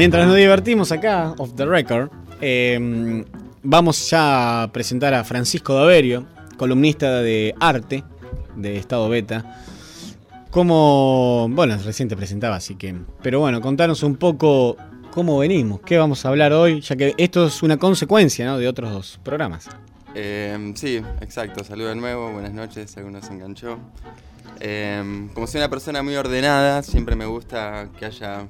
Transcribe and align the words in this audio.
Mientras 0.00 0.26
nos 0.26 0.36
divertimos 0.36 0.92
acá, 0.92 1.34
off 1.36 1.52
the 1.56 1.66
record, 1.66 2.08
eh, 2.40 3.22
vamos 3.62 4.08
ya 4.08 4.62
a 4.62 4.72
presentar 4.72 5.12
a 5.12 5.22
Francisco 5.24 5.74
Daverio, 5.74 6.24
columnista 6.56 7.20
de 7.20 7.54
arte 7.60 8.02
de 8.56 8.78
Estado 8.78 9.10
Beta. 9.10 9.60
Como, 10.50 11.48
bueno, 11.50 11.76
recién 11.84 12.08
te 12.08 12.16
presentaba, 12.16 12.56
así 12.56 12.76
que. 12.76 12.94
Pero 13.20 13.40
bueno, 13.40 13.60
contanos 13.60 14.02
un 14.02 14.16
poco 14.16 14.78
cómo 15.10 15.36
venimos, 15.36 15.82
qué 15.82 15.98
vamos 15.98 16.24
a 16.24 16.30
hablar 16.30 16.54
hoy, 16.54 16.80
ya 16.80 16.96
que 16.96 17.14
esto 17.18 17.48
es 17.48 17.62
una 17.62 17.76
consecuencia 17.76 18.56
de 18.56 18.68
otros 18.68 18.90
dos 18.90 19.20
programas. 19.22 19.68
Eh, 20.14 20.72
sí, 20.76 21.02
exacto. 21.20 21.62
Saludo 21.62 21.88
de 21.88 21.96
nuevo, 21.96 22.32
buenas 22.32 22.54
noches, 22.54 22.96
algunos 22.96 23.26
se 23.26 23.34
enganchó. 23.34 23.78
Eh, 24.60 25.28
como 25.34 25.46
soy 25.46 25.58
una 25.60 25.68
persona 25.68 26.02
muy 26.02 26.16
ordenada, 26.16 26.82
siempre 26.82 27.16
me 27.16 27.26
gusta 27.26 27.90
que 27.98 28.06
haya 28.06 28.46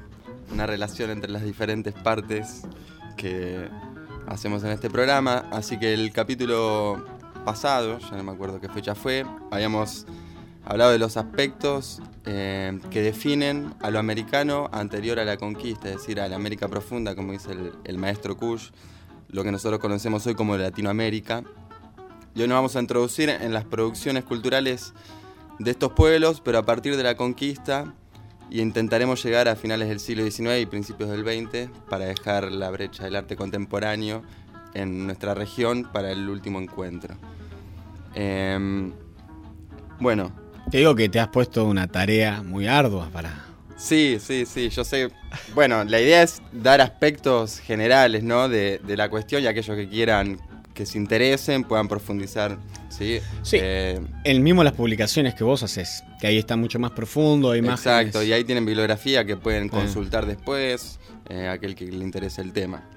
una 0.52 0.66
relación 0.66 1.10
entre 1.10 1.30
las 1.30 1.42
diferentes 1.42 1.95
partes 1.95 2.62
que 3.16 3.68
hacemos 4.27 4.62
en 4.64 4.70
este 4.70 4.91
programa. 4.91 5.48
Así 5.50 5.78
que 5.78 5.92
el 5.95 6.12
capítulo 6.12 7.04
pasado, 7.45 7.98
ya 7.98 8.16
no 8.16 8.24
me 8.24 8.32
acuerdo 8.32 8.60
qué 8.60 8.68
fecha 8.68 8.94
fue, 8.94 9.24
habíamos 9.50 10.06
hablado 10.64 10.92
de 10.92 10.98
los 10.98 11.16
aspectos 11.16 12.00
eh, 12.27 12.78
que 12.91 13.02
definen 13.02 13.74
a 13.80 13.91
lo 13.91 13.98
americano 13.98 14.68
anterior 14.72 15.18
a 15.18 15.24
la 15.24 15.36
conquista, 15.36 15.88
es 15.88 15.96
decir, 15.96 16.20
a 16.20 16.28
la 16.28 16.36
América 16.36 16.69
profunda, 16.69 17.14
como 17.14 17.32
dice 17.32 17.52
el, 17.52 17.72
el 17.84 17.98
maestro 17.98 18.36
Kush, 18.36 18.70
lo 19.28 19.42
que 19.42 19.50
nosotros 19.50 19.80
conocemos 19.80 20.27
hoy 20.27 20.34
como 20.34 20.56
Latinoamérica. 20.56 21.44
Y 22.34 22.42
hoy 22.42 22.48
nos 22.48 22.56
vamos 22.56 22.77
a 22.77 22.80
introducir 22.80 23.28
en 23.28 23.52
las 23.52 23.64
producciones 23.64 24.24
culturales 24.24 24.92
de 25.58 25.70
estos 25.70 25.92
pueblos, 25.92 26.41
pero 26.41 26.58
a 26.58 26.62
partir 26.64 26.96
de 26.96 27.02
la 27.02 27.16
conquista, 27.16 27.92
y 28.50 28.60
intentaremos 28.60 29.22
llegar 29.24 29.48
a 29.48 29.56
finales 29.56 29.88
del 29.88 30.00
siglo 30.00 30.28
XIX 30.28 30.61
y 30.61 30.66
principios 30.66 31.11
del 31.11 31.25
XX 31.25 31.70
para 31.88 32.06
dejar 32.06 32.50
la 32.50 32.70
brecha 32.70 33.05
del 33.05 33.16
arte 33.16 33.36
contemporáneo 33.36 34.22
en 34.75 35.06
nuestra 35.06 35.34
región 35.34 35.88
para 35.92 36.11
el 36.11 36.28
último 36.28 36.60
encuentro. 36.60 37.14
Eh, 38.14 38.91
bueno, 40.00 40.33
te 40.70 40.78
digo 40.78 40.94
que 40.94 41.08
te 41.08 41.19
has 41.19 41.28
puesto 41.28 41.64
una 41.64 41.88
tarea 41.88 42.42
muy 42.42 42.66
ardua 42.66 43.08
para... 43.12 43.47
Sí, 43.77 44.19
sí, 44.20 44.44
sí, 44.47 44.69
yo 44.69 44.84
sé. 44.84 45.10
Bueno, 45.55 45.82
la 45.84 46.00
idea 46.00 46.22
es 46.22 46.42
dar 46.53 46.80
aspectos 46.80 47.58
generales, 47.58 48.22
¿no? 48.22 48.48
De, 48.48 48.78
de 48.78 48.97
la 48.97 49.08
cuestión 49.08 49.42
y 49.42 49.47
aquellos 49.47 49.75
que 49.75 49.88
quieran, 49.88 50.38
que 50.81 50.86
se 50.86 50.97
interesen, 50.97 51.62
puedan 51.64 51.89
profundizar, 51.89 52.56
¿sí? 52.89 53.19
Sí, 53.42 53.59
eh, 53.61 54.00
el 54.25 54.41
mismo 54.41 54.64
las 54.64 54.73
publicaciones 54.73 55.34
que 55.34 55.45
vos 55.45 55.62
haces, 55.62 56.03
que 56.19 56.27
ahí 56.27 56.39
está 56.39 56.56
mucho 56.56 56.78
más 56.78 56.92
profundo, 56.92 57.50
hay 57.50 57.61
más... 57.61 57.81
Exacto, 57.81 58.22
y 58.22 58.33
ahí 58.33 58.45
tienen 58.45 58.64
bibliografía 58.64 59.27
que 59.27 59.37
pueden 59.37 59.69
consultar 59.69 60.25
después, 60.25 60.98
eh, 61.28 61.48
aquel 61.48 61.75
que 61.75 61.84
le 61.84 62.03
interese 62.03 62.41
el 62.41 62.55
tema. 62.55 62.89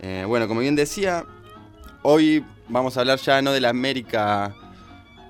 Eh, 0.00 0.24
bueno, 0.26 0.48
como 0.48 0.60
bien 0.60 0.76
decía, 0.76 1.26
hoy 2.00 2.42
vamos 2.70 2.96
a 2.96 3.00
hablar 3.00 3.18
ya 3.18 3.42
no 3.42 3.52
de 3.52 3.60
la 3.60 3.68
América 3.68 4.54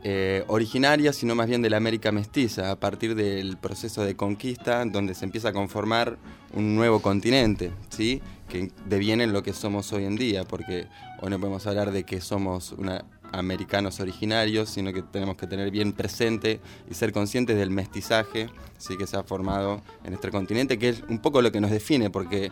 eh, 0.05 0.45
originaria, 0.47 1.13
sino 1.13 1.35
más 1.35 1.49
bien 1.49 1.61
de 1.61 1.71
la 1.71 1.79
América 1.79 2.13
mestiza, 2.13 2.71
a 2.71 2.77
partir 2.79 3.17
del 3.17 3.57
proceso 3.57 4.05
de 4.05 4.15
conquista, 4.15 4.85
donde 4.85 5.13
se 5.17 5.25
empieza 5.25 5.49
a 5.49 5.53
conformar 5.53 6.19
un 6.55 6.77
nuevo 6.77 7.03
continente, 7.03 7.73
¿sí? 7.89 8.23
Que 8.49 8.71
deviene 8.87 9.25
en 9.25 9.33
lo 9.33 9.43
que 9.43 9.53
somos 9.53 9.93
hoy 9.93 10.05
en 10.05 10.17
día, 10.17 10.45
porque 10.45 10.87
hoy 11.21 11.31
no 11.31 11.39
podemos 11.39 11.67
hablar 11.67 11.91
de 11.91 12.05
que 12.05 12.21
somos 12.21 12.73
una, 12.73 13.05
americanos 13.33 14.01
originarios, 14.01 14.71
sino 14.71 14.93
que 14.93 15.03
tenemos 15.03 15.37
que 15.37 15.47
tener 15.47 15.71
bien 15.71 15.93
presente 15.93 16.61
y 16.91 16.95
ser 16.95 17.13
conscientes 17.13 17.57
del 17.57 17.71
mestizaje 17.71 18.49
¿sí? 18.79 18.97
que 18.97 19.07
se 19.07 19.17
ha 19.17 19.23
formado 19.23 19.83
en 20.05 20.11
nuestro 20.11 20.31
continente, 20.31 20.79
que 20.79 20.91
es 20.91 21.03
un 21.09 21.19
poco 21.19 21.43
lo 21.43 21.53
que 21.53 21.61
nos 21.61 21.71
define, 21.71 22.11
porque 22.11 22.51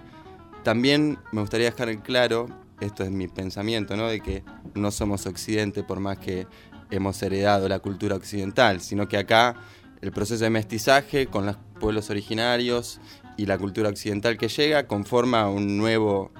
también 0.62 1.18
me 1.32 1.40
gustaría 1.40 1.70
dejar 1.70 1.88
en 1.88 2.00
claro, 2.00 2.48
esto 2.80 3.04
es 3.04 3.10
mi 3.10 3.28
pensamiento, 3.28 3.96
¿no? 3.96 4.08
de 4.08 4.20
que 4.20 4.42
no 4.74 4.90
somos 4.90 5.26
occidente 5.26 5.82
por 5.82 6.00
más 6.00 6.18
que 6.18 6.46
hemos 6.90 7.22
heredado 7.22 7.68
la 7.68 7.78
cultura 7.78 8.16
occidental, 8.16 8.80
sino 8.80 9.08
que 9.08 9.16
acá 9.16 9.56
el 10.00 10.12
proceso 10.12 10.44
de 10.44 10.50
mestizaje 10.50 11.26
con 11.26 11.46
los 11.46 11.56
pueblos 11.80 12.10
originarios 12.10 13.00
y 13.36 13.46
la 13.46 13.58
cultura 13.58 13.88
occidental 13.88 14.36
que 14.36 14.48
llega 14.48 14.86
conforma 14.86 15.48
un 15.48 15.76
nuevo 15.76 16.30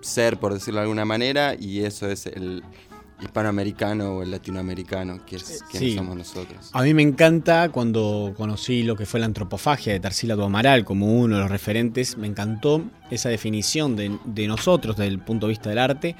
ser, 0.00 0.38
por 0.38 0.54
decirlo 0.54 0.80
de 0.80 0.84
alguna 0.84 1.04
manera, 1.04 1.54
y 1.58 1.80
eso 1.80 2.08
es 2.08 2.26
el 2.26 2.62
hispanoamericano 3.20 4.16
o 4.16 4.22
el 4.22 4.30
latinoamericano, 4.30 5.24
que, 5.26 5.36
es, 5.36 5.62
somos 5.94 6.16
nosotros. 6.16 6.70
A 6.72 6.82
mí 6.82 6.94
me 6.94 7.02
encanta 7.02 7.68
cuando 7.68 8.32
conocí 8.36 8.84
lo 8.84 8.96
que 8.96 9.06
fue 9.06 9.20
la 9.20 9.26
antropofagia 9.26 9.92
de 9.92 10.00
Tarsila 10.00 10.34
Amaral 10.34 10.84
como 10.84 11.06
uno 11.06 11.36
de 11.36 11.42
los 11.42 11.50
referentes, 11.50 12.16
me 12.16 12.28
encantó 12.28 12.84
esa 13.10 13.28
definición 13.28 13.96
de, 13.96 14.16
de 14.24 14.46
nosotros 14.46 14.96
desde 14.96 15.08
el 15.08 15.18
punto 15.18 15.46
de 15.46 15.50
vista 15.50 15.68
del 15.68 15.78
arte 15.78 16.16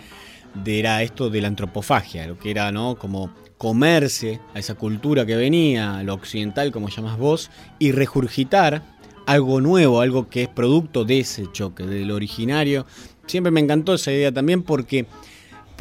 de, 0.54 0.78
era 0.78 1.03
esto 1.03 1.30
de 1.30 1.41
la 1.41 1.48
antropofagia, 1.48 2.26
lo 2.26 2.38
que 2.38 2.50
era 2.50 2.72
¿no? 2.72 2.97
como 2.97 3.30
comerse 3.56 4.41
a 4.54 4.59
esa 4.59 4.75
cultura 4.75 5.26
que 5.26 5.36
venía, 5.36 6.03
lo 6.03 6.15
occidental 6.15 6.72
como 6.72 6.88
llamas 6.88 7.19
vos, 7.19 7.50
y 7.78 7.92
regurgitar 7.92 8.82
algo 9.28 9.61
nuevo, 9.61 10.00
algo 10.00 10.31
que 10.31 10.44
es 10.44 10.49
producto 10.49 11.05
de 11.05 11.21
ese 11.21 11.53
choque, 11.53 11.84
del 11.84 12.11
originario. 12.11 12.87
Siempre 13.27 13.50
me 13.50 13.61
encantó 13.61 13.93
esa 13.93 14.11
idea 14.11 14.33
también 14.33 14.62
porque 14.62 15.05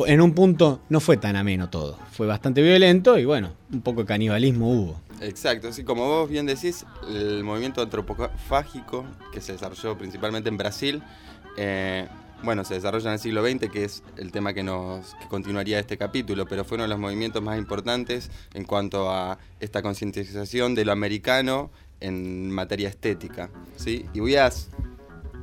en 0.06 0.20
un 0.20 0.34
punto 0.34 0.82
no 0.90 1.00
fue 1.00 1.16
tan 1.16 1.38
ameno 1.38 1.70
todo, 1.70 1.98
fue 2.12 2.28
bastante 2.28 2.62
violento 2.62 3.18
y 3.18 3.24
bueno, 3.24 3.54
un 3.72 3.80
poco 3.80 4.02
de 4.02 4.08
canibalismo 4.08 4.70
hubo. 4.70 5.02
Exacto, 5.22 5.70
así 5.70 5.86
como 5.86 6.06
vos 6.06 6.30
bien 6.30 6.46
decís, 6.46 6.86
el 7.10 7.46
movimiento 7.46 7.82
antropofágico 7.82 9.06
que 9.32 9.40
se 9.40 9.54
desarrolló 9.54 9.98
principalmente 9.98 10.50
en 10.50 10.58
Brasil, 10.58 11.02
eh, 11.56 12.06
bueno, 12.44 12.66
se 12.66 12.76
desarrolla 12.76 13.08
en 13.08 13.14
el 13.14 13.20
siglo 13.20 13.44
XX, 13.44 13.72
que 13.72 13.86
es 13.86 14.04
el 14.18 14.32
tema 14.32 14.54
que 14.54 14.62
nos 14.62 15.16
continuaría 15.30 15.80
este 15.80 15.98
capítulo, 15.98 16.46
pero 16.48 16.66
fue 16.66 16.76
uno 16.76 16.84
de 16.84 16.90
los 16.90 17.00
movimientos 17.00 17.42
más 17.42 17.58
importantes 17.58 18.30
en 18.54 18.66
cuanto 18.66 19.10
a 19.10 19.40
esta 19.62 19.82
concientización 19.82 20.76
de 20.76 20.86
lo 20.86 20.92
americano 20.92 21.72
en 22.00 22.52
materia 22.52 22.90
estética. 22.90 23.50
¿sí? 23.76 24.06
Y 24.14 24.20
voy 24.20 24.36
a 24.36 24.52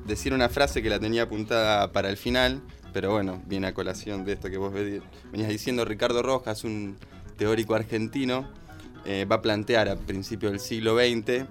decir 0.07 0.33
una 0.33 0.49
frase 0.49 0.83
que 0.83 0.91
la 0.91 0.99
tenía 0.99 1.23
apuntada 1.23 1.93
para 1.93 2.11
el 2.11 2.17
final, 2.17 2.63
pero 2.93 3.13
bueno, 3.13 3.43
viene 3.47 3.67
a 3.69 3.75
colación 3.75 4.25
de 4.25 4.35
esto 4.35 4.51
que 4.51 4.59
vos 4.59 4.73
venías 4.73 5.49
diciendo. 5.49 5.85
Ricardo 5.85 6.23
Rojas, 6.23 6.65
un 6.65 6.97
teórico 7.37 7.75
argentino, 7.75 8.49
eh, 9.05 9.27
va 9.31 9.37
a 9.37 9.43
plantear 9.43 9.89
a 9.89 9.97
principios 9.97 10.53
del 10.53 10.61
siglo 10.61 10.97
XX 10.97 11.47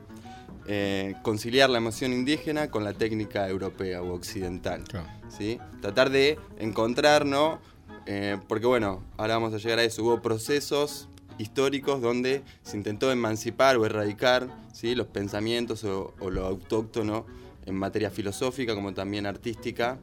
eh, 0.66 1.16
conciliar 1.24 1.70
la 1.70 1.80
emoción 1.80 2.14
indígena 2.14 2.72
con 2.72 2.85
la 2.85 2.94
técnica 2.94 3.50
europea 3.50 4.02
o 4.02 4.14
occidental. 4.14 4.84
¿sí? 5.28 5.59
Tratar 5.81 6.09
de 6.09 6.40
encontrar, 6.58 7.25
¿no? 7.25 7.59
Eh, 8.06 8.38
porque 8.47 8.66
bueno, 8.66 9.03
ahora 9.18 9.35
vamos 9.35 9.53
a 9.53 9.58
llegar 9.58 9.80
a 9.80 9.84
eso, 9.84 10.03
hubo 10.03 10.22
procesos 10.22 11.09
históricos 11.38 12.01
donde 12.01 12.44
se 12.63 12.77
intentó 12.77 13.11
emancipar 13.11 13.77
o 13.77 13.85
erradicar 13.85 14.47
¿sí? 14.73 14.95
los 14.95 15.07
pensamientos 15.07 15.83
o, 15.83 16.13
lo 16.29 16.45
autóctono 16.45 17.25
en 17.66 17.75
materia 17.75 18.09
filosófica 18.09 18.75
como 18.75 18.94
también 18.94 19.25
artística 19.25 19.97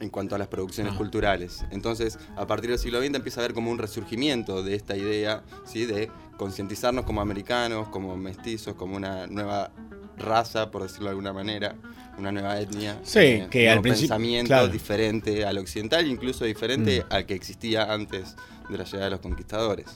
en 0.00 0.08
cuanto 0.08 0.34
a 0.34 0.38
las 0.38 0.48
producciones 0.48 0.94
ah. 0.94 0.96
culturales. 0.96 1.64
Entonces, 1.70 2.18
a 2.36 2.46
partir 2.46 2.70
del 2.70 2.78
siglo 2.78 3.00
XX 3.00 3.14
empieza 3.14 3.40
a 3.40 3.44
haber 3.44 3.54
como 3.54 3.70
un 3.70 3.78
resurgimiento 3.78 4.62
de 4.62 4.74
esta 4.74 4.96
idea, 4.96 5.42
¿sí? 5.66 5.84
de 5.84 6.10
concientizarnos 6.38 7.04
como 7.04 7.20
americanos, 7.20 7.88
como 7.88 8.16
mestizos, 8.16 8.74
como 8.74 8.96
una 8.96 9.26
nueva 9.26 9.70
raza, 10.16 10.70
por 10.70 10.82
decirlo 10.82 11.06
de 11.06 11.10
alguna 11.10 11.32
manera, 11.32 11.74
una 12.18 12.32
nueva 12.32 12.60
etnia. 12.60 12.98
Sí, 13.02 13.18
eh, 13.18 13.48
que 13.50 13.68
al 13.68 13.80
principio. 13.80 14.16
pensamiento 14.16 14.68
diferente 14.68 15.44
al 15.44 15.58
occidental, 15.58 16.06
incluso 16.06 16.44
diferente 16.44 17.00
mm. 17.02 17.12
al 17.12 17.26
que 17.26 17.34
existía 17.34 17.92
antes 17.92 18.36
de 18.70 18.78
la 18.78 18.84
llegada 18.84 19.04
de 19.04 19.10
los 19.10 19.20
conquistadores. 19.20 19.86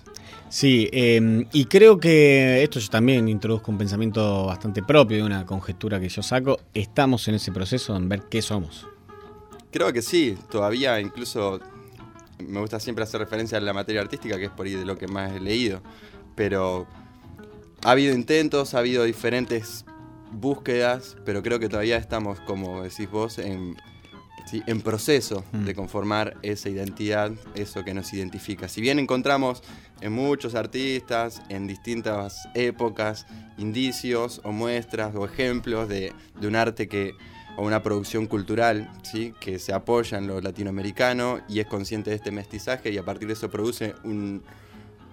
Sí, 0.48 0.88
em, 0.92 1.46
y 1.52 1.64
creo 1.66 1.98
que 1.98 2.62
esto 2.62 2.78
yo 2.78 2.88
también 2.88 3.28
introduzco 3.28 3.70
un 3.70 3.78
pensamiento 3.78 4.46
bastante 4.46 4.82
propio 4.82 5.16
de 5.18 5.22
una 5.22 5.44
conjetura 5.46 6.00
que 6.00 6.08
yo 6.08 6.22
saco. 6.22 6.58
Estamos 6.74 7.26
en 7.28 7.36
ese 7.36 7.52
proceso 7.52 7.96
en 7.96 8.08
ver 8.08 8.22
qué 8.30 8.42
somos. 8.42 8.86
Creo 9.70 9.92
que 9.92 10.02
sí, 10.02 10.36
todavía 10.50 11.00
incluso 11.00 11.60
me 12.38 12.60
gusta 12.60 12.80
siempre 12.80 13.04
hacer 13.04 13.20
referencia 13.20 13.58
a 13.58 13.60
la 13.60 13.72
materia 13.72 14.00
artística, 14.00 14.36
que 14.38 14.44
es 14.44 14.50
por 14.50 14.66
ahí 14.66 14.74
de 14.74 14.84
lo 14.84 14.96
que 14.96 15.08
más 15.08 15.32
he 15.32 15.40
leído, 15.40 15.82
pero 16.34 16.86
ha 17.82 17.90
habido 17.90 18.14
intentos, 18.14 18.74
ha 18.74 18.78
habido 18.78 19.04
diferentes 19.04 19.84
búsquedas, 20.32 21.16
pero 21.24 21.42
creo 21.42 21.58
que 21.58 21.68
todavía 21.68 21.96
estamos, 21.96 22.40
como 22.40 22.82
decís 22.82 23.10
vos, 23.10 23.38
en, 23.38 23.76
en 24.52 24.80
proceso 24.80 25.44
de 25.52 25.72
mm. 25.72 25.76
conformar 25.76 26.36
esa 26.42 26.68
identidad, 26.68 27.32
eso 27.54 27.84
que 27.84 27.94
nos 27.94 28.12
identifica. 28.12 28.68
Si 28.68 28.80
bien 28.80 28.98
encontramos 28.98 29.62
en 30.00 30.12
muchos 30.12 30.54
artistas, 30.54 31.42
en 31.48 31.66
distintas 31.66 32.48
épocas, 32.54 33.26
indicios 33.58 34.40
o 34.44 34.52
muestras 34.52 35.14
o 35.14 35.24
ejemplos 35.24 35.88
de, 35.88 36.12
de 36.40 36.46
un 36.46 36.56
arte 36.56 36.88
que 36.88 37.14
o 37.56 37.64
una 37.64 37.82
producción 37.82 38.26
cultural 38.26 38.90
¿sí? 39.02 39.32
que 39.40 39.58
se 39.58 39.72
apoya 39.72 40.18
en 40.18 40.26
lo 40.26 40.40
latinoamericano 40.40 41.40
y 41.48 41.60
es 41.60 41.66
consciente 41.66 42.10
de 42.10 42.16
este 42.16 42.32
mestizaje 42.32 42.90
y 42.90 42.98
a 42.98 43.04
partir 43.04 43.28
de 43.28 43.34
eso 43.34 43.48
produce 43.48 43.94
un, 44.02 44.42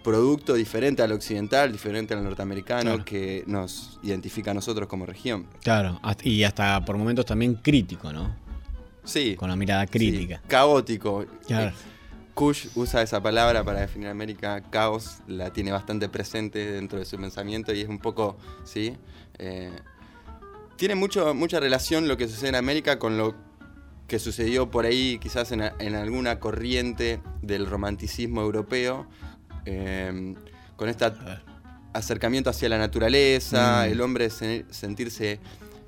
producto 0.03 0.53
diferente 0.53 1.03
al 1.03 1.11
occidental, 1.11 1.71
diferente 1.71 2.13
al 2.13 2.23
norteamericano, 2.23 3.03
que 3.05 3.43
nos 3.47 3.99
identifica 4.03 4.51
a 4.51 4.53
nosotros 4.53 4.87
como 4.87 5.05
región. 5.05 5.45
Claro, 5.63 5.99
y 6.23 6.43
hasta 6.43 6.83
por 6.83 6.97
momentos 6.97 7.25
también 7.25 7.55
crítico, 7.55 8.11
¿no? 8.11 8.35
Sí. 9.03 9.35
Con 9.35 9.49
la 9.49 9.55
mirada 9.55 9.85
crítica. 9.87 10.41
caótico. 10.47 11.25
Claro. 11.47 11.73
Kush 12.33 12.67
usa 12.75 13.01
esa 13.01 13.21
palabra 13.21 13.63
para 13.63 13.81
definir 13.81 14.07
América, 14.07 14.61
caos, 14.69 15.17
la 15.27 15.51
tiene 15.51 15.71
bastante 15.71 16.07
presente 16.09 16.71
dentro 16.71 16.97
de 16.97 17.05
su 17.05 17.17
pensamiento 17.17 17.73
y 17.73 17.81
es 17.81 17.89
un 17.89 17.99
poco, 17.99 18.37
¿sí? 18.63 18.95
Eh, 19.37 19.71
tiene 20.77 20.95
mucho, 20.95 21.33
mucha 21.33 21.59
relación 21.59 22.07
lo 22.07 22.17
que 22.17 22.27
sucede 22.27 22.49
en 22.49 22.55
América 22.55 22.99
con 22.99 23.17
lo 23.17 23.35
que 24.07 24.19
sucedió 24.19 24.71
por 24.71 24.85
ahí 24.85 25.19
quizás 25.19 25.51
en, 25.51 25.61
alguna 25.61 26.39
corriente 26.39 27.21
del 27.41 27.65
romanticismo 27.65 28.41
europeo, 28.41 29.07
eh, 29.65 30.35
con 30.75 30.89
este 30.89 31.05
acercamiento 31.93 32.49
hacia 32.49 32.69
la 32.69 32.77
naturaleza, 32.77 33.85
mm. 33.85 33.91
el 33.91 34.01
hombre 34.01 34.29
sentirse 34.29 35.39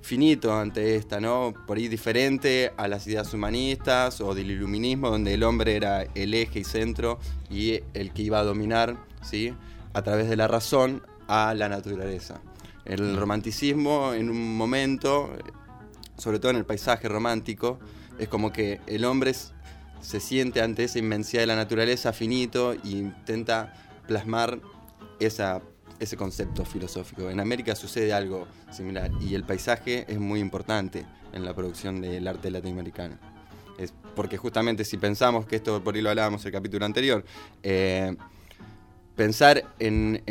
finito 0.04 0.54
ante 0.54 0.98
esta, 0.98 1.20
¿no? 1.22 1.54
Por 1.66 1.78
ahí 1.78 1.88
diferente 1.88 2.74
a 2.76 2.88
las 2.88 3.08
ideas 3.08 3.34
humanistas 3.34 4.20
o 4.20 4.36
del 4.36 4.52
iluminismo, 4.52 5.10
donde 5.10 5.34
el 5.34 5.44
hombre 5.44 5.76
era 5.78 6.04
el 6.14 6.34
eje 6.34 6.60
y 6.60 6.64
centro 6.66 7.20
y 7.50 7.80
el 7.94 8.12
que 8.12 8.22
iba 8.22 8.40
a 8.40 8.44
dominar, 8.44 8.98
¿sí? 9.24 9.54
A 9.94 10.02
través 10.02 10.30
de 10.30 10.36
la 10.36 10.48
razón 10.48 11.02
a 11.28 11.54
la 11.54 11.70
naturaleza. 11.70 12.42
El 12.84 13.16
romanticismo 13.16 14.14
en 14.14 14.30
un 14.30 14.58
momento, 14.58 15.32
sobre 16.18 16.40
todo 16.40 16.52
en 16.52 16.58
el 16.58 16.66
paisaje 16.66 17.08
romántico, 17.08 17.80
es 18.20 18.28
como 18.28 18.52
que 18.52 18.82
el 18.88 19.06
hombre 19.06 19.34
se 20.02 20.20
siente 20.20 20.62
ante 20.62 20.84
esa 20.84 21.00
inmensidad 21.00 21.44
de 21.44 21.48
la 21.48 21.56
naturaleza 21.56 22.12
finito 22.12 22.74
e 22.74 22.80
intenta 22.84 23.74
plasmar 24.06 24.60
esa 25.22 25.62
ese 26.04 26.18
concepto 26.18 26.66
filosófico. 26.66 27.30
En 27.30 27.40
América 27.40 27.76
sucede 27.76 28.14
algo 28.14 28.48
similar 28.72 29.12
y 29.20 29.36
el 29.36 29.44
paisaje 29.44 30.06
es 30.08 30.20
muy 30.20 30.40
importante 30.40 31.06
en 31.34 31.46
la 31.46 31.54
producción 31.54 32.02
del 32.02 32.28
arte 32.28 32.52
latinoamericano. 32.52 33.18
Es 33.78 33.94
porque 34.16 34.38
justamente 34.38 34.86
si 34.86 34.98
pensamos 34.98 35.46
que 35.46 35.56
esto, 35.56 35.84
por 35.84 35.96
ahí 35.96 36.02
lo 36.02 36.10
hablábamos 36.10 36.42
en 36.44 36.48
el 36.48 36.54
capítulo 36.54 36.86
anterior, 36.86 37.26
eh, 37.64 38.16
pensar 39.16 39.64
en, 39.80 40.22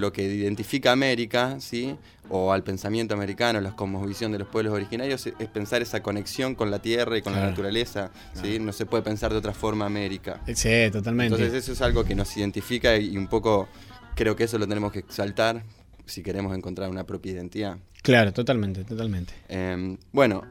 lo 0.00 0.12
que 0.12 0.22
identifica 0.22 0.92
América, 0.92 1.60
¿sí? 1.60 1.96
o 2.30 2.52
al 2.52 2.62
pensamiento 2.62 3.14
americano, 3.14 3.60
la 3.60 3.76
cosmovisión 3.76 4.32
de 4.32 4.38
los 4.38 4.48
pueblos 4.48 4.72
originarios, 4.72 5.26
es 5.26 5.48
pensar 5.48 5.82
esa 5.82 6.02
conexión 6.02 6.54
con 6.54 6.70
la 6.70 6.80
tierra 6.80 7.18
y 7.18 7.22
con 7.22 7.34
la 7.34 7.46
naturaleza. 7.50 8.10
¿sí? 8.32 8.58
No 8.58 8.72
se 8.72 8.86
puede 8.86 9.02
pensar 9.02 9.32
de 9.32 9.38
otra 9.38 9.52
forma 9.52 9.84
América. 9.84 10.40
Sí, 10.54 10.90
totalmente. 10.90 11.34
Entonces 11.34 11.62
eso 11.62 11.72
es 11.72 11.82
algo 11.82 12.04
que 12.04 12.14
nos 12.14 12.34
identifica 12.36 12.96
y 12.96 13.16
un 13.16 13.26
poco 13.26 13.68
creo 14.14 14.36
que 14.36 14.44
eso 14.44 14.58
lo 14.58 14.66
tenemos 14.66 14.92
que 14.92 15.00
exaltar 15.00 15.62
si 16.06 16.22
queremos 16.22 16.56
encontrar 16.56 16.90
una 16.90 17.04
propia 17.04 17.32
identidad. 17.32 17.78
Claro, 18.02 18.32
totalmente, 18.32 18.84
totalmente. 18.84 19.32
Em, 19.48 19.96
bueno, 20.12 20.42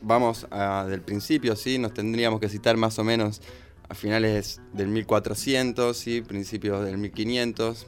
vamos 0.00 0.46
del 0.88 1.02
principio, 1.02 1.56
¿sí? 1.56 1.78
Nos 1.78 1.92
tendríamos 1.92 2.40
que 2.40 2.48
citar 2.48 2.76
más 2.76 2.98
o 2.98 3.04
menos 3.04 3.42
a 3.88 3.94
finales 3.94 4.60
del 4.72 4.88
1400, 4.88 5.96
¿sí? 5.96 6.22
Principios 6.22 6.84
del 6.84 6.98
1500. 6.98 7.86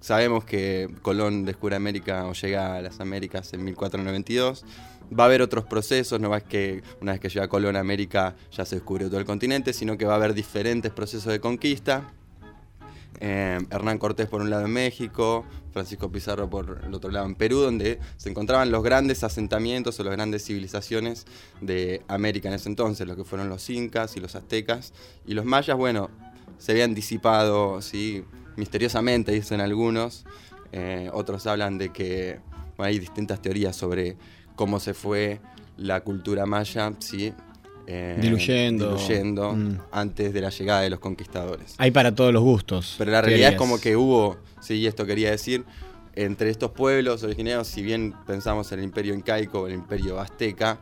Sabemos 0.00 0.44
que 0.44 0.88
Colón 1.02 1.44
descubre 1.44 1.76
América 1.76 2.26
o 2.26 2.32
llega 2.32 2.76
a 2.76 2.82
las 2.82 3.00
Américas 3.00 3.52
en 3.52 3.64
1492. 3.64 4.64
Va 5.16 5.24
a 5.24 5.26
haber 5.26 5.42
otros 5.42 5.64
procesos, 5.64 6.20
no 6.20 6.34
es 6.34 6.44
que 6.44 6.82
una 7.00 7.12
vez 7.12 7.20
que 7.20 7.28
llega 7.28 7.48
Colón 7.48 7.76
a 7.76 7.80
América 7.80 8.36
ya 8.52 8.64
se 8.64 8.76
descubrió 8.76 9.08
todo 9.08 9.18
el 9.18 9.26
continente, 9.26 9.72
sino 9.72 9.98
que 9.98 10.06
va 10.06 10.14
a 10.14 10.16
haber 10.16 10.34
diferentes 10.34 10.92
procesos 10.92 11.32
de 11.32 11.40
conquista 11.40 12.12
eh, 13.20 13.58
Hernán 13.70 13.98
Cortés 13.98 14.28
por 14.28 14.40
un 14.40 14.50
lado 14.50 14.64
en 14.64 14.72
México, 14.72 15.44
Francisco 15.72 16.10
Pizarro 16.10 16.48
por 16.48 16.82
el 16.84 16.94
otro 16.94 17.10
lado 17.10 17.26
en 17.26 17.34
Perú, 17.34 17.60
donde 17.60 18.00
se 18.16 18.30
encontraban 18.30 18.70
los 18.70 18.82
grandes 18.82 19.22
asentamientos 19.22 20.00
o 20.00 20.04
las 20.04 20.12
grandes 20.14 20.44
civilizaciones 20.44 21.26
de 21.60 22.02
América 22.08 22.48
en 22.48 22.54
ese 22.54 22.68
entonces, 22.68 23.06
lo 23.06 23.16
que 23.16 23.24
fueron 23.24 23.48
los 23.48 23.68
incas 23.70 24.16
y 24.16 24.20
los 24.20 24.34
aztecas. 24.34 24.92
Y 25.26 25.34
los 25.34 25.44
mayas, 25.44 25.76
bueno, 25.76 26.10
se 26.58 26.72
habían 26.72 26.94
disipado, 26.94 27.80
¿sí? 27.82 28.24
misteriosamente, 28.56 29.32
dicen 29.32 29.60
algunos. 29.60 30.24
Eh, 30.72 31.10
otros 31.12 31.46
hablan 31.46 31.78
de 31.78 31.90
que 31.90 32.40
hay 32.78 32.98
distintas 32.98 33.42
teorías 33.42 33.76
sobre 33.76 34.16
cómo 34.56 34.80
se 34.80 34.94
fue 34.94 35.40
la 35.76 36.02
cultura 36.02 36.46
maya, 36.46 36.92
¿sí? 36.98 37.32
Eh, 37.92 38.16
diluyendo, 38.20 39.52
mm. 39.52 39.78
antes 39.90 40.32
de 40.32 40.40
la 40.40 40.50
llegada 40.50 40.82
de 40.82 40.90
los 40.90 41.00
conquistadores. 41.00 41.74
Hay 41.76 41.90
para 41.90 42.14
todos 42.14 42.32
los 42.32 42.40
gustos. 42.40 42.94
Pero 42.98 43.10
la 43.10 43.20
realidad 43.20 43.50
es 43.50 43.56
como 43.56 43.80
que 43.80 43.96
hubo, 43.96 44.36
sí, 44.60 44.86
esto 44.86 45.06
quería 45.06 45.32
decir, 45.32 45.64
entre 46.14 46.50
estos 46.50 46.70
pueblos 46.70 47.24
originarios, 47.24 47.66
si 47.66 47.82
bien 47.82 48.14
pensamos 48.28 48.70
en 48.70 48.78
el 48.78 48.84
imperio 48.84 49.12
incaico 49.12 49.62
o 49.62 49.66
el 49.66 49.74
imperio 49.74 50.20
azteca, 50.20 50.78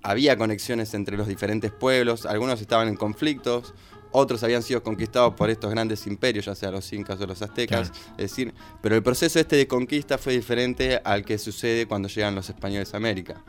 había 0.00 0.36
conexiones 0.36 0.94
entre 0.94 1.16
los 1.16 1.26
diferentes 1.26 1.72
pueblos, 1.72 2.24
algunos 2.24 2.60
estaban 2.60 2.86
en 2.86 2.94
conflictos, 2.94 3.74
otros 4.12 4.44
habían 4.44 4.62
sido 4.62 4.80
conquistados 4.80 5.34
por 5.34 5.50
estos 5.50 5.72
grandes 5.72 6.06
imperios, 6.06 6.44
ya 6.44 6.54
sea 6.54 6.70
los 6.70 6.92
incas 6.92 7.20
o 7.20 7.26
los 7.26 7.42
aztecas, 7.42 7.90
es 8.12 8.30
decir, 8.30 8.54
pero 8.80 8.94
el 8.94 9.02
proceso 9.02 9.40
este 9.40 9.56
de 9.56 9.66
conquista 9.66 10.18
fue 10.18 10.34
diferente 10.34 11.00
al 11.04 11.24
que 11.24 11.36
sucede 11.36 11.86
cuando 11.86 12.06
llegan 12.06 12.36
los 12.36 12.48
españoles 12.48 12.94
a 12.94 12.98
América 12.98 13.42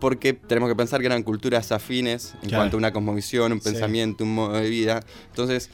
porque 0.00 0.32
tenemos 0.32 0.68
que 0.68 0.74
pensar 0.74 1.00
que 1.00 1.06
eran 1.06 1.22
culturas 1.22 1.70
afines 1.72 2.34
en 2.42 2.50
cuanto 2.50 2.76
a 2.76 2.78
una 2.78 2.92
cosmovisión, 2.92 3.52
un 3.52 3.60
pensamiento, 3.60 4.24
un 4.24 4.34
modo 4.34 4.54
de 4.54 4.68
vida. 4.68 5.00
Entonces, 5.28 5.70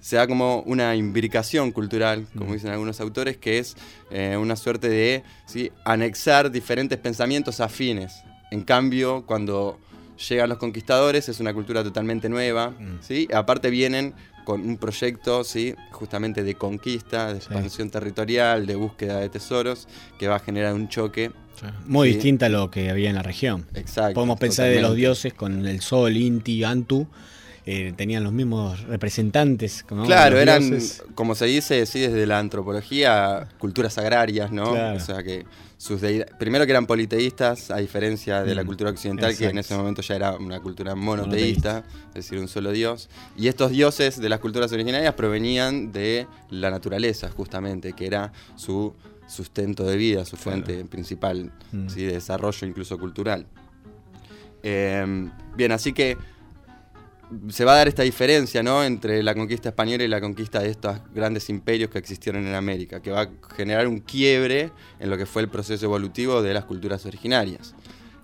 se 0.00 0.16
da 0.16 0.26
como 0.26 0.60
una 0.66 0.94
imbricación 0.94 1.72
cultural, 1.72 2.26
como 2.36 2.52
dicen 2.52 2.70
algunos 2.70 3.00
autores, 3.00 3.38
que 3.38 3.58
es 3.58 3.74
eh, 4.10 4.36
una 4.38 4.54
suerte 4.54 4.90
de 4.90 5.24
¿sí? 5.46 5.72
anexar 5.86 6.50
diferentes 6.50 6.98
pensamientos 6.98 7.60
afines. 7.60 8.22
En 8.50 8.62
cambio, 8.62 9.24
cuando 9.24 9.78
llegan 10.28 10.50
los 10.50 10.58
conquistadores 10.58 11.28
es 11.30 11.40
una 11.40 11.54
cultura 11.54 11.82
totalmente 11.82 12.28
nueva, 12.28 12.70
mm. 12.70 12.98
¿sí? 13.00 13.28
aparte 13.32 13.70
vienen 13.70 14.14
con 14.44 14.60
un 14.60 14.76
proyecto 14.76 15.44
¿sí? 15.44 15.74
justamente 15.90 16.42
de 16.42 16.54
conquista, 16.54 17.32
de 17.32 17.38
expansión 17.38 17.90
territorial, 17.90 18.66
de 18.66 18.76
búsqueda 18.76 19.20
de 19.20 19.28
tesoros, 19.28 19.88
que 20.18 20.28
va 20.28 20.36
a 20.36 20.40
generar 20.40 20.74
un 20.74 20.88
choque 20.88 21.30
muy 21.86 22.08
distinta 22.08 22.46
a 22.46 22.48
lo 22.48 22.70
que 22.70 22.90
había 22.90 23.08
en 23.08 23.16
la 23.16 23.22
región. 23.22 23.66
Exacto. 23.74 24.14
Podemos 24.14 24.38
pensar 24.38 24.68
de 24.68 24.80
los 24.80 24.94
dioses 24.94 25.32
con 25.34 25.66
el 25.66 25.80
sol, 25.80 26.16
Inti, 26.16 26.64
Antu. 26.64 27.06
Eh, 27.66 27.94
tenían 27.96 28.22
los 28.22 28.32
mismos 28.32 28.82
representantes. 28.82 29.84
Claro, 29.84 30.38
eran, 30.38 30.78
como 31.14 31.34
se 31.34 31.46
dice, 31.46 31.86
sí, 31.86 32.00
desde 32.00 32.26
la 32.26 32.38
antropología, 32.38 33.48
culturas 33.58 33.96
agrarias, 33.96 34.52
¿no? 34.52 34.72
O 34.94 35.00
sea 35.00 35.22
que 35.22 35.46
sus 35.78 36.00
primero 36.38 36.66
que 36.66 36.72
eran 36.72 36.86
politeístas, 36.86 37.70
a 37.70 37.78
diferencia 37.78 38.42
de 38.42 38.54
la 38.54 38.64
mm, 38.64 38.66
cultura 38.66 38.90
occidental, 38.90 39.36
que 39.36 39.46
en 39.46 39.58
ese 39.58 39.74
momento 39.74 40.02
ya 40.02 40.14
era 40.14 40.36
una 40.36 40.60
cultura 40.60 40.94
monoteísta, 40.94 41.84
es 42.08 42.14
decir, 42.14 42.38
un 42.38 42.48
solo 42.48 42.70
dios. 42.70 43.08
Y 43.36 43.48
estos 43.48 43.70
dioses 43.70 44.20
de 44.20 44.28
las 44.28 44.40
culturas 44.40 44.70
originarias 44.72 45.14
provenían 45.14 45.90
de 45.90 46.26
la 46.50 46.70
naturaleza, 46.70 47.30
justamente, 47.30 47.94
que 47.94 48.06
era 48.06 48.32
su 48.56 48.94
sustento 49.26 49.84
de 49.84 49.96
vida, 49.96 50.26
su 50.26 50.36
fuente 50.36 50.84
principal 50.84 51.50
mm. 51.72 51.86
de 51.86 52.12
desarrollo 52.12 52.66
incluso 52.66 52.98
cultural. 52.98 53.46
Em, 54.62 55.30
bien, 55.56 55.72
así 55.72 55.92
que 55.92 56.16
se 57.48 57.64
va 57.64 57.74
a 57.74 57.76
dar 57.76 57.88
esta 57.88 58.02
diferencia 58.02 58.62
¿no? 58.62 58.84
entre 58.84 59.22
la 59.22 59.34
conquista 59.34 59.70
española 59.70 60.04
y 60.04 60.08
la 60.08 60.20
conquista 60.20 60.60
de 60.60 60.70
estos 60.70 60.98
grandes 61.14 61.48
imperios 61.48 61.90
que 61.90 61.98
existieron 61.98 62.46
en 62.46 62.54
América, 62.54 63.00
que 63.00 63.10
va 63.10 63.22
a 63.22 63.28
generar 63.56 63.88
un 63.88 64.00
quiebre 64.00 64.70
en 64.98 65.10
lo 65.10 65.16
que 65.16 65.26
fue 65.26 65.42
el 65.42 65.48
proceso 65.48 65.86
evolutivo 65.86 66.42
de 66.42 66.54
las 66.54 66.64
culturas 66.64 67.04
originarias. 67.06 67.74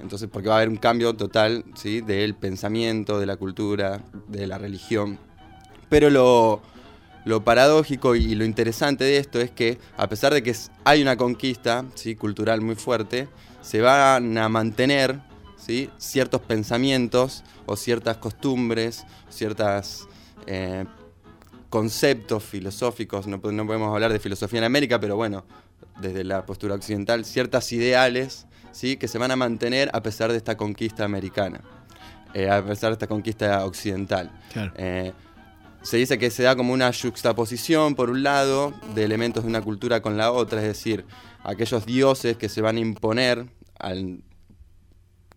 Entonces, 0.00 0.28
porque 0.33 0.49
va 0.49 0.54
a 0.54 0.59
haber 0.59 0.71
un 0.71 0.76
cambio 0.76 1.14
total 1.14 1.64
¿sí? 1.75 2.00
del 2.00 2.35
pensamiento, 2.35 3.21
de 3.21 3.26
la 3.26 3.37
cultura, 3.37 4.00
de 4.28 4.47
la 4.47 4.59
religión. 4.59 5.19
Pero 5.88 6.09
lo, 6.09 6.62
lo 7.25 7.45
paradójico 7.45 8.16
y 8.16 8.35
lo 8.35 8.45
interesante 8.45 9.04
de 9.04 9.19
esto 9.19 9.40
es 9.40 9.50
que, 9.50 9.78
a 9.97 10.09
pesar 10.09 10.33
de 10.33 10.42
que 10.42 10.54
hay 10.85 11.02
una 11.02 11.16
conquista 11.16 11.85
¿sí? 11.95 12.16
cultural 12.16 12.61
muy 12.61 12.76
fuerte, 12.76 13.28
se 13.61 13.80
van 13.83 14.38
a 14.38 14.49
mantener 14.49 15.21
¿sí? 15.61 15.90
ciertos 15.99 16.40
pensamientos 16.40 17.45
o 17.67 17.76
ciertas 17.76 18.17
costumbres, 18.17 19.05
ciertos 19.29 20.09
eh, 20.47 20.85
conceptos 21.69 22.43
filosóficos, 22.43 23.26
no, 23.26 23.40
podemos 23.40 23.95
hablar 23.95 24.12
de 24.12 24.19
filosofía 24.19 24.59
en 24.59 24.64
América, 24.64 24.99
pero 24.99 25.17
bueno, 25.17 25.45
desde 26.00 26.25
la 26.25 26.45
postura 26.47 26.75
occidental, 26.75 27.25
ciertas 27.25 27.71
ideales 27.73 28.47
¿sí? 28.73 28.97
que 28.97 29.07
se 29.07 29.19
van 29.19 29.31
a 29.31 29.37
mantener 29.37 29.90
a 29.93 30.02
pesar 30.02 30.31
de 30.33 30.38
esta 30.38 30.57
conquista 30.57 31.05
americana, 31.05 31.61
eh, 32.35 32.49
a 32.50 32.64
pesar 32.64 32.90
de 32.90 32.95
esta 32.95 33.07
conquista 33.07 33.64
occidental. 33.64 34.33
Eh, 34.76 35.12
se 35.83 35.97
dice 35.97 36.19
que 36.19 36.31
se 36.31 36.43
da 36.43 36.57
como 36.57 36.75
una 36.75 36.93
juxtaposición, 36.93 37.95
por 37.95 38.11
un 38.11 38.23
lado, 38.23 38.75
de 38.95 39.05
elementos 39.05 39.45
de 39.45 39.49
una 39.49 39.62
cultura 39.62 40.02
con 40.02 40.17
la 40.19 40.31
otra, 40.31 40.61
es 40.61 40.67
decir, 40.67 41.07
aquellos 41.43 41.87
dioses 41.87 42.37
que 42.37 42.50
se 42.50 42.61
van 42.61 42.76
a 42.76 42.81
imponer, 42.81 43.47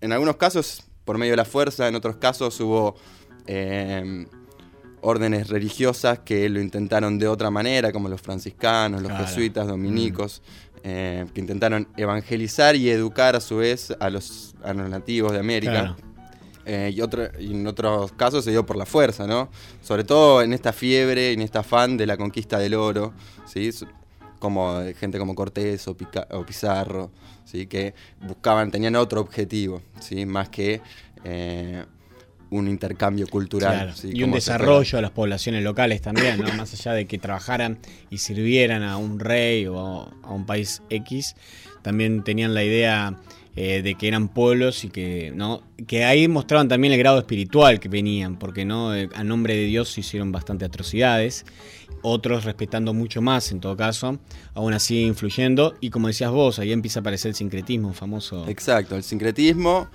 en 0.03 0.11
algunos 0.11 0.35
casos 0.37 0.83
por 1.05 1.17
medio 1.17 1.33
de 1.33 1.37
la 1.37 1.45
fuerza, 1.45 1.87
en 1.87 1.95
otros 1.95 2.17
casos 2.17 2.59
hubo 2.59 2.95
em, 3.47 4.25
órdenes 5.01 5.49
religiosas 5.49 6.19
que 6.19 6.47
lo 6.49 6.61
intentaron 6.61 7.19
de 7.19 7.27
otra 7.27 7.49
manera, 7.49 7.91
como 7.91 8.07
los 8.07 8.21
franciscanos, 8.21 9.01
los 9.01 9.11
Claro. 9.11 9.25
jesuitas, 9.27 9.67
dominicos, 9.67 10.41
eh, 10.83 11.25
que 11.33 11.41
intentaron 11.41 11.87
evangelizar 11.97 12.75
y 12.75 12.89
educar 12.89 13.35
a 13.35 13.39
su 13.41 13.57
vez 13.57 13.93
a 13.99 14.09
los, 14.09 14.53
a 14.63 14.73
los 14.73 14.89
nativos 14.89 15.31
de 15.33 15.39
América. 15.39 15.71
Claro. 15.71 15.95
Eh, 16.65 16.91
y, 16.95 17.01
otro- 17.01 17.27
y 17.39 17.51
en 17.51 17.67
otros 17.67 18.13
casos 18.13 18.45
se 18.45 18.51
dio 18.51 18.65
por 18.65 18.77
la 18.77 18.85
fuerza, 18.85 19.27
¿no? 19.27 19.49
Sobre 19.81 20.05
todo 20.05 20.41
en 20.41 20.53
esta 20.53 20.71
fiebre 20.71 21.31
y 21.31 21.33
en 21.33 21.41
este 21.41 21.57
afán 21.57 21.97
de 21.97 22.05
la 22.05 22.15
conquista 22.15 22.57
del 22.57 22.73
oro, 22.75 23.11
¿sí? 23.45 23.69
Como 24.43 24.81
eh, 24.81 24.93
gente 24.93 25.17
como 25.17 25.35
Cortés 25.35 25.87
o, 25.87 25.95
Pica- 25.95 26.27
o 26.31 26.45
Pizarro, 26.45 27.11
¿sí? 27.45 27.65
Que 27.65 27.93
buscaban, 28.27 28.71
tenían 28.71 28.97
otro 28.97 29.21
objetivo, 29.21 29.81
¿sí? 30.01 30.25
Más 30.25 30.49
que 30.49 30.81
eh, 31.23 31.85
un 32.49 32.67
intercambio 32.67 33.25
cultural. 33.27 33.73
Claro, 33.73 33.95
¿sí? 33.95 34.09
Y 34.13 34.21
un 34.23 34.31
desarrollo 34.33 34.97
de 34.97 35.01
las 35.01 35.11
poblaciones 35.11 35.63
locales 35.63 36.01
también, 36.01 36.41
¿no? 36.41 36.53
Más 36.55 36.73
allá 36.73 36.91
de 36.91 37.05
que 37.05 37.17
trabajaran 37.17 37.79
y 38.09 38.17
sirvieran 38.17 38.83
a 38.83 38.97
un 38.97 39.19
rey 39.19 39.65
o 39.65 40.11
a 40.23 40.31
un 40.33 40.45
país 40.45 40.81
X, 40.89 41.35
también 41.81 42.23
tenían 42.25 42.53
la 42.53 42.65
idea 42.65 43.15
eh, 43.55 43.81
de 43.81 43.95
que 43.95 44.07
eran 44.09 44.27
pueblos 44.27 44.83
y 44.83 44.89
que, 44.89 45.31
¿no? 45.33 45.61
Que 45.87 46.03
ahí 46.03 46.27
mostraban 46.27 46.67
también 46.67 46.91
el 46.91 46.99
grado 46.99 47.17
espiritual 47.19 47.79
que 47.79 47.87
venían, 47.87 48.37
porque 48.37 48.65
no 48.65 48.93
Eh, 48.93 49.07
a 49.15 49.23
nombre 49.23 49.55
de 49.55 49.65
Dios 49.65 49.89
se 49.93 50.01
hicieron 50.01 50.31
bastante 50.33 50.65
atrocidades, 50.65 51.45
otros 52.03 52.43
respetando 52.43 52.93
mucho 52.93 53.21
más 53.21 53.51
en 53.51 53.59
todo 53.59 53.75
caso, 53.75 54.19
aún 54.53 54.73
así 54.73 55.01
influyendo, 55.01 55.73
y 55.81 55.89
como 55.89 56.07
decías 56.07 56.31
vos, 56.31 56.59
ahí 56.59 56.71
empieza 56.71 56.99
a 56.99 57.01
aparecer 57.01 57.29
el 57.29 57.35
sincretismo 57.35 57.93
famoso. 57.93 58.47
Exacto, 58.47 58.95
el 58.95 59.03
sincretismo, 59.03 59.87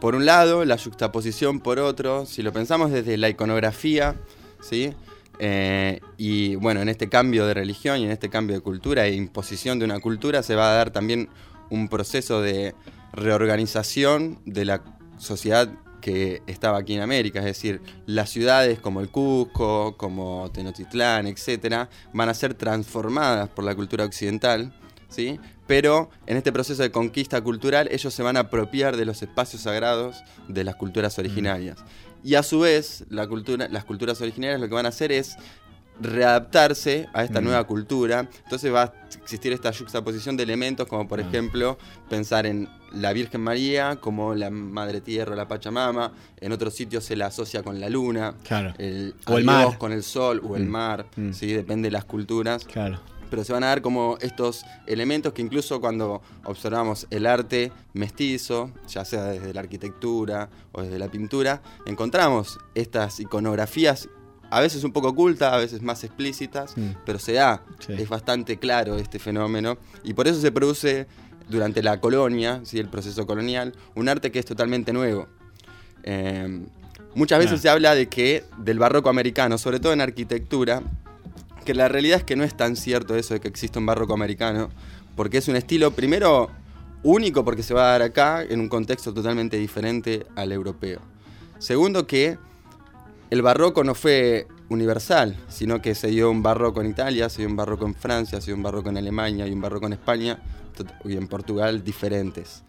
por 0.00 0.14
un 0.14 0.24
lado, 0.24 0.64
la 0.64 0.76
yuxtaposición 0.76 1.60
por 1.60 1.78
otro, 1.78 2.24
si 2.24 2.42
lo 2.42 2.52
pensamos 2.52 2.90
desde 2.90 3.16
la 3.18 3.28
iconografía, 3.28 4.16
¿sí? 4.60 4.94
Eh, 5.38 6.00
y 6.16 6.54
bueno, 6.56 6.80
en 6.80 6.88
este 6.88 7.08
cambio 7.08 7.46
de 7.46 7.54
religión 7.54 8.00
y 8.00 8.04
en 8.04 8.10
este 8.10 8.30
cambio 8.30 8.56
de 8.56 8.62
cultura 8.62 9.06
e 9.06 9.14
imposición 9.14 9.78
de 9.78 9.84
una 9.84 10.00
cultura 10.00 10.42
se 10.42 10.54
va 10.54 10.70
a 10.70 10.74
dar 10.74 10.90
también 10.90 11.28
un 11.68 11.88
proceso 11.88 12.40
de 12.40 12.74
reorganización 13.12 14.38
de 14.46 14.64
la 14.64 14.82
sociedad 15.18 15.68
que 16.00 16.42
estaba 16.46 16.78
aquí 16.78 16.94
en 16.94 17.02
América, 17.02 17.38
es 17.40 17.44
decir, 17.46 17.80
las 18.06 18.30
ciudades 18.30 18.78
como 18.78 19.00
el 19.00 19.08
Cusco, 19.10 19.96
como 19.96 20.50
Tenochtitlán, 20.52 21.26
etcétera, 21.26 21.88
van 22.12 22.28
a 22.28 22.34
ser 22.34 22.54
transformadas 22.54 23.48
por 23.48 23.64
la 23.64 23.74
cultura 23.74 24.04
occidental, 24.04 24.72
¿sí? 25.08 25.38
Pero 25.66 26.10
en 26.26 26.36
este 26.36 26.52
proceso 26.52 26.82
de 26.82 26.90
conquista 26.92 27.40
cultural 27.40 27.88
ellos 27.90 28.14
se 28.14 28.22
van 28.22 28.36
a 28.36 28.40
apropiar 28.40 28.96
de 28.96 29.04
los 29.04 29.22
espacios 29.22 29.62
sagrados 29.62 30.16
de 30.48 30.62
las 30.64 30.76
culturas 30.76 31.18
originarias. 31.18 31.78
Y 32.22 32.34
a 32.34 32.42
su 32.42 32.60
vez, 32.60 33.04
la 33.10 33.26
cultura, 33.26 33.68
las 33.68 33.84
culturas 33.84 34.20
originarias 34.20 34.60
lo 34.60 34.68
que 34.68 34.74
van 34.74 34.86
a 34.86 34.90
hacer 34.90 35.10
es 35.12 35.36
readaptarse 36.00 37.08
a 37.14 37.24
esta 37.24 37.40
Mm. 37.40 37.44
nueva 37.44 37.64
cultura. 37.64 38.28
Entonces 38.44 38.72
va 38.72 38.82
a 38.82 38.94
existir 39.22 39.52
esta 39.52 39.72
juxtaposición 39.72 40.36
de 40.36 40.42
elementos 40.42 40.86
como 40.86 41.08
por 41.08 41.20
Ah. 41.20 41.22
ejemplo 41.26 41.78
pensar 42.08 42.46
en 42.46 42.68
la 42.96 43.12
Virgen 43.12 43.40
María 43.40 43.96
como 44.00 44.34
la 44.34 44.50
Madre 44.50 45.00
Tierra, 45.00 45.36
la 45.36 45.46
Pachamama. 45.48 46.12
En 46.40 46.52
otros 46.52 46.74
sitios 46.74 47.04
se 47.04 47.16
la 47.16 47.26
asocia 47.26 47.62
con 47.62 47.78
la 47.80 47.88
luna. 47.88 48.34
Claro. 48.44 48.74
El, 48.78 49.14
O 49.26 49.38
el 49.38 49.44
mar. 49.44 49.78
con 49.78 49.92
el 49.92 50.02
sol 50.02 50.40
o 50.44 50.56
el 50.56 50.64
Mm. 50.64 50.68
mar, 50.70 51.06
Mm. 51.16 51.32
¿sí? 51.32 51.52
depende 51.52 51.86
de 51.88 51.92
las 51.92 52.04
culturas 52.04 52.64
Claro. 52.64 52.98
pero 53.30 53.42
se 53.42 53.52
van 53.52 53.64
a 53.64 53.68
dar 53.68 53.82
como 53.82 54.18
estos 54.20 54.64
elementos 54.86 55.32
que 55.32 55.42
incluso 55.42 55.80
cuando 55.80 56.22
observamos 56.44 57.06
el 57.10 57.26
arte 57.26 57.72
mestizo, 57.92 58.70
ya 58.88 59.04
sea 59.04 59.24
desde 59.24 59.52
la 59.52 59.60
arquitectura 59.60 60.48
o 60.72 60.82
desde 60.82 60.98
la 60.98 61.08
pintura, 61.08 61.60
encontramos 61.86 62.58
estas 62.74 63.18
iconografías 63.18 64.08
a 64.50 64.60
veces 64.60 64.84
un 64.84 64.92
poco 64.92 65.08
ocultas, 65.08 65.52
a 65.52 65.56
veces 65.58 65.82
más 65.82 66.04
explícitas, 66.04 66.76
Mm. 66.76 66.90
pero 67.04 67.18
se 67.18 67.32
da, 67.32 67.62
Sí. 67.80 67.94
es 67.94 68.08
bastante 68.08 68.58
claro 68.58 68.96
este 68.96 69.18
fenómeno 69.18 69.78
y 70.04 70.14
por 70.14 70.28
eso 70.28 70.40
se 70.40 70.52
produce 70.52 71.06
durante 71.48 71.82
la 71.82 72.00
colonia, 72.00 72.60
¿sí? 72.64 72.78
el 72.78 72.88
proceso 72.88 73.26
colonial, 73.26 73.72
un 73.94 74.08
arte 74.08 74.30
que 74.32 74.38
es 74.38 74.44
totalmente 74.46 74.92
nuevo. 74.92 75.28
Eh, 76.02 76.66
muchas 77.14 77.38
veces 77.38 77.50
Claro. 77.52 77.62
se 77.62 77.68
habla 77.68 77.94
de 77.94 78.08
que 78.08 78.44
del 78.58 78.78
barroco 78.78 79.08
americano, 79.08 79.58
sobre 79.58 79.80
todo 79.80 79.92
en 79.92 80.00
arquitectura, 80.00 80.82
que 81.64 81.74
la 81.74 81.88
realidad 81.88 82.18
es 82.18 82.24
que 82.24 82.36
no 82.36 82.44
es 82.44 82.56
tan 82.56 82.76
cierto 82.76 83.16
eso 83.16 83.34
de 83.34 83.40
que 83.40 83.48
existe 83.48 83.78
un 83.78 83.86
barroco 83.86 84.14
americano, 84.14 84.70
porque 85.16 85.38
es 85.38 85.48
un 85.48 85.56
estilo, 85.56 85.90
primero, 85.92 86.50
único 87.02 87.44
porque 87.44 87.62
se 87.62 87.74
va 87.74 87.88
a 87.88 87.92
dar 87.92 88.02
acá 88.02 88.42
en 88.42 88.60
un 88.60 88.68
contexto 88.68 89.12
totalmente 89.14 89.56
diferente 89.58 90.26
al 90.36 90.52
europeo. 90.52 91.00
Segundo, 91.58 92.06
que 92.06 92.38
el 93.30 93.42
barroco 93.42 93.84
no 93.84 93.94
fue 93.94 94.46
universal, 94.68 95.36
sino 95.48 95.80
que 95.80 95.94
se 95.94 96.08
dio 96.08 96.30
un 96.30 96.42
barroco 96.42 96.80
en 96.80 96.90
Italia, 96.90 97.28
se 97.28 97.42
dio 97.42 97.48
un 97.48 97.56
barroco 97.56 97.86
en 97.86 97.94
Francia, 97.94 98.40
se 98.40 98.46
dio 98.46 98.56
un 98.56 98.62
barroco 98.62 98.88
en 98.88 98.98
Alemania 98.98 99.46
y 99.46 99.52
un 99.52 99.60
barroco 99.60 99.86
en 99.86 99.94
España 99.94 100.38
y 101.04 101.16
en 101.16 101.26
Portugal 101.28 101.82
diferentes. 101.84 102.62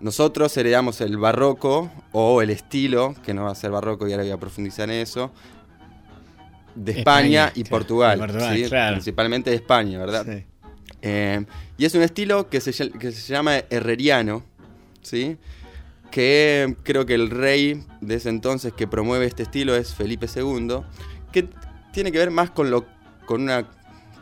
Nosotros 0.00 0.56
heredamos 0.56 1.00
el 1.00 1.16
barroco 1.16 1.90
o 2.12 2.42
el 2.42 2.50
estilo, 2.50 3.14
que 3.24 3.32
no 3.32 3.44
va 3.44 3.52
a 3.52 3.54
ser 3.54 3.70
barroco 3.70 4.06
y 4.06 4.12
ahora 4.12 4.24
voy 4.24 4.32
a 4.32 4.36
profundizar 4.36 4.90
en 4.90 5.00
eso, 5.00 5.30
de 6.74 6.92
España, 6.92 7.46
España, 7.46 7.52
y 7.54 7.64
Portugal, 7.64 8.18
de 8.18 8.26
Portugal, 8.26 8.56
¿sí? 8.56 8.64
claro. 8.64 8.94
principalmente 8.96 9.50
de 9.50 9.56
España, 9.56 9.98
¿verdad? 9.98 10.26
Sí. 10.26 10.44
Eh, 11.02 11.44
y 11.78 11.84
es 11.84 11.94
un 11.94 12.02
estilo 12.02 12.48
que 12.48 12.60
se, 12.60 12.90
que 12.90 13.12
se 13.12 13.32
llama 13.32 13.58
herreriano, 13.70 14.42
¿sí? 15.02 15.36
Que 16.14 16.76
creo 16.84 17.06
que 17.06 17.14
el 17.14 17.28
rey 17.28 17.82
de 18.00 18.14
ese 18.14 18.28
entonces 18.28 18.72
que 18.72 18.86
promueve 18.86 19.26
este 19.26 19.42
estilo 19.42 19.74
es 19.74 19.94
Felipe 19.94 20.28
II, 20.32 20.82
que 21.32 21.48
tiene 21.92 22.12
que 22.12 22.18
ver 22.18 22.30
más 22.30 22.50
con, 22.52 22.70
lo, 22.70 22.84
con, 23.26 23.42
una, 23.42 23.68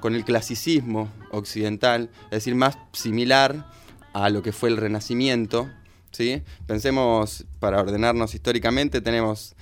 con 0.01 0.15
el 0.15 0.25
clasicismo 0.25 1.11
occidental, 1.33 2.09
es 2.25 2.31
decir, 2.31 2.55
más 2.55 2.79
similar 2.95 3.67
a 4.15 4.31
lo 4.31 4.43
que 4.43 4.53
fue 4.53 4.71
el 4.71 4.79
Renacimiento, 4.79 5.69
¿sí? 6.13 6.41
Pensemos, 6.67 7.45
para 7.59 7.83
ordenarnos 7.83 8.35
históricamente, 8.35 9.03
tenemos 9.03 9.55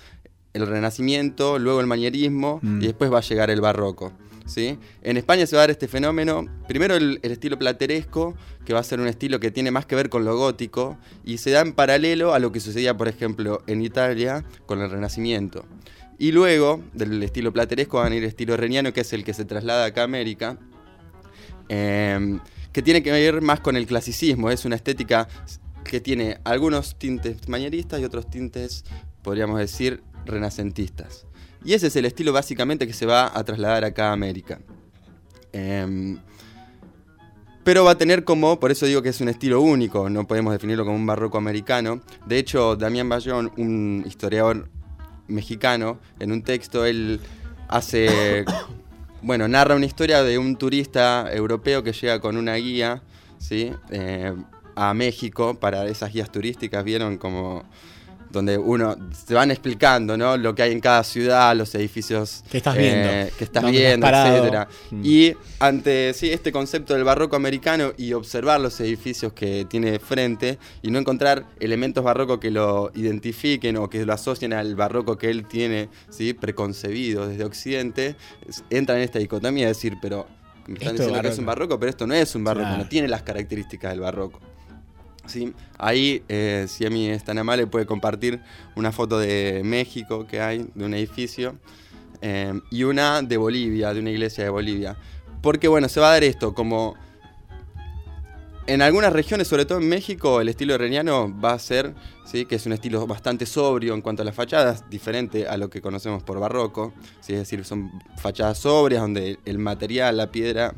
el 0.53 0.69
Renacimiento, 0.69 1.59
luego 1.59 1.81
el 1.81 1.89
manierismo 1.89 2.61
Mm. 2.63 2.81
y 2.81 2.87
después 2.87 3.13
va 3.13 3.19
a 3.19 3.23
llegar 3.23 3.51
el 3.51 3.61
Barroco. 3.61 4.13
En 4.57 5.17
España 5.17 5.47
se 5.47 5.57
va 5.57 5.63
a 5.63 5.65
dar 5.65 5.71
este 5.71 5.89
fenómeno, 5.89 6.47
primero 6.67 6.97
el, 6.97 7.21
estilo 7.23 7.59
plateresco, 7.59 8.35
que 8.65 8.73
va 8.73 8.81
a 8.81 8.85
ser 8.85 9.01
un 9.01 9.07
estilo 9.07 9.41
que 9.41 9.51
tiene 9.51 9.71
más 9.71 9.87
que 9.87 9.95
ver 9.95 10.09
con 10.09 10.25
lo 10.25 10.37
gótico, 10.37 10.99
y 11.25 11.39
se 11.39 11.51
da 11.51 11.61
en 11.61 11.73
paralelo 11.73 12.35
a 12.35 12.39
lo 12.39 12.53
que 12.53 12.61
sucedía, 12.61 12.97
por 12.97 13.09
ejemplo, 13.09 13.63
en 13.67 13.83
Italia 13.83 14.45
con 14.67 14.81
el 14.81 14.91
Renacimiento. 14.91 15.65
Y 16.19 16.33
luego 16.33 16.83
del 16.93 17.23
estilo 17.23 17.53
plateresco 17.53 17.99
va 17.99 18.07
a 18.07 18.09
venir 18.09 18.23
el 18.23 18.29
estilo 18.29 18.57
reniano, 18.57 18.93
que 18.93 19.01
es 19.01 19.13
el 19.13 19.25
que 19.25 19.35
se 19.35 19.45
traslada 19.45 19.87
acá 19.87 20.03
a 20.03 20.05
América, 20.05 20.59
eh, 21.69 22.39
que 22.73 22.83
tiene 22.83 23.03
que 23.03 23.11
ver 23.11 23.41
más 23.41 23.61
con 23.61 23.77
el 23.77 23.87
clasicismo, 23.87 24.51
es 24.51 24.65
una 24.65 24.77
estética 24.77 25.29
que 25.85 26.01
tiene 26.01 26.39
algunos 26.45 26.99
tintes 26.99 27.49
manieristas 27.49 28.01
y 28.01 28.05
otros 28.05 28.29
tintes, 28.31 28.85
podríamos 29.23 29.59
decir, 29.59 30.03
renacentistas. 30.25 31.27
Y 31.65 31.75
ese 31.75 31.89
es 31.89 31.97
el 31.97 32.07
estilo 32.07 32.33
básicamente 32.33 32.87
que 32.87 32.93
se 32.93 33.07
va 33.07 33.31
a 33.37 33.45
trasladar 33.45 33.85
acá 33.85 34.09
a 34.11 34.13
América. 34.13 34.61
Em, 35.53 36.19
pero 37.63 37.85
va 37.85 37.93
a 37.93 37.99
tener 37.99 38.25
como, 38.25 38.59
por 38.59 38.71
eso 38.71 38.87
digo 38.87 39.03
que 39.03 39.11
es 39.11 39.21
un 39.21 39.29
estilo 39.29 39.61
único, 39.61 40.09
no 40.09 40.27
podemos 40.27 40.53
definirlo 40.53 40.85
como 40.85 40.97
un 40.97 41.07
barroco 41.07 41.39
americano. 41.39 42.01
De 42.27 42.39
hecho, 42.39 42.77
Damián 42.77 43.09
Bayón, 43.09 43.53
un 43.57 44.05
historiador 44.07 44.69
mexicano, 45.29 45.99
en 46.19 46.33
un 46.33 46.43
texto 46.43 46.87
él 46.87 47.21
hace, 47.69 48.45
bueno, 49.23 49.47
narra 49.47 49.77
una 49.77 49.87
historia 49.87 50.23
de 50.23 50.39
un 50.39 50.57
turista 50.57 51.29
europeo 51.33 51.83
que 51.83 51.93
llega 51.93 52.21
con 52.21 52.37
una 52.37 52.55
guía, 52.55 53.03
¿sí? 53.39 53.73
Eh, 53.91 54.35
a 54.75 54.95
México 54.95 55.55
para 55.55 55.87
esas 55.87 56.13
guías 56.13 56.33
turísticas, 56.33 56.83
vieron 56.85 57.19
como 57.19 57.65
donde 58.31 58.57
uno 58.59 58.97
se 59.27 59.35
van 59.35 59.51
explicando, 59.51 60.17
¿no? 60.17 60.37
Lo 60.37 60.55
que 60.55 60.63
hay 60.63 60.73
en 60.73 60.81
cada 60.81 61.03
ciudad, 61.05 61.55
los 61.57 61.75
edificios 61.75 62.45
¿Qué 62.51 62.59
estás 62.59 62.77
eh, 62.77 62.79
viendo? 62.79 63.37
que 63.37 63.45
estás 63.45 63.63
¿Dónde 63.63 63.79
viendo, 63.79 64.07
etcétera. 64.07 64.69
Mm. 64.91 65.03
Y 65.05 65.35
ante 65.59 66.15
sí, 66.15 66.31
este 66.31 66.53
concepto 66.53 66.95
del 66.95 67.05
barroco 67.05 67.37
americano 67.37 67.93
y 67.97 68.13
observar 68.13 68.61
los 68.61 68.79
edificios 68.81 69.33
que 69.33 69.67
tiene 69.69 69.91
de 69.91 69.99
frente 69.99 70.59
y 70.83 70.91
no 70.91 70.99
encontrar 70.99 71.45
elementos 71.59 72.05
barrocos 72.05 72.39
que 72.39 72.51
lo 72.51 72.93
identifiquen 72.95 73.77
o 73.77 73.91
que 73.91 74.05
lo 74.07 74.13
asocien 74.13 74.53
al 74.53 74.75
barroco 74.77 75.19
que 75.19 75.29
él 75.31 75.47
tiene 75.47 75.89
¿sí? 76.11 76.33
preconcebido 76.33 77.27
desde 77.27 77.45
Occidente, 77.45 78.17
entra 78.71 78.97
en 78.97 79.03
esta 79.03 79.19
dicotomía 79.19 79.65
de 79.67 79.73
decir, 79.73 79.97
pero 80.01 80.27
me 80.67 80.75
están 80.75 80.91
Esto 80.95 81.03
diciendo 81.05 81.23
que 81.23 81.29
es 81.29 81.39
un 81.39 81.47
barroco. 81.47 81.61
barroco, 81.71 81.81
pero 81.81 81.91
esto 81.91 82.07
no 82.07 82.15
es 82.15 82.35
un 82.37 82.45
barroco, 82.45 82.67
Claro. 82.67 82.83
no 82.85 82.89
tiene 82.89 83.09
las 83.09 83.23
características 83.23 83.91
del 83.91 84.01
barroco. 84.01 84.39
¿Sí? 85.27 85.53
Ahí, 85.79 86.23
eh, 86.29 86.67
si 86.69 86.87
a 86.87 86.91
mí 86.91 87.09
es 87.09 87.25
tan 87.25 87.39
amable, 87.39 87.67
puede 87.67 87.87
compartir 87.87 88.41
una 88.77 88.93
foto 88.93 89.19
de 89.19 89.63
México 89.65 90.27
que 90.27 90.41
hay, 90.41 90.67
de 90.75 90.85
un 90.85 90.95
edificio, 90.95 91.57
eh, 92.23 92.61
y 92.71 92.85
una 92.85 93.23
de 93.23 93.37
Bolivia, 93.37 93.95
de 93.95 94.01
una 94.01 94.11
iglesia 94.11 94.45
de 94.45 94.51
Bolivia. 94.51 94.97
Porque, 95.43 95.69
bueno, 95.69 95.89
se 95.89 96.01
va 96.01 96.09
a 96.09 96.13
dar 96.13 96.25
esto, 96.25 96.55
como 96.55 96.97
en 98.71 98.83
algunas 98.83 99.13
regiones, 99.13 99.49
sobre 99.49 99.65
todo 99.65 99.79
en 99.79 99.89
México, 99.89 100.41
el 100.41 100.49
estilo 100.49 100.75
herreriano 100.75 101.35
va 101.41 101.55
a 101.55 101.59
ser, 101.59 101.93
¿sí? 102.25 102.45
que 102.45 102.55
es 102.55 102.67
un 102.67 102.73
estilo 102.73 103.05
bastante 103.05 103.45
sobrio 103.45 103.95
en 103.95 104.01
cuanto 104.01 104.23
a 104.23 104.25
las 104.25 104.35
fachadas, 104.35 104.89
diferente 104.89 105.49
a 105.49 105.57
lo 105.57 105.69
que 105.71 105.81
conocemos 105.81 106.23
por 106.23 106.39
barroco, 106.39 106.93
¿sí? 107.21 107.33
es 107.33 107.41
decir, 107.41 107.65
son 107.65 107.91
fachadas 108.17 108.59
sobrias 108.59 109.03
donde 109.03 109.41
el 109.45 109.59
material, 109.59 110.19
la 110.19 110.31
piedra, 110.31 110.75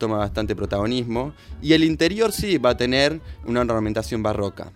toma 0.00 0.16
bastante 0.16 0.56
protagonismo, 0.56 1.32
y 1.62 1.74
el 1.74 1.84
interior 1.84 2.32
sí 2.32 2.58
va 2.58 2.70
a 2.70 2.76
tener 2.76 3.20
una 3.44 3.60
ornamentación 3.60 4.24
barroca. 4.24 4.72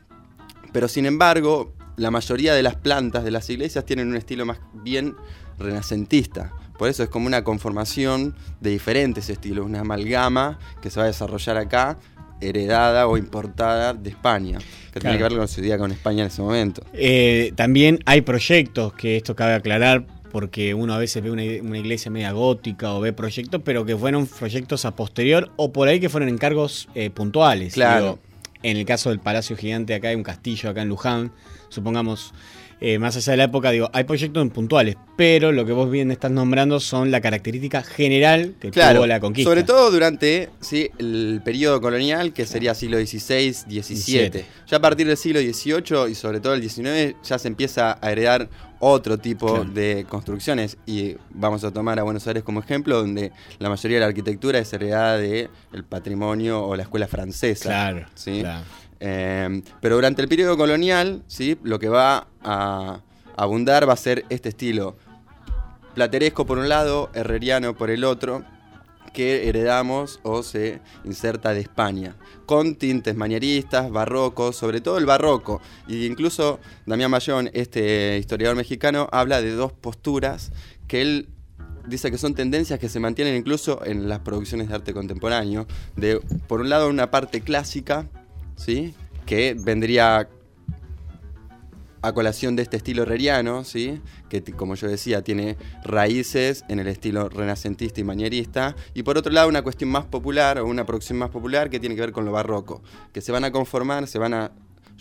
Pero 0.73 0.87
sin 0.87 1.07
embargo, 1.07 1.73
la 1.97 2.13
mayoría 2.13 2.55
de 2.55 2.63
las 2.63 2.77
plantas 2.77 3.25
de 3.25 3.33
las 3.33 3.51
iglesias 3.51 3.85
tienen 3.85 4.09
un 4.09 4.17
estilo 4.17 4.47
más 4.47 4.59
bien 4.73 5.17
renacentista. 5.59 6.53
Por 6.79 6.89
eso 6.89 7.03
es 7.03 7.09
como 7.09 7.27
una 7.27 7.43
conformación 7.43 8.35
de 8.61 8.71
diferentes 8.71 9.29
estilos, 9.31 9.65
una 9.65 9.81
amalgama 9.81 10.59
que 10.83 10.91
se 10.91 10.99
va 10.99 11.05
a 11.05 11.07
desarrollar 11.07 11.57
acá, 11.57 11.99
heredada 12.41 13.07
o 13.07 13.17
importada 13.17 13.95
de 13.95 14.11
España, 14.11 14.59
que 14.93 15.01
tiene 15.01 15.17
que 15.17 15.23
ver 15.23 15.37
con 15.37 15.49
su 15.49 15.61
idea 15.61 15.79
con 15.79 15.93
España 15.93 16.23
en 16.23 16.27
ese 16.27 16.43
momento. 16.43 16.83
Eh, 16.93 17.53
también 17.55 18.01
hay 18.07 18.23
proyectos, 18.23 18.93
que 18.95 19.17
esto 19.17 19.37
cabe 19.37 19.55
aclarar, 19.55 20.07
porque 20.35 20.75
uno 20.75 20.93
a 20.95 20.99
veces 20.99 21.23
ve 21.23 21.31
una, 21.31 21.45
iglesia 21.45 22.11
media 22.11 22.33
gótica 22.33 22.93
o 22.93 23.01
ve 23.01 23.13
proyectos, 23.13 23.63
pero 23.65 23.87
que 23.87 23.97
fueron 23.97 24.27
proyectos 24.27 24.85
a 24.85 24.97
posterior 24.97 25.53
o 25.55 25.73
por 25.73 25.87
ahí 25.87 26.01
que 26.01 26.09
fueron 26.09 26.29
encargos 26.29 26.89
eh, 26.97 27.09
puntuales. 27.09 27.75
Claro. 27.75 28.19
en 28.65 28.77
el 28.77 28.85
caso 28.85 29.11
del 29.11 29.21
Palacio 29.21 29.57
Gigante, 29.57 29.95
acá 29.95 30.09
hay 30.09 30.17
un 30.17 30.25
castillo, 30.25 30.71
acá 30.71 30.83
en 30.83 30.89
Luján, 30.89 31.31
supongamos 31.69 32.35
eh, 32.87 32.99
más 32.99 33.17
allá 33.17 33.31
de 33.31 33.37
la 33.39 33.45
época, 33.45 33.71
digo, 33.71 33.89
hay 33.95 34.05
proyectos 34.05 34.47
puntuales, 34.51 34.97
pero 35.17 35.53
lo 35.53 35.65
que 35.65 35.73
vos 35.73 35.91
bien 35.91 36.11
estás 36.11 36.31
nombrando 36.31 36.81
son 36.81 37.11
la 37.11 37.23
característica 37.23 37.83
general 37.83 38.57
que 38.61 38.71
tuvo 38.71 39.07
la 39.07 39.21
conquista. 39.21 39.51
Sobre 39.51 39.63
todo 39.63 39.91
durante 39.91 40.51
¿sí? 40.61 40.91
el 40.99 41.41
periodo 41.43 41.81
colonial, 41.81 42.35
que 42.35 42.45
sería 42.45 42.75
siglo 42.75 42.99
XVI, 42.99 43.55
XVII. 43.55 44.45
Ya 44.67 44.77
a 44.77 44.81
partir 44.83 45.07
del 45.07 45.17
siglo 45.17 45.41
XVIII 45.41 46.11
y 46.11 46.15
sobre 46.15 46.41
todo 46.41 46.53
el 46.53 46.69
XIX 46.69 47.17
ya 47.27 47.39
se 47.39 47.49
empieza 47.49 47.97
a 48.03 48.13
heredar 48.13 48.51
otro 48.81 49.17
tipo 49.17 49.65
de 49.65 50.05
construcciones 50.07 50.77
y 50.85 51.17
vamos 51.31 51.65
a 51.65 51.71
tomar 51.71 51.99
a 51.99 52.03
Buenos 52.03 52.27
Aires 52.27 52.43
como 52.43 52.61
ejemplo 52.61 52.99
donde 52.99 53.33
la 53.59 53.71
mayoría 53.71 53.97
de 53.97 54.01
la 54.01 54.09
arquitectura 54.09 54.59
es 54.59 54.71
heredada 54.75 55.17
del 55.17 55.49
el 55.73 55.85
patrimonio 55.85 56.63
o 56.63 56.77
la 56.77 56.83
escuela 56.83 57.09
francesa. 57.09 57.71
Claro, 57.71 58.07
¿sí? 58.15 58.41
claro. 58.41 58.65
Em, 59.07 59.63
pero 59.83 59.97
durante 59.97 60.23
el 60.23 60.29
periodo 60.29 60.57
colonial, 60.57 61.23
¿sí? 61.27 61.59
lo 61.63 61.79
que 61.79 61.91
va 61.91 62.27
a 62.43 63.03
abundar 63.37 63.87
va 63.87 63.93
a 63.93 63.99
ser 63.99 64.25
este 64.31 64.49
estilo 64.49 64.97
plateresco 65.95 66.47
por 66.47 66.57
un 66.57 66.71
lado, 66.71 67.11
herreriano 67.13 67.77
por 67.77 67.91
el 67.91 68.03
otro, 68.03 68.47
que 69.13 69.47
heredamos 69.47 70.21
o 70.23 70.43
se 70.43 70.81
inserta 71.05 71.53
de 71.53 71.61
España, 71.61 72.17
con 72.47 72.77
tintes 72.77 73.15
manieristas, 73.15 73.91
barrocos, 73.91 74.57
sobre 74.57 74.81
todo 74.81 74.97
el 74.97 75.05
barroco. 75.05 75.61
Y 75.87 76.07
incluso 76.07 76.59
Damián 76.87 77.11
Mayón, 77.11 77.51
este 77.53 78.17
historiador 78.17 78.57
mexicano, 78.57 79.11
habla 79.13 79.43
de 79.43 79.51
dos 79.51 79.75
posturas 79.75 80.51
que 80.89 81.03
él 81.03 81.29
dice 81.87 82.11
que 82.11 82.17
son 82.17 82.35
tendencias 82.35 82.81
que 82.81 82.89
se 82.89 83.01
mantienen 83.01 83.37
incluso 83.37 83.85
en 83.85 84.09
las 84.09 84.21
producciones 84.21 84.71
de 84.71 84.77
arte 84.77 84.95
contemporáneo. 84.95 85.67
De, 85.95 86.21
por 86.49 86.63
un 86.63 86.71
lado, 86.71 86.89
una 86.89 87.11
parte 87.11 87.43
clásica, 87.43 88.09
¿sí? 88.57 88.95
que 89.27 89.57
vendría 89.59 90.29
a 92.03 92.13
colación 92.13 92.55
de 92.55 92.63
este 92.63 92.77
estilo 92.77 93.03
herreriano, 93.03 93.65
¿sí? 93.65 94.01
que 94.29 94.43
como 94.43 94.75
yo 94.75 94.89
decía 94.89 95.23
tiene 95.23 95.57
raíces 95.85 96.65
en 96.69 96.79
el 96.79 96.87
estilo 96.87 97.31
renacentista 97.31 98.01
y 98.01 98.05
manierista, 98.05 98.77
y 98.93 99.03
por 99.03 99.17
otro 99.17 99.33
lado 99.33 99.49
una 99.49 99.63
cuestión 99.63 99.91
más 99.91 100.05
popular 100.05 100.59
o 100.59 100.67
una 100.67 100.85
producción 100.85 101.19
más 101.19 101.31
popular 101.31 101.71
que 101.71 101.81
tiene 101.81 101.95
que 101.95 102.03
ver 102.03 102.13
con 102.13 102.27
lo 102.27 102.33
barroco, 102.33 102.83
que 103.13 103.23
se 103.23 103.33
van 103.33 103.45
a 103.45 103.53
conformar, 103.53 104.07
se 104.07 104.19
van 104.19 104.35
a 104.35 104.53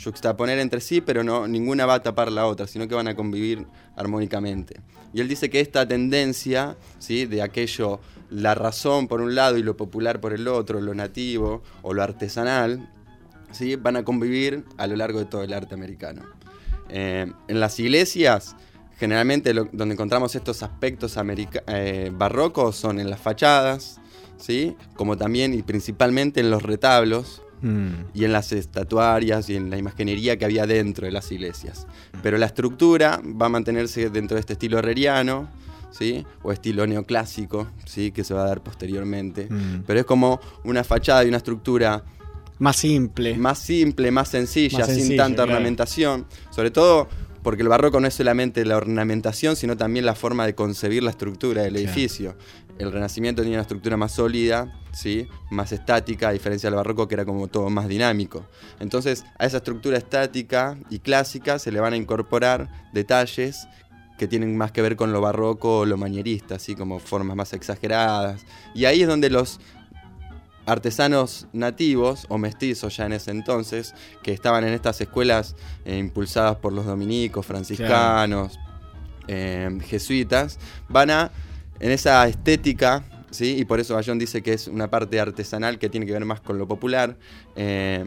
juxtaponer 0.02 0.60
entre 0.60 0.82
sí, 0.82 1.02
pero 1.02 1.24
no 1.24 1.48
ninguna 1.48 1.86
va 1.86 1.96
a 1.96 2.04
tapar 2.04 2.32
la 2.32 2.46
otra, 2.46 2.68
sino 2.68 2.88
que 2.88 2.96
van 2.96 3.08
a 3.08 3.16
convivir 3.16 3.68
armónicamente. 3.96 4.80
Y 5.14 5.22
él 5.22 5.28
dice 5.28 5.50
que 5.50 5.60
esta 5.60 5.88
tendencia, 5.88 6.78
¿sí? 7.00 7.26
de 7.26 7.42
aquello, 7.42 8.00
la 8.30 8.56
razón 8.56 9.08
por 9.08 9.22
un 9.22 9.36
lado 9.36 9.58
y 9.58 9.64
lo 9.64 9.78
popular 9.78 10.20
por 10.20 10.34
el 10.34 10.48
otro, 10.48 10.82
lo 10.82 10.96
nativo 10.96 11.62
o 11.84 11.94
lo 11.94 12.02
artesanal, 12.02 12.90
¿sí? 13.54 13.76
van 13.76 13.96
a 13.96 14.04
convivir 14.04 14.66
a 14.78 14.88
lo 14.88 14.96
largo 14.96 15.20
de 15.20 15.26
todo 15.26 15.44
el 15.44 15.54
arte 15.54 15.74
americano. 15.74 16.24
Eh, 16.90 17.32
en 17.48 17.60
las 17.60 17.80
iglesias, 17.80 18.56
generalmente 18.98 19.54
donde 19.54 19.94
encontramos 19.94 20.36
estos 20.36 20.64
aspectos 20.64 21.18
eh, 21.68 22.12
barrocos 22.14 22.76
son 22.76 23.00
en 23.00 23.10
las 23.10 23.20
fachadas, 23.20 24.00
¿sí? 24.38 24.76
como 24.96 25.18
también 25.18 25.54
y 25.54 25.62
principalmente 25.62 26.42
en 26.42 26.52
los 26.52 26.64
retablos, 26.64 27.42
mm. 27.62 28.12
y 28.14 28.26
en 28.26 28.34
las 28.34 28.52
estatuarias 28.52 29.50
y 29.50 29.56
en 29.56 29.70
la 29.70 29.78
imaginería 29.78 30.38
que 30.38 30.46
había 30.46 30.68
dentro 30.68 31.06
de 31.06 31.12
las 31.12 31.32
iglesias. 31.32 31.88
Pero 32.22 32.38
la 32.38 32.46
estructura 32.46 33.22
va 33.24 33.48
a 33.48 33.50
mantenerse 33.50 34.10
dentro 34.10 34.36
de 34.36 34.42
este 34.42 34.54
estilo 34.54 34.80
herreriano, 34.80 35.50
¿sí? 35.94 36.26
o 36.42 36.52
estilo 36.52 36.86
neoclásico, 36.86 37.68
¿sí? 37.86 38.12
que 38.12 38.24
se 38.24 38.34
va 38.34 38.44
a 38.44 38.48
dar 38.48 38.62
posteriormente. 38.62 39.48
Mm. 39.50 39.84
Pero 39.86 40.00
es 40.00 40.06
como 40.06 40.40
una 40.64 40.84
fachada 40.84 41.24
y 41.24 41.28
una 41.30 41.38
estructura 41.38 42.04
más 42.60 42.78
simple. 42.78 43.36
Más 43.36 43.60
simple, 43.60 44.12
más 44.12 44.30
sencilla, 44.30 44.86
sin 44.86 45.18
tanta 45.18 45.44
ornamentación. 45.44 46.26
Sobre 46.52 46.72
todo 46.72 47.08
porque 47.44 47.62
el 47.62 47.68
barroco 47.68 48.00
no 48.00 48.08
es 48.08 48.14
solamente 48.14 48.66
la 48.66 48.78
ornamentación, 48.78 49.56
sino 49.56 49.76
también 49.76 50.06
la 50.06 50.16
forma 50.16 50.46
de 50.46 50.56
concebir 50.56 51.04
la 51.04 51.12
estructura 51.12 51.64
del 51.64 51.76
edificio. 51.76 52.36
El 52.80 52.92
Renacimiento 52.92 53.42
tenía 53.44 53.58
una 53.58 53.64
estructura 53.64 53.98
más 53.98 54.14
sólida, 54.14 54.82
¿sí? 54.94 55.28
más 55.52 55.72
estática, 55.72 56.30
a 56.30 56.32
diferencia 56.32 56.70
del 56.70 56.78
barroco 56.78 57.08
que 57.08 57.16
era 57.16 57.26
como 57.26 57.48
todo 57.48 57.70
más 57.70 57.88
dinámico. 57.88 58.46
Entonces, 58.80 59.26
a 59.38 59.46
esa 59.46 59.58
estructura 59.58 59.98
estática 59.98 60.78
y 60.90 61.00
clásica 61.00 61.60
se 61.60 61.72
le 61.72 61.80
van 61.80 61.94
a 61.94 61.98
incorporar 61.98 62.70
detalles 62.94 63.68
que 64.18 64.28
tienen 64.28 64.56
más 64.58 64.72
que 64.72 64.82
ver 64.82 64.96
con 64.96 65.12
lo 65.12 65.22
barroco 65.22 65.80
o 65.80 65.86
lo 65.86 65.98
manierista, 65.98 66.56
así 66.56 66.76
como 66.76 67.00
formas 67.00 67.36
más 67.36 67.54
exageradas. 67.54 68.46
Y 68.74 68.86
ahí 68.86 69.02
es 69.02 69.08
donde 69.08 69.30
los 69.30 69.60
artesanos 70.66 71.48
nativos 71.54 72.26
o 72.30 72.38
mestizos 72.38 72.96
ya 72.96 73.06
en 73.06 73.14
ese 73.14 73.32
entonces, 73.32 73.94
que 74.22 74.32
estaban 74.32 74.64
en 74.64 74.74
estas 74.74 75.00
escuelas 75.02 75.56
eh, 75.86 75.98
impulsadas 75.98 76.58
por 76.58 76.74
los 76.74 76.86
dominicos, 76.86 77.46
franciscanos, 77.46 78.60
eh, 79.28 79.70
jesuitas, 79.86 80.60
van 80.90 81.10
a, 81.12 81.32
en 81.80 81.92
esa 81.92 82.28
estética, 82.28 83.04
¿sí? 83.32 83.58
y 83.58 83.66
por 83.66 83.80
eso 83.80 83.96
Bayón 83.96 84.20
dice 84.20 84.42
que 84.42 84.54
es 84.54 84.68
una 84.68 84.90
parte 84.90 85.20
artesanal 85.20 85.80
que 85.80 85.90
tiene 85.90 86.06
que 86.06 86.14
ver 86.14 86.26
más 86.26 86.42
con 86.42 86.58
lo 86.58 86.68
popular, 86.68 87.18
eh, 87.56 88.06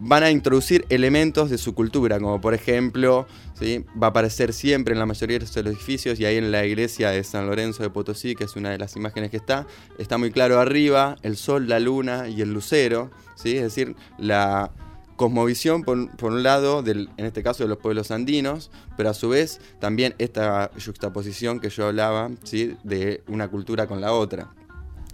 van 0.00 0.22
a 0.22 0.30
introducir 0.30 0.86
elementos 0.88 1.50
de 1.50 1.58
su 1.58 1.74
cultura, 1.74 2.18
como 2.18 2.40
por 2.40 2.54
ejemplo, 2.54 3.26
va 3.62 4.06
a 4.06 4.10
aparecer 4.10 4.52
siempre 4.52 4.94
en 4.94 4.98
la 4.98 5.06
mayoría 5.06 5.38
de 5.38 5.44
los 5.44 5.56
edificios 5.56 6.18
y 6.18 6.24
ahí 6.24 6.36
en 6.36 6.50
la 6.50 6.64
iglesia 6.64 7.10
de 7.10 7.22
San 7.22 7.46
Lorenzo 7.46 7.82
de 7.82 7.90
Potosí, 7.90 8.34
que 8.34 8.44
es 8.44 8.56
una 8.56 8.70
de 8.70 8.78
las 8.78 8.96
imágenes 8.96 9.30
que 9.30 9.36
está, 9.36 9.66
está 9.98 10.16
muy 10.18 10.30
claro 10.30 10.58
arriba 10.58 11.16
el 11.22 11.36
sol, 11.36 11.68
la 11.68 11.78
luna 11.78 12.28
y 12.28 12.40
el 12.40 12.52
lucero, 12.52 13.10
¿sí? 13.34 13.56
es 13.56 13.62
decir, 13.62 13.94
la 14.18 14.72
cosmovisión 15.16 15.82
por, 15.82 15.98
un 15.98 16.42
lado, 16.42 16.82
del, 16.82 17.10
en 17.18 17.26
este 17.26 17.42
caso 17.42 17.62
de 17.62 17.68
los 17.68 17.76
pueblos 17.76 18.10
andinos, 18.10 18.70
pero 18.96 19.10
a 19.10 19.14
su 19.14 19.28
vez 19.28 19.60
también 19.78 20.14
esta 20.16 20.70
juxtaposición 20.82 21.60
que 21.60 21.68
yo 21.68 21.88
hablaba 21.88 22.30
¿sí? 22.42 22.74
de 22.84 23.22
una 23.28 23.48
cultura 23.48 23.86
con 23.86 24.00
la 24.00 24.14
otra. 24.14 24.54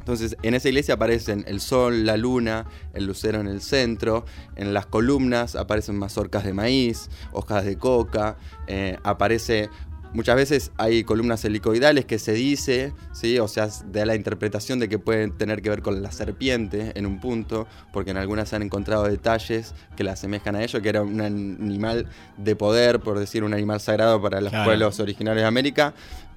Entonces, 0.07 0.37
en 0.45 0.55
esa 0.55 0.69
iglesia 0.69 0.95
aparecen 0.95 1.45
el 1.49 1.61
sol, 1.61 2.07
la 2.07 2.16
luna, 2.16 2.64
el 2.95 3.07
lucero 3.07 3.40
en 3.40 3.49
el 3.49 3.61
centro, 3.61 4.25
en 4.55 4.73
las 4.73 4.87
columnas 4.87 5.57
aparecen 5.57 5.99
mazorcas 5.99 6.45
de 6.45 6.53
maíz, 6.53 7.11
hojas 7.33 7.64
de 7.64 7.77
coca, 7.77 8.37
eh, 8.69 8.99
aparece 9.03 9.69
Muchas 10.16 10.37
veces 10.37 10.73
hay 10.79 11.05
columnas 11.05 11.45
helicoidales 11.45 12.07
que 12.07 12.19
se 12.19 12.33
dice, 12.33 12.95
¿sí? 13.12 13.38
o 13.38 13.49
sea, 13.49 13.69
da 13.92 14.07
la 14.07 14.14
interpretación 14.14 14.79
de 14.79 14.88
que 14.88 14.99
pueden 14.99 15.37
tener 15.37 15.61
que 15.61 15.69
ver 15.69 15.83
con 15.83 16.03
la 16.03 16.11
serpiente 16.11 16.92
en 16.95 17.05
un 17.05 17.21
punto, 17.21 17.66
porque 17.92 18.12
en 18.12 18.16
algunas 18.16 18.49
se 18.49 18.57
han 18.57 18.62
encontrado 18.62 19.05
detalles 19.05 19.75
que 19.95 20.05
la 20.05 20.12
asemejan 20.12 20.57
a 20.57 20.62
ello, 20.62 20.81
que 20.81 20.88
era 20.88 21.03
un 21.03 21.21
animal 21.21 22.07
de 22.38 22.57
poder, 22.57 23.01
por 23.01 23.19
decir, 23.19 23.45
un 23.45 23.53
animal 23.53 23.79
sagrado 23.81 24.23
para 24.23 24.40
los 24.40 24.53
pueblos 24.64 25.01
originarios 25.01 25.42
de 25.42 25.49
América, 25.49 25.92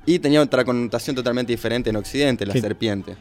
y 0.09 0.17
tenía 0.17 0.41
otra 0.41 0.65
connotación 0.65 1.15
totalmente 1.15 1.53
diferente 1.53 1.91
en 1.91 1.95
Occidente, 1.95 2.43
la 2.43 2.55
serpiente. 2.55 3.15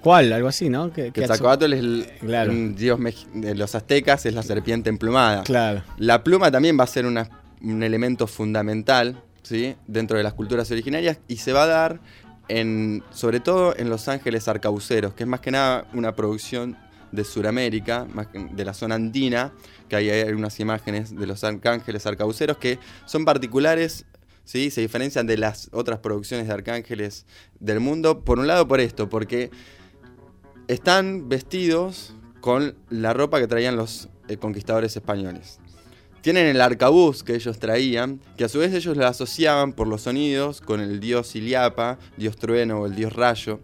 ¿Cuál? 0.00 0.32
algo 0.32 0.46
así, 0.46 0.68
¿no? 0.68 0.92
Quetzalcoatl 0.92 1.72
es 1.72 1.80
el 1.80 2.74
dios 2.76 3.00
de 3.32 3.54
los 3.56 3.74
aztecas, 3.74 4.24
es 4.24 4.32
la 4.32 4.44
serpiente 4.44 4.90
emplumada. 4.90 5.42
Claro. 5.42 5.82
La 5.98 6.22
pluma 6.22 6.52
también 6.52 6.78
va 6.78 6.84
a 6.84 6.86
ser 6.86 7.04
un 7.04 7.82
elemento 7.82 8.28
fundamental 8.28 9.20
¿sí? 9.42 9.74
dentro 9.88 10.16
de 10.16 10.22
las 10.22 10.34
culturas 10.34 10.70
originarias 10.70 11.18
y 11.26 11.38
se 11.38 11.52
va 11.52 11.64
a 11.64 11.66
dar 11.66 12.00
en, 12.46 13.02
sobre 13.10 13.40
todo 13.40 13.74
en 13.76 13.90
Los 13.90 14.06
Ángeles 14.06 14.46
Arcauceros, 14.46 15.14
que 15.14 15.24
es 15.24 15.28
más 15.28 15.40
que 15.40 15.50
nada 15.50 15.88
una 15.94 16.14
producción 16.14 16.76
de 17.10 17.24
Sudamérica, 17.24 18.06
de 18.52 18.64
la 18.64 18.72
zona 18.72 18.94
andina, 18.94 19.52
que 19.88 19.96
hay, 19.96 20.10
hay 20.10 20.32
unas 20.32 20.60
imágenes 20.60 21.16
de 21.16 21.26
los 21.26 21.42
arcángeles 21.42 22.06
arcauceros 22.06 22.58
que 22.58 22.78
son 23.04 23.24
particulares 23.24 24.04
¿sí? 24.44 24.70
se 24.70 24.80
diferencian 24.80 25.26
de 25.26 25.36
las 25.36 25.68
otras 25.72 26.00
producciones 26.00 26.46
de 26.46 26.54
arcángeles 26.54 27.26
del 27.60 27.80
mundo, 27.80 28.24
por 28.24 28.38
un 28.38 28.46
lado 28.46 28.68
por 28.68 28.80
esto, 28.80 29.08
porque 29.08 29.50
están 30.68 31.28
vestidos 31.28 32.14
con 32.40 32.76
la 32.90 33.12
ropa 33.12 33.40
que 33.40 33.46
traían 33.46 33.76
los 33.76 34.08
eh, 34.28 34.36
conquistadores 34.36 34.96
españoles. 34.96 35.60
Tienen 36.20 36.46
el 36.46 36.60
arcabuz 36.60 37.22
que 37.22 37.34
ellos 37.34 37.58
traían, 37.58 38.20
que 38.38 38.44
a 38.44 38.48
su 38.48 38.58
vez 38.58 38.72
ellos 38.72 38.96
lo 38.96 39.06
asociaban 39.06 39.74
por 39.74 39.86
los 39.86 40.02
sonidos 40.02 40.62
con 40.62 40.80
el 40.80 40.98
dios 40.98 41.36
Iliapa, 41.36 41.98
dios 42.16 42.36
trueno 42.36 42.80
o 42.80 42.86
el 42.86 42.94
dios 42.94 43.12
rayo. 43.12 43.60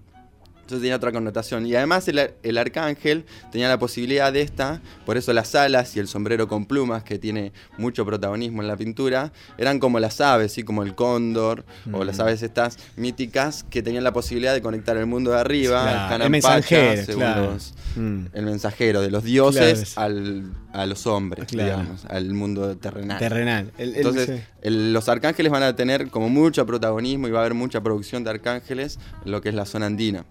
Entonces 0.71 0.85
tenía 0.85 0.97
otra 0.97 1.11
connotación. 1.11 1.67
Y 1.67 1.75
además 1.75 2.07
el, 2.07 2.59
arcángel 2.59 3.25
tenía 3.51 3.69
la 3.69 3.81
posibilidad 3.81 4.33
de 4.33 4.43
esta, 4.43 4.81
por 5.05 5.17
eso 5.17 5.33
las 5.33 5.53
alas 5.57 5.97
y 5.97 5.99
el 5.99 6.07
sombrero 6.07 6.47
con 6.47 6.65
plumas, 6.65 7.03
que 7.03 7.19
tiene 7.19 7.53
mucho 7.77 8.07
protagonismo 8.07 8.63
en 8.63 8.69
la 8.69 8.77
pintura, 8.77 9.33
eran 9.59 9.81
como 9.81 9.99
las 9.99 10.21
aves, 10.21 10.53
¿sí? 10.53 10.63
como 10.63 10.85
el 10.85 10.95
cóndor, 10.95 11.65
o 11.91 12.05
las 12.05 12.19
mm. 12.19 12.21
aves 12.21 12.43
estas 12.45 12.79
míticas, 12.95 13.65
que 13.65 13.83
tenían 13.83 14.05
la 14.05 14.13
posibilidad 14.13 14.55
de 14.55 14.63
conectar 14.63 14.97
el 14.97 15.07
mundo 15.07 15.33
de 15.33 15.41
arriba, 15.41 16.09
el, 16.15 16.31
mensajero, 16.31 17.57
mm. 17.97 18.27
el 18.33 18.45
mensajero 18.45 19.03
de 19.03 19.11
los 19.11 19.25
dioses 19.25 19.99
al, 19.99 20.53
a 20.73 20.87
los 20.87 21.05
hombres, 21.09 21.49
digamos, 21.49 22.05
al 22.05 22.33
mundo 22.33 22.77
terrenal. 22.77 23.19
Terrenal. 23.19 23.73
Entonces, 23.77 24.43
los 24.63 25.09
arcángeles 25.09 25.51
van 25.51 25.65
a 25.65 25.75
tener 25.75 26.11
como 26.11 26.29
mucho 26.29 26.65
protagonismo 26.65 27.27
y 27.27 27.33
va 27.33 27.41
a 27.41 27.43
haber 27.43 27.55
mucha 27.55 27.81
producción 27.81 28.23
de 28.23 28.31
arcángeles 28.31 29.01
en 29.25 29.33
lo 29.33 29.41
que 29.41 29.49
es 29.49 29.55
la 29.57 29.67
zona 29.67 29.87
andina 29.87 30.25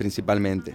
principalmente. 0.00 0.74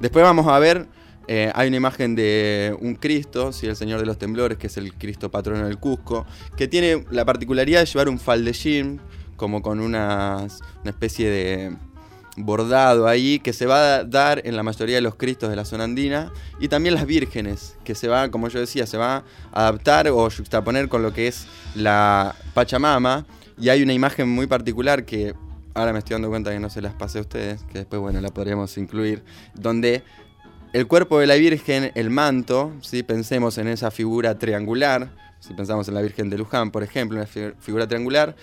Después 0.00 0.24
vamos 0.24 0.48
a 0.48 0.58
ver, 0.58 0.88
eh, 1.28 1.52
hay 1.54 1.68
una 1.68 1.76
imagen 1.76 2.16
de 2.16 2.76
un 2.80 2.96
Cristo, 2.96 3.52
¿sí? 3.52 3.68
el 3.68 3.76
Señor 3.76 4.00
de 4.00 4.06
los 4.06 4.18
Temblores, 4.18 4.58
que 4.58 4.66
es 4.66 4.76
el 4.76 4.94
Cristo 4.94 5.30
patrono 5.30 5.64
del 5.64 5.78
Cusco, 5.78 6.26
que 6.56 6.66
tiene 6.66 7.04
la 7.12 7.24
particularidad 7.24 7.78
de 7.78 7.86
llevar 7.86 8.08
un 8.08 8.18
faldellín, 8.18 9.00
como 9.36 9.62
con 9.62 9.78
una, 9.78 10.48
una 10.82 10.90
especie 10.90 11.30
de 11.30 11.76
bordado 12.36 13.06
ahí 13.06 13.38
que 13.38 13.52
se 13.52 13.66
va 13.66 13.94
a 13.94 14.04
dar 14.04 14.42
en 14.44 14.56
la 14.56 14.64
mayoría 14.64 14.96
de 14.96 15.02
los 15.02 15.14
cristos 15.14 15.50
de 15.50 15.54
la 15.54 15.64
zona 15.64 15.84
andina 15.84 16.32
y 16.58 16.66
también 16.66 16.96
las 16.96 17.06
vírgenes 17.06 17.76
que 17.84 17.94
se 17.94 18.08
va, 18.08 18.28
como 18.28 18.48
yo 18.48 18.58
decía, 18.58 18.88
se 18.88 18.96
va 18.96 19.22
a 19.52 19.68
adaptar 19.68 20.08
o 20.08 20.28
juxtaponer 20.28 20.88
con 20.88 21.04
lo 21.04 21.12
que 21.12 21.28
es 21.28 21.46
la 21.76 22.34
Pachamama 22.54 23.24
y 23.56 23.68
hay 23.68 23.84
una 23.84 23.92
imagen 23.92 24.28
muy 24.28 24.48
particular 24.48 25.04
que 25.04 25.32
ahora 25.74 25.92
me 25.92 25.98
estoy 25.98 26.14
dando 26.14 26.28
cuenta 26.30 26.52
que 26.52 26.60
no 26.60 26.70
se 26.70 26.80
las 26.80 26.94
pasé 26.94 27.18
a 27.18 27.22
ustedes, 27.22 27.62
que 27.64 27.78
después, 27.78 28.00
bueno, 28.00 28.20
la 28.20 28.30
podríamos 28.30 28.76
incluir, 28.78 29.24
donde 29.54 30.02
el 30.72 30.86
cuerpo 30.86 31.20
de 31.20 31.26
la 31.26 31.34
Virgen, 31.34 31.92
el 31.94 32.10
manto, 32.10 32.72
si 32.80 33.02
pensemos 33.02 33.58
en 33.58 33.68
esa 33.68 33.90
figura 33.90 34.38
triangular, 34.38 35.10
si 35.40 35.52
pensamos 35.52 35.86
en 35.88 35.94
la 35.94 36.00
Virgen 36.00 36.30
de 36.30 36.38
Luján, 36.38 36.70
por 36.70 36.82
ejemplo, 36.82 37.18
una 37.18 37.26
figura 37.26 37.86
triangular, 37.86 38.34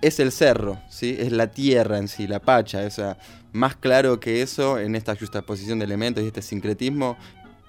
es 0.00 0.20
el 0.20 0.32
cerro, 0.32 0.80
¿sí? 0.88 1.16
es 1.18 1.32
la 1.32 1.48
tierra 1.48 1.98
en 1.98 2.08
sí, 2.08 2.26
la 2.26 2.40
pacha. 2.40 2.80
O 2.86 3.16
más 3.52 3.76
claro 3.76 4.20
que 4.20 4.40
eso 4.42 4.78
en 4.78 4.94
esta 4.94 5.16
justaposición 5.16 5.78
de 5.78 5.84
elementos 5.84 6.24
y 6.24 6.28
este 6.28 6.40
sincretismo, 6.40 7.16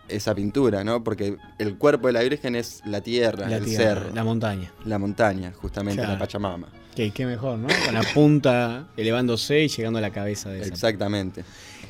esa 0.07 0.35
pintura, 0.35 0.83
¿no? 0.83 1.03
Porque 1.03 1.37
el 1.57 1.77
cuerpo 1.77 2.07
de 2.07 2.13
la 2.13 2.21
Virgen 2.21 2.55
es 2.55 2.81
la 2.85 3.01
tierra, 3.01 3.53
el 3.55 3.65
cerro. 3.67 4.13
La 4.13 4.23
montaña. 4.23 4.71
La 4.85 4.99
montaña, 4.99 5.53
justamente, 5.55 6.01
la 6.01 6.17
Pachamama. 6.17 6.67
Que 6.95 7.11
qué 7.11 7.25
mejor, 7.25 7.57
¿no? 7.57 7.67
Con 7.85 7.93
la 7.93 8.03
punta 8.13 8.87
elevándose 8.97 9.61
y 9.61 9.67
llegando 9.69 9.99
a 9.99 10.01
la 10.01 10.11
cabeza 10.11 10.49
de 10.49 10.61
esa. 10.61 10.67
Exactamente. 10.67 11.43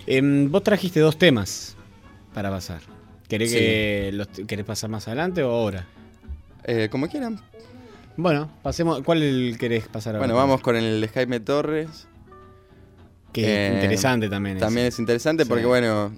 Em, 0.05 0.49
vos 0.51 0.63
trajiste 0.63 0.99
dos 0.99 1.17
temas 1.17 1.75
para 2.33 2.49
pasar. 2.49 2.81
¿Querés, 3.27 3.51
que 3.51 4.11
los, 4.13 4.27
¿Querés 4.27 4.65
pasar 4.65 4.89
más 4.89 5.07
adelante 5.07 5.41
o 5.41 5.51
ahora? 5.51 5.87
Eh, 6.63 6.89
como 6.91 7.07
quieran. 7.07 7.39
Bueno, 8.17 8.51
pasemos. 8.61 9.01
¿Cuál 9.01 9.55
querés 9.59 9.87
pasar 9.87 10.15
ahora? 10.15 10.27
Bueno, 10.27 10.35
vamos 10.35 10.61
con 10.61 10.75
el 10.75 11.01
de 11.01 11.07
Jaime 11.07 11.39
Torres. 11.39 12.07
Que 13.31 13.41
es 13.41 13.71
eh, 13.71 13.75
interesante 13.75 14.29
también. 14.29 14.59
También 14.59 14.87
es 14.87 14.99
interesante 14.99 15.45
porque, 15.45 15.65
bueno, 15.65 16.11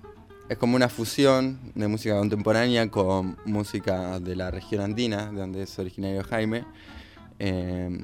es 0.54 0.60
como 0.60 0.76
una 0.76 0.88
fusión 0.88 1.60
de 1.74 1.88
música 1.88 2.16
contemporánea 2.16 2.90
con 2.90 3.38
música 3.46 4.20
de 4.20 4.36
la 4.36 4.52
región 4.52 4.82
andina, 4.82 5.32
de 5.32 5.40
donde 5.40 5.64
es 5.64 5.80
originario 5.80 6.24
Jaime. 6.24 6.64
Eh, 7.40 8.04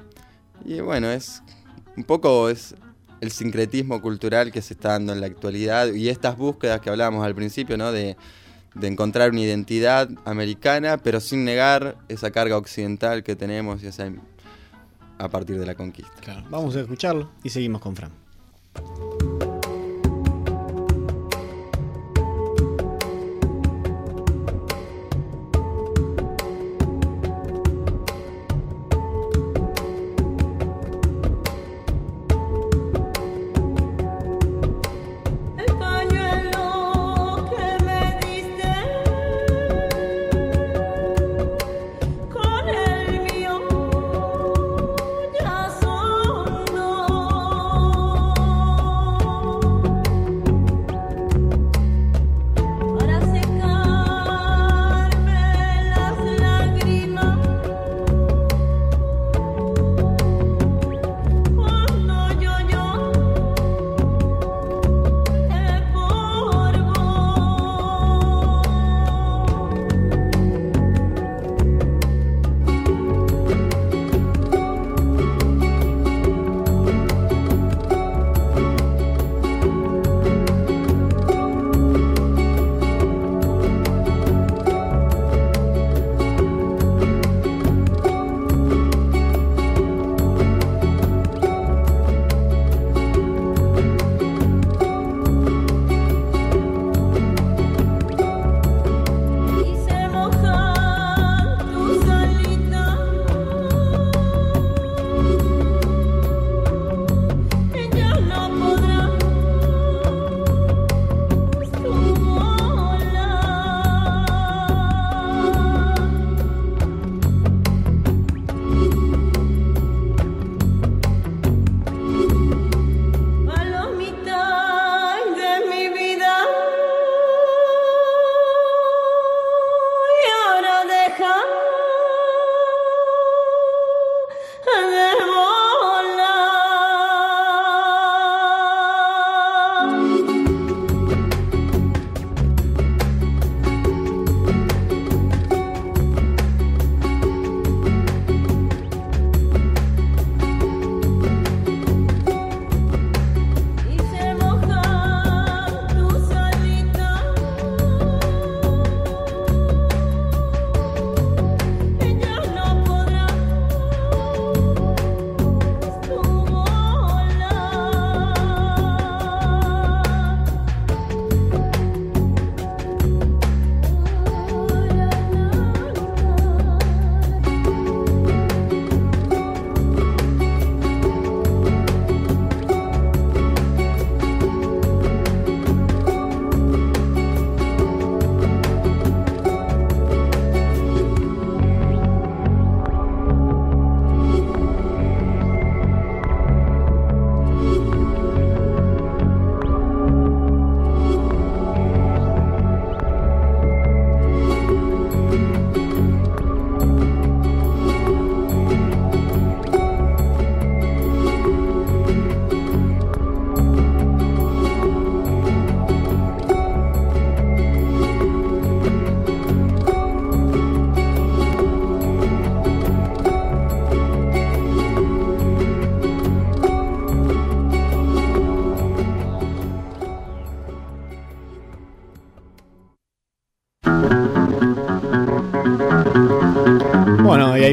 y 0.64 0.80
bueno, 0.80 1.10
es 1.10 1.42
un 1.96 2.02
poco 2.02 2.50
es 2.50 2.74
el 3.20 3.30
sincretismo 3.30 4.02
cultural 4.02 4.50
que 4.50 4.62
se 4.62 4.74
está 4.74 4.90
dando 4.90 5.12
en 5.12 5.20
la 5.20 5.28
actualidad 5.28 5.92
y 5.92 6.08
estas 6.08 6.36
búsquedas 6.36 6.80
que 6.80 6.90
hablábamos 6.90 7.24
al 7.24 7.36
principio, 7.36 7.76
¿no? 7.78 7.92
De, 7.92 8.16
encontrar 8.82 9.30
una 9.30 9.40
identidad 9.40 10.08
americana, 10.24 10.98
pero 10.98 11.20
sin 11.20 11.44
negar 11.44 11.98
esa 12.08 12.30
carga 12.30 12.56
occidental 12.56 13.22
que 13.22 13.34
tenemos 13.36 13.82
y 13.82 13.88
a 15.18 15.28
partir 15.28 15.58
de 15.58 15.66
la 15.66 15.74
conquista. 15.74 16.14
Claro. 16.20 16.44
Vamos 16.50 16.76
a 16.76 16.80
escucharlo 16.80 17.30
y 17.42 17.50
seguimos 17.50 17.80
con 17.80 17.96
Fran. 17.96 18.12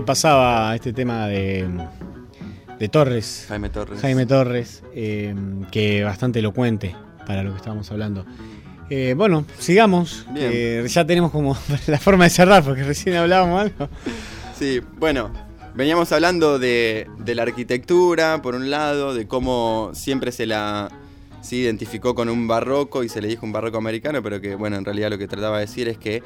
Pasaba 0.07 0.73
este 0.73 0.93
tema 0.93 1.27
de, 1.27 1.67
de 2.79 2.87
Torres. 2.87 3.45
Jaime 3.49 3.69
Torres. 3.69 4.01
Jaime 4.01 4.25
Torres, 4.25 4.83
eh, 4.95 5.35
que 5.69 6.03
bastante 6.03 6.39
elocuente 6.39 6.95
para 7.27 7.43
lo 7.43 7.51
que 7.51 7.57
estábamos 7.57 7.91
hablando. 7.91 8.25
Eh, 8.89 9.15
bueno, 9.17 9.45
sigamos. 9.59 10.25
Eh, 10.35 10.87
ya 10.89 11.05
tenemos 11.05 11.29
como 11.29 11.57
la 11.87 11.99
forma 11.99 12.23
de 12.23 12.29
cerrar, 12.29 12.63
porque 12.63 12.83
recién 12.83 13.17
hablábamos 13.17 13.61
algo. 13.61 13.89
Sí, 14.57 14.81
bueno, 14.97 15.29
veníamos 15.75 16.11
hablando 16.13 16.57
de, 16.57 17.07
de 17.19 17.35
la 17.35 17.43
arquitectura, 17.43 18.41
por 18.41 18.55
un 18.55 18.69
lado, 18.69 19.13
de 19.13 19.27
cómo 19.27 19.91
siempre 19.93 20.31
se 20.31 20.45
la 20.45 20.89
se 21.41 21.55
identificó 21.57 22.15
con 22.15 22.29
un 22.29 22.47
barroco 22.47 23.03
y 23.03 23.09
se 23.09 23.21
le 23.21 23.27
dijo 23.27 23.45
un 23.45 23.51
barroco 23.51 23.77
americano, 23.77 24.23
pero 24.23 24.41
que, 24.41 24.55
bueno, 24.55 24.77
en 24.77 24.85
realidad 24.85 25.09
lo 25.09 25.17
que 25.17 25.27
trataba 25.27 25.59
de 25.59 25.65
decir 25.65 25.87
es 25.87 25.97
que 25.97 26.23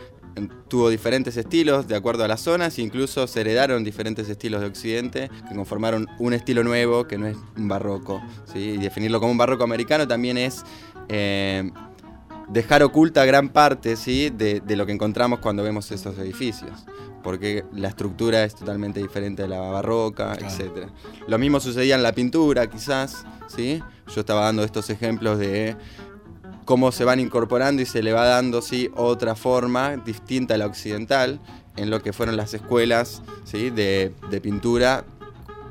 tuvo 0.67 0.89
diferentes 0.89 1.35
estilos 1.37 1.87
de 1.87 1.95
acuerdo 1.95 2.23
a 2.23 2.27
las 2.27 2.41
zonas, 2.41 2.79
incluso 2.79 3.27
se 3.27 3.41
heredaron 3.41 3.83
diferentes 3.83 4.29
estilos 4.29 4.61
de 4.61 4.67
Occidente 4.67 5.29
que 5.49 5.55
conformaron 5.55 6.07
un 6.19 6.33
estilo 6.33 6.63
nuevo 6.63 7.05
que 7.07 7.17
no 7.17 7.27
es 7.27 7.37
un 7.57 7.67
barroco. 7.67 8.21
¿sí? 8.51 8.59
Y 8.59 8.77
definirlo 8.77 9.19
como 9.19 9.31
un 9.31 9.37
barroco 9.37 9.63
americano 9.63 10.07
también 10.07 10.37
es 10.37 10.63
eh, 11.09 11.69
dejar 12.49 12.83
oculta 12.83 13.25
gran 13.25 13.49
parte 13.49 13.95
¿sí? 13.95 14.29
de, 14.29 14.61
de 14.61 14.75
lo 14.75 14.85
que 14.85 14.91
encontramos 14.93 15.39
cuando 15.39 15.63
vemos 15.63 15.91
esos 15.91 16.17
edificios. 16.17 16.85
Porque 17.23 17.63
la 17.73 17.89
estructura 17.89 18.43
es 18.43 18.55
totalmente 18.55 18.99
diferente 18.99 19.43
de 19.43 19.47
la 19.49 19.59
barroca, 19.59 20.35
Claro. 20.37 20.47
etc. 20.55 20.89
Lo 21.27 21.37
mismo 21.37 21.59
sucedía 21.59 21.93
en 21.95 22.01
la 22.01 22.13
pintura, 22.13 22.67
quizás. 22.67 23.25
¿sí? 23.47 23.83
Yo 24.15 24.21
estaba 24.21 24.45
dando 24.45 24.63
estos 24.63 24.89
ejemplos 24.89 25.37
de 25.37 25.75
cómo 26.65 26.91
se 26.91 27.03
van 27.05 27.19
incorporando 27.19 27.81
y 27.81 27.85
se 27.85 28.01
le 28.03 28.13
va 28.13 28.25
dando 28.25 28.61
¿sí? 28.61 28.89
otra 28.95 29.35
forma 29.35 29.97
distinta 29.97 30.53
a 30.53 30.57
la 30.57 30.65
occidental 30.67 31.39
en 31.75 31.89
lo 31.89 32.01
que 32.01 32.13
fueron 32.13 32.37
las 32.37 32.53
escuelas 32.53 33.21
¿sí? 33.45 33.69
de, 33.69 34.13
de 34.29 34.41
pintura 34.41 35.03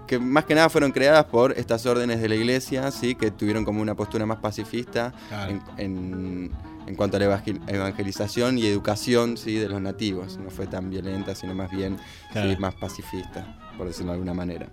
que 0.07 0.19
más 0.19 0.45
que 0.45 0.57
nada 0.57 0.69
fueron 0.69 0.91
creadas 0.91 1.27
por 1.27 1.53
estas 1.53 1.87
órdenes 1.87 2.21
de 2.21 2.29
la 2.29 2.35
iglesia, 2.35 2.91
¿sí? 2.91 3.15
que 3.15 3.31
tuvieron 3.31 3.65
como 3.65 3.81
una 3.81 3.95
postura 3.95 4.27
más 4.27 4.39
pacifista 4.39 5.13
Claro. 5.29 5.53
en, 5.53 5.63
en- 5.79 6.51
en 6.87 6.97
cuanto 6.97 7.19
a 7.19 7.21
la 7.21 7.27
evangel- 7.27 7.61
evangelización 7.69 8.59
y 8.59 8.67
educación 8.67 9.37
¿sí? 9.37 9.55
de 9.55 9.69
los 9.69 9.81
nativos. 9.81 10.39
No 10.39 10.51
fue 10.51 10.67
tan 10.67 10.91
violenta, 10.91 11.37
sino 11.37 11.55
más 11.55 11.71
bien 11.71 11.97
¿sí? 11.99 12.33
Claro. 12.33 12.59
más 12.59 12.75
pacifista, 12.75 13.57
por 13.79 13.87
decirlo 13.87 14.11
de 14.11 14.15
alguna 14.15 14.35
manera. 14.35 14.67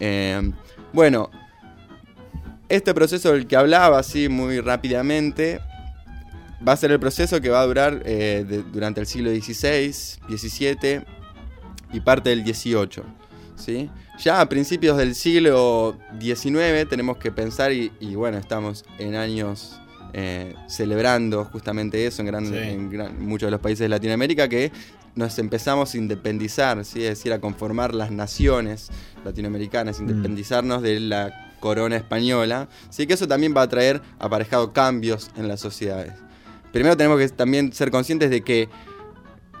Eh, 0.00 0.52
bueno, 0.92 1.30
este 2.68 2.92
proceso 2.94 3.32
del 3.32 3.46
que 3.46 3.56
hablaba 3.56 3.98
así 3.98 4.28
muy 4.28 4.60
rápidamente 4.60 5.60
va 6.66 6.72
a 6.72 6.76
ser 6.76 6.90
el 6.90 6.98
proceso 7.00 7.40
que 7.40 7.48
va 7.50 7.60
a 7.60 7.66
durar 7.66 8.02
eh, 8.04 8.44
de- 8.48 8.62
durante 8.62 9.00
el 9.00 9.06
siglo 9.06 9.30
XVI, 9.30 9.92
XVII 10.28 11.02
y 11.92 12.00
parte 12.00 12.30
del 12.30 12.44
XVIII. 12.44 13.02
¿sí? 13.56 13.88
Ya 14.18 14.40
a 14.40 14.48
principios 14.48 14.96
del 14.98 15.14
siglo 15.14 15.96
XIX 16.20 16.86
tenemos 16.88 17.16
que 17.18 17.30
pensar, 17.30 17.72
y, 17.72 17.92
y 18.00 18.14
bueno, 18.16 18.36
estamos 18.38 18.84
en 18.98 19.14
años 19.14 19.80
eh, 20.12 20.54
celebrando 20.68 21.44
justamente 21.44 22.06
eso 22.06 22.22
en, 22.22 22.26
gran, 22.26 22.46
Sí. 22.46 22.56
en 22.56 22.90
gran- 22.90 23.20
muchos 23.24 23.46
de 23.46 23.50
los 23.52 23.60
países 23.60 23.80
de 23.80 23.88
Latinoamérica, 23.90 24.48
que 24.48 24.72
nos 25.14 25.38
empezamos 25.38 25.94
a 25.94 25.98
independizar, 25.98 26.84
¿sí? 26.84 27.02
es 27.04 27.10
decir, 27.10 27.32
a 27.32 27.40
conformar 27.40 27.94
las 27.94 28.10
naciones 28.10 28.88
latinoamericanas, 29.24 30.00
Mm. 30.00 30.08
independizarnos 30.10 30.82
de 30.82 31.00
la 31.00 31.47
corona 31.60 31.96
española, 31.96 32.68
sí 32.90 33.06
que 33.06 33.14
eso 33.14 33.28
también 33.28 33.54
va 33.56 33.62
a 33.62 33.68
traer 33.68 34.00
aparejado 34.18 34.72
cambios 34.72 35.30
en 35.36 35.48
las 35.48 35.60
sociedades. 35.60 36.14
Primero 36.72 36.96
tenemos 36.96 37.18
que 37.18 37.28
también 37.28 37.72
ser 37.72 37.90
conscientes 37.90 38.30
de 38.30 38.42
que 38.42 38.68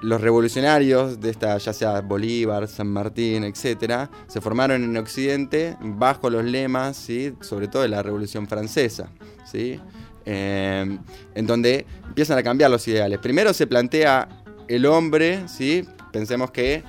los 0.00 0.20
revolucionarios 0.20 1.20
de 1.20 1.30
esta, 1.30 1.58
ya 1.58 1.72
sea 1.72 2.00
Bolívar, 2.00 2.68
San 2.68 2.88
Martín, 2.88 3.44
etcétera, 3.44 4.10
se 4.28 4.40
formaron 4.40 4.84
en 4.84 4.96
Occidente 4.96 5.76
bajo 5.80 6.30
los 6.30 6.44
lemas, 6.44 6.96
¿sí? 6.96 7.34
sobre 7.40 7.68
todo 7.68 7.82
de 7.82 7.88
la 7.88 8.02
Revolución 8.02 8.46
Francesa, 8.46 9.10
¿sí? 9.44 9.80
Eh, 10.24 10.98
en 11.34 11.46
donde 11.46 11.86
empiezan 12.06 12.38
a 12.38 12.42
cambiar 12.42 12.70
los 12.70 12.86
ideales. 12.86 13.18
Primero 13.18 13.52
se 13.54 13.66
plantea 13.66 14.28
el 14.68 14.86
hombre, 14.86 15.48
¿sí? 15.48 15.84
pensemos 16.12 16.50
que 16.50 16.84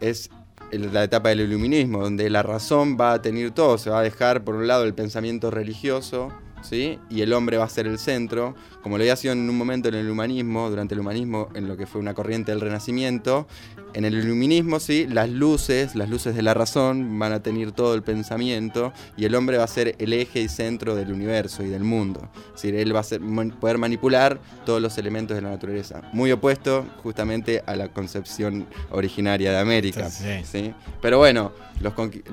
es 0.00 0.28
la 0.72 1.04
etapa 1.04 1.30
del 1.30 1.40
iluminismo, 1.40 2.02
donde 2.02 2.30
la 2.30 2.42
razón 2.42 2.96
va 2.98 3.12
a 3.12 3.22
tener 3.22 3.50
todo, 3.50 3.78
se 3.78 3.90
va 3.90 4.00
a 4.00 4.02
dejar 4.02 4.44
por 4.44 4.54
un 4.54 4.66
lado 4.66 4.84
el 4.84 4.94
pensamiento 4.94 5.50
religioso, 5.50 6.32
¿sí? 6.62 6.98
y 7.08 7.22
el 7.22 7.32
hombre 7.32 7.56
va 7.56 7.64
a 7.64 7.68
ser 7.68 7.86
el 7.86 7.98
centro, 7.98 8.54
como 8.82 8.96
lo 8.98 9.02
había 9.02 9.16
sido 9.16 9.32
en 9.32 9.48
un 9.48 9.56
momento 9.56 9.88
en 9.88 9.94
el 9.94 10.08
humanismo, 10.10 10.68
durante 10.70 10.94
el 10.94 11.00
humanismo, 11.00 11.48
en 11.54 11.68
lo 11.68 11.76
que 11.76 11.86
fue 11.86 12.00
una 12.00 12.14
corriente 12.14 12.52
del 12.52 12.60
renacimiento. 12.60 13.46
En 13.92 14.04
el 14.04 14.14
iluminismo, 14.14 14.78
sí, 14.78 15.08
las 15.08 15.28
luces, 15.28 15.96
las 15.96 16.08
luces 16.08 16.36
de 16.36 16.42
la 16.42 16.54
razón 16.54 17.18
van 17.18 17.32
a 17.32 17.42
tener 17.42 17.72
todo 17.72 17.94
el 17.94 18.02
pensamiento 18.02 18.92
y 19.16 19.24
el 19.24 19.34
hombre 19.34 19.58
va 19.58 19.64
a 19.64 19.66
ser 19.66 19.96
el 19.98 20.12
eje 20.12 20.40
y 20.42 20.48
centro 20.48 20.94
del 20.94 21.12
universo 21.12 21.64
y 21.64 21.68
del 21.68 21.82
mundo. 21.82 22.28
Es 22.54 22.62
decir, 22.62 22.76
él 22.76 22.94
va 22.94 23.00
a 23.00 23.02
ser- 23.02 23.20
poder 23.58 23.78
manipular 23.78 24.40
todos 24.64 24.80
los 24.80 24.96
elementos 24.96 25.34
de 25.34 25.42
la 25.42 25.50
naturaleza. 25.50 26.02
Muy 26.12 26.30
opuesto 26.30 26.86
justamente 27.02 27.64
a 27.66 27.74
la 27.74 27.88
concepción 27.88 28.66
originaria 28.92 29.50
de 29.50 29.58
América. 29.58 30.08
Sí. 30.08 30.44
¿sí? 30.44 30.72
Pero 31.02 31.18
bueno, 31.18 31.50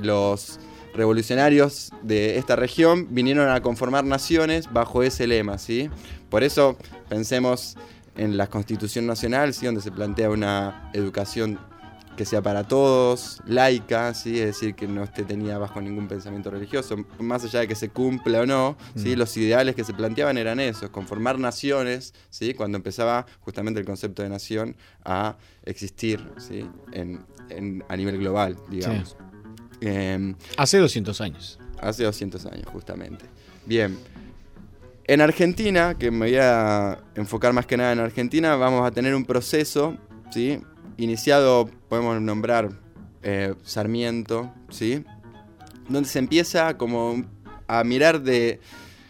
los 0.02 0.60
revolucionarios 0.98 1.92
de 2.02 2.38
esta 2.38 2.56
región 2.56 3.08
vinieron 3.12 3.50
a 3.50 3.62
conformar 3.62 4.04
naciones 4.04 4.72
bajo 4.74 5.04
ese 5.04 5.28
lema, 5.28 5.58
¿sí? 5.58 5.90
Por 6.30 6.44
eso 6.44 6.78
pensemos 7.08 7.78
en 8.16 8.36
la 8.36 8.48
Constitución 8.48 9.06
Nacional, 9.06 9.54
¿sí? 9.54 9.66
donde 9.68 9.82
se 9.82 9.92
plantea 9.92 10.30
una 10.30 10.90
educación 10.94 11.60
que 12.18 12.26
sea 12.26 12.42
para 12.42 12.68
todos, 12.68 13.44
laica, 13.46 14.12
¿sí? 14.16 14.40
es 14.40 14.48
decir, 14.48 14.74
que 14.74 14.88
no 14.88 15.04
esté 15.04 15.24
tenida 15.24 15.60
bajo 15.60 15.80
ningún 15.82 16.08
pensamiento 16.08 16.50
religioso, 16.50 16.96
más 17.20 17.44
allá 17.44 17.60
de 17.60 17.68
que 17.68 17.76
se 17.76 17.90
cumpla 17.90 18.42
o 18.42 18.46
no, 18.48 18.76
¿sí? 18.96 19.10
Mm. 19.16 19.20
los 19.20 19.38
ideales 19.38 19.76
que 19.76 19.84
se 19.84 19.94
planteaban 19.94 20.36
eran 20.40 20.60
esos, 20.60 20.90
conformar 20.90 21.38
naciones, 21.38 22.16
¿sí? 22.32 22.56
cuando 22.56 22.76
empezaba 22.78 23.28
justamente 23.42 23.80
el 23.80 23.86
concepto 23.86 24.24
de 24.24 24.30
nación 24.30 24.76
a 25.06 25.38
existir 25.64 26.28
¿sí? 26.38 26.66
en, 26.92 27.24
en- 27.50 27.84
a 27.88 27.96
nivel 27.96 28.18
global, 28.18 28.58
digamos. 28.68 29.16
Em, 29.82 30.36
Hace 30.58 30.78
200 30.78 31.22
años. 31.22 31.60
Hace 31.80 32.04
200 32.04 32.46
años, 32.48 32.66
justamente. 32.72 33.26
Bien. 33.66 33.98
En 35.06 35.22
Argentina, 35.22 35.96
que 35.98 36.12
me 36.12 36.28
voy 36.28 36.38
a 36.38 37.00
enfocar 37.16 37.54
más 37.54 37.66
que 37.66 37.78
nada 37.78 37.94
en 37.94 38.00
Argentina, 38.00 38.56
vamos 38.56 38.86
a 38.86 38.92
tener 38.92 39.16
un 39.16 39.26
proceso, 39.26 39.98
¿sí? 40.32 40.60
Iniciado, 40.98 41.70
podemos 41.88 42.20
nombrar 42.22 42.70
eh, 43.24 43.54
Sarmiento, 43.64 44.54
¿sí? 44.70 45.04
Donde 45.88 46.10
se 46.10 46.20
empieza 46.20 46.78
como 46.78 47.24
a 47.68 47.84
mirar 47.84 48.22
de, 48.22 48.60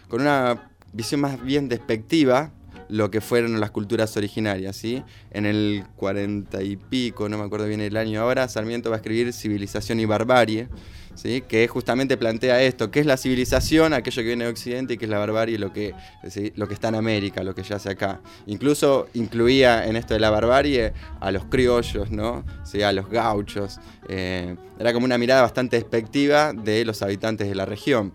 con 0.08 0.21
una 0.21 0.69
visión 0.93 1.21
más 1.21 1.43
bien 1.43 1.69
despectiva 1.69 2.51
lo 2.89 3.12
que 3.12 3.21
fueron 3.21 3.60
las 3.60 3.71
culturas 3.71 4.15
originarias, 4.17 4.76
¿sí? 4.76 5.04
En 5.32 5.45
el 5.45 5.84
40 5.95 6.62
y 6.63 6.78
pico, 6.78 7.30
no 7.30 7.38
me 7.38 7.43
acuerdo 7.43 7.67
bien 7.67 7.82
el 7.82 7.97
año 7.97 8.21
ahora, 8.21 8.47
Sarmiento 8.47 8.89
va 8.89 8.95
a 8.95 9.00
escribir 9.00 9.34
Civilización 9.34 10.00
y 10.00 10.06
Barbarie, 10.06 10.67
¿sí? 11.17 11.43
que 11.47 11.67
justamente 11.67 12.15
plantea 12.15 12.62
esto, 12.62 12.91
qué 12.91 13.02
es 13.02 13.06
la 13.06 13.17
civilización, 13.17 13.93
aquello 13.93 14.21
que 14.21 14.28
viene 14.28 14.45
de 14.45 14.52
Occidente, 14.52 14.93
y 14.93 14.97
qué 14.97 15.06
es 15.06 15.12
la 15.12 15.17
barbarie, 15.17 15.58
lo 15.58 15.73
que, 15.73 15.93
lo 16.56 16.67
que 16.67 16.73
está 16.73 16.89
en 16.89 16.95
América, 16.95 17.43
lo 17.43 17.54
que 17.56 17.63
ya 17.63 17.76
hace 17.76 17.89
acá. 17.89 18.21
Incluso 18.45 19.08
incluía 19.13 19.86
en 19.86 19.95
esto 19.95 20.13
de 20.13 20.19
la 20.19 20.30
barbarie 20.30 20.93
a 21.19 21.32
los 21.32 21.45
criollos, 21.45 22.12
¿no? 22.12 22.45
¿Sí? 22.63 22.82
a 22.82 22.91
los 22.91 23.10
gauchos. 23.10 23.80
eh, 24.08 24.56
era 24.80 24.93
como 24.93 25.06
una 25.06 25.17
mirada 25.17 25.41
bastante 25.41 25.78
despectiva 25.78 26.54
de 26.54 26.86
los 26.86 27.02
habitantes 27.02 27.50
de 27.50 27.56
la 27.56 27.65
región. 27.65 28.13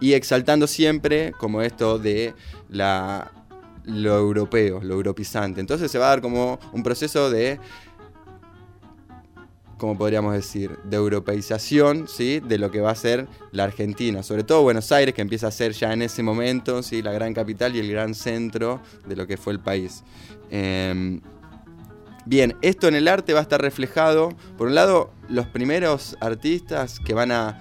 Y 0.00 0.14
exaltando 0.14 0.66
siempre 0.66 1.32
como 1.32 1.60
esto 1.60 1.98
de 1.98 2.32
la, 2.70 3.30
lo 3.88 4.16
europeo, 4.16 4.80
lo 4.82 4.94
europizante. 4.94 5.60
Entonces 5.60 5.90
se 5.90 5.98
va 5.98 6.06
a 6.06 6.10
dar 6.10 6.20
como 6.20 6.60
un 6.72 6.82
proceso 6.82 7.30
de 7.30 7.58
como 9.78 9.96
podríamos 9.96 10.34
decir, 10.34 10.76
de 10.84 10.96
europeización, 10.96 12.08
¿sí? 12.08 12.40
De 12.40 12.58
lo 12.58 12.70
que 12.70 12.80
va 12.80 12.90
a 12.90 12.94
ser 12.94 13.28
la 13.52 13.64
Argentina, 13.64 14.22
sobre 14.22 14.42
todo 14.42 14.62
Buenos 14.62 14.90
Aires, 14.92 15.14
que 15.14 15.22
empieza 15.22 15.46
a 15.46 15.50
ser 15.52 15.72
ya 15.72 15.92
en 15.92 16.02
ese 16.02 16.22
momento, 16.22 16.82
¿sí? 16.82 17.00
La 17.00 17.12
gran 17.12 17.32
capital 17.32 17.74
y 17.76 17.78
el 17.78 17.90
gran 17.90 18.14
centro 18.14 18.80
de 19.06 19.16
lo 19.16 19.26
que 19.26 19.36
fue 19.36 19.52
el 19.52 19.60
país. 19.60 20.02
Eh, 20.50 21.20
bien, 22.26 22.56
esto 22.60 22.88
en 22.88 22.96
el 22.96 23.08
arte 23.08 23.32
va 23.32 23.38
a 23.38 23.42
estar 23.42 23.62
reflejado, 23.62 24.30
por 24.58 24.66
un 24.66 24.74
lado, 24.74 25.12
los 25.28 25.46
primeros 25.46 26.16
artistas 26.20 26.98
que 26.98 27.14
van 27.14 27.32
a... 27.32 27.58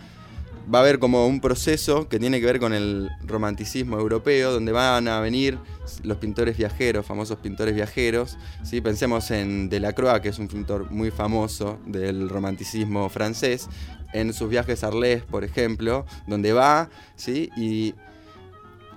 Va 0.74 0.80
a 0.80 0.82
haber 0.82 1.00
como 1.00 1.26
un 1.28 1.40
proceso 1.40 2.10
que 2.10 2.20
tiene 2.20 2.42
que 2.42 2.46
ver 2.46 2.60
con 2.60 2.74
el 2.74 3.10
romanticismo 3.26 3.98
europeo, 3.98 4.52
donde 4.52 4.74
van 4.74 5.08
a 5.08 5.22
venir 5.22 5.58
los 6.04 6.18
pintores 6.18 6.58
viajeros, 6.58 7.06
famosos 7.06 7.38
pintores 7.38 7.74
viajeros. 7.74 8.38
¿sí? 8.64 8.82
Pensemos 8.82 9.32
en 9.32 9.70
Delacroix, 9.70 10.20
que 10.20 10.30
es 10.30 10.40
un 10.40 10.50
pintor 10.50 10.92
muy 10.92 11.10
famoso 11.10 11.80
del 11.86 12.28
romanticismo 12.28 13.08
francés, 13.08 13.70
en 14.14 14.34
sus 14.34 14.50
viajes 14.50 14.84
a 14.84 14.88
Arles, 14.88 15.24
por 15.24 15.46
ejemplo, 15.46 16.06
donde 16.28 16.52
va 16.52 16.90
¿sí? 17.16 17.50
y 17.56 17.94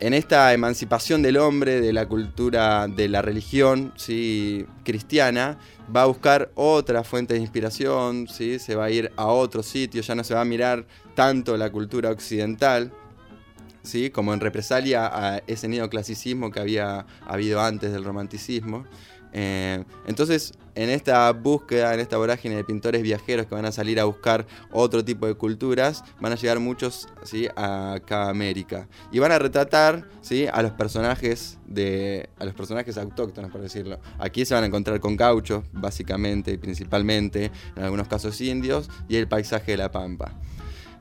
en 0.00 0.14
esta 0.14 0.52
emancipación 0.54 1.20
del 1.20 1.36
hombre, 1.36 1.80
de 1.80 1.92
la 1.92 2.06
cultura, 2.06 2.88
de 2.88 3.08
la 3.08 3.20
religión 3.20 3.92
cristiana, 4.82 5.58
va 5.94 6.02
a 6.02 6.06
buscar 6.06 6.50
otra 6.54 7.04
fuente 7.04 7.34
de 7.34 7.40
inspiración, 7.40 8.26
¿sí? 8.26 8.58
se 8.58 8.74
va 8.74 8.86
a 8.86 8.90
ir 8.90 9.12
a 9.16 9.26
otro 9.26 9.62
sitio, 9.62 10.00
ya 10.00 10.14
no 10.14 10.24
se 10.24 10.32
va 10.32 10.40
a 10.40 10.44
mirar 10.46 10.86
tanto 11.14 11.56
la 11.58 11.70
cultura 11.70 12.10
occidental, 12.10 12.92
¿sí? 13.82 14.08
como 14.08 14.32
en 14.32 14.40
represalia 14.40 15.06
a 15.06 15.42
ese 15.46 15.68
neoclasicismo 15.68 16.50
que 16.50 16.60
había 16.60 17.04
habido 17.26 17.60
antes 17.60 17.92
del 17.92 18.04
romanticismo. 18.04 18.86
Eh, 19.32 19.84
entonces, 20.06 20.52
en 20.74 20.88
esta 20.88 21.30
búsqueda, 21.32 21.94
en 21.94 22.00
esta 22.00 22.16
vorágine 22.16 22.56
de 22.56 22.64
pintores 22.64 23.02
viajeros 23.02 23.46
que 23.46 23.54
van 23.54 23.64
a 23.64 23.72
salir 23.72 24.00
a 24.00 24.04
buscar 24.04 24.46
otro 24.72 25.04
tipo 25.04 25.26
de 25.26 25.34
culturas, 25.34 26.04
van 26.20 26.32
a 26.32 26.36
llegar 26.36 26.60
muchos 26.60 27.08
¿sí? 27.22 27.48
a 27.56 27.94
acá 27.94 28.28
América. 28.28 28.88
Y 29.12 29.18
van 29.18 29.32
a 29.32 29.38
retratar 29.38 30.08
¿sí? 30.20 30.46
a 30.50 30.62
los 30.62 30.72
personajes 30.72 31.58
de. 31.66 32.28
a 32.38 32.44
los 32.44 32.54
personajes 32.54 32.96
autóctonos, 32.98 33.50
por 33.50 33.60
decirlo. 33.60 34.00
Aquí 34.18 34.44
se 34.44 34.54
van 34.54 34.64
a 34.64 34.66
encontrar 34.66 35.00
con 35.00 35.16
gauchos, 35.16 35.64
básicamente 35.72 36.52
y 36.52 36.58
principalmente, 36.58 37.50
en 37.76 37.82
algunos 37.82 38.08
casos 38.08 38.40
indios, 38.40 38.88
y 39.08 39.16
el 39.16 39.28
paisaje 39.28 39.72
de 39.72 39.78
la 39.78 39.90
pampa. 39.90 40.34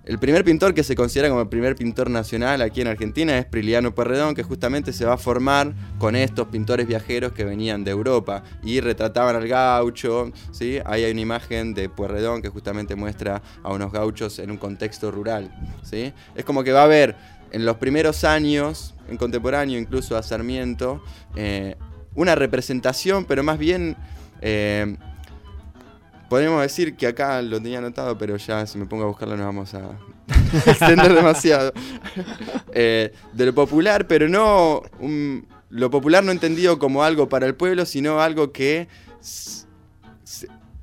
El 0.09 0.17
primer 0.17 0.43
pintor 0.43 0.73
que 0.73 0.83
se 0.83 0.95
considera 0.95 1.29
como 1.29 1.41
el 1.41 1.49
primer 1.49 1.75
pintor 1.75 2.09
nacional 2.09 2.63
aquí 2.63 2.81
en 2.81 2.87
Argentina 2.87 3.37
es 3.37 3.45
Priliano 3.45 3.93
Puerredón, 3.93 4.33
que 4.33 4.41
justamente 4.41 4.91
se 4.91 5.05
va 5.05 5.13
a 5.13 5.17
formar 5.17 5.71
con 5.99 6.15
estos 6.15 6.47
pintores 6.47 6.87
viajeros 6.87 7.31
que 7.31 7.43
venían 7.43 7.83
de 7.83 7.91
Europa 7.91 8.41
y 8.63 8.79
retrataban 8.79 9.35
al 9.35 9.47
gaucho. 9.47 10.31
¿sí? 10.51 10.79
Ahí 10.83 11.03
hay 11.03 11.11
una 11.11 11.21
imagen 11.21 11.75
de 11.75 11.89
Puerredón 11.89 12.41
que 12.41 12.49
justamente 12.49 12.95
muestra 12.95 13.43
a 13.61 13.71
unos 13.71 13.91
gauchos 13.91 14.39
en 14.39 14.49
un 14.49 14.57
contexto 14.57 15.11
rural. 15.11 15.55
¿sí? 15.83 16.11
Es 16.33 16.43
como 16.43 16.63
que 16.63 16.71
va 16.71 16.81
a 16.81 16.85
haber 16.85 17.15
en 17.51 17.63
los 17.63 17.77
primeros 17.77 18.23
años, 18.23 18.95
en 19.07 19.17
contemporáneo 19.17 19.77
incluso 19.77 20.17
a 20.17 20.23
Sarmiento, 20.23 21.03
eh, 21.35 21.75
una 22.15 22.33
representación, 22.33 23.25
pero 23.25 23.43
más 23.43 23.59
bien... 23.59 23.95
Eh, 24.41 24.97
Podríamos 26.29 26.61
decir 26.61 26.95
que 26.95 27.07
acá 27.07 27.41
lo 27.41 27.59
tenía 27.59 27.79
anotado, 27.79 28.17
pero 28.17 28.37
ya 28.37 28.65
si 28.67 28.77
me 28.77 28.85
pongo 28.85 29.03
a 29.03 29.07
buscarlo 29.07 29.35
nos 29.35 29.47
vamos 29.47 29.73
a 29.73 29.97
extender 30.65 31.13
demasiado. 31.13 31.73
Eh, 32.71 33.11
de 33.33 33.45
lo 33.47 33.55
popular, 33.55 34.07
pero 34.07 34.29
no 34.29 34.83
lo 35.69 35.89
popular 35.89 36.23
no 36.23 36.31
entendido 36.31 36.77
como 36.77 37.03
algo 37.03 37.27
para 37.27 37.47
el 37.47 37.55
pueblo, 37.55 37.83
sino 37.85 38.21
algo 38.21 38.51
que 38.51 38.87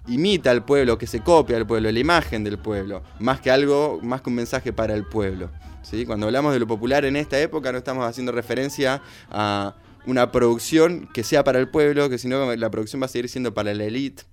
imita 0.09 0.51
al 0.51 0.65
pueblo, 0.65 0.99
que 0.99 1.07
se 1.07 1.21
copia 1.21 1.57
al 1.57 1.67
pueblo, 1.67 1.91
la 1.93 1.99
imagen 1.99 2.43
del 2.43 2.59
pueblo, 2.59 3.05
más 3.21 3.41
que 3.41 3.53
algo, 3.53 4.01
más 4.03 4.21
que 4.21 4.31
un 4.31 4.37
mensaje 4.37 4.73
para 4.73 4.95
el 4.95 5.05
pueblo. 5.05 5.49
¿sí? 5.83 6.05
Cuando 6.07 6.27
hablamos 6.27 6.53
de 6.53 6.59
lo 6.59 6.67
popular 6.67 7.05
en 7.05 7.15
esta 7.15 7.39
época 7.41 7.71
no 7.71 7.79
estamos 7.79 8.05
haciendo 8.05 8.33
referencia 8.33 9.01
a 9.31 9.77
una 10.07 10.33
producción 10.33 11.09
que 11.13 11.23
sea 11.23 11.45
para 11.45 11.61
el 11.61 11.69
pueblo, 11.69 12.11
que 12.11 12.19
sino 12.19 12.55
la 12.55 12.71
producción 12.71 13.01
va 13.01 13.07
a 13.07 13.09
seguir 13.09 13.29
siendo 13.29 13.55
para 13.55 13.73
la 13.75 13.85
élite 13.85 14.25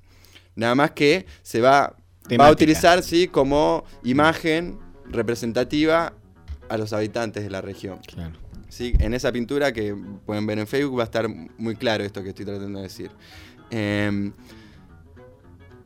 Nada 0.56 0.76
más 0.76 0.92
que 0.92 1.26
se 1.42 1.62
va, 1.62 1.96
a 2.40 2.52
utilizar 2.52 3.04
¿sí? 3.04 3.28
como 3.28 3.84
imagen 4.04 4.80
representativa 5.06 6.14
a 6.70 6.78
los 6.78 6.94
habitantes 6.94 7.44
de 7.44 7.50
la 7.50 7.62
región. 7.62 8.00
¿Sí? 8.70 8.94
En 9.00 9.14
esa 9.14 9.32
pintura 9.32 9.72
que 9.72 9.96
pueden 10.26 10.48
ver 10.48 10.60
en 10.60 10.68
Facebook 10.68 10.98
va 10.98 11.04
a 11.04 11.06
estar 11.06 11.28
muy 11.30 11.76
claro 11.76 12.04
esto 12.04 12.24
que 12.24 12.30
estoy 12.30 12.46
tratando 12.46 12.80
de 12.80 12.84
decir. 12.84 13.12
Em, 13.70 14.34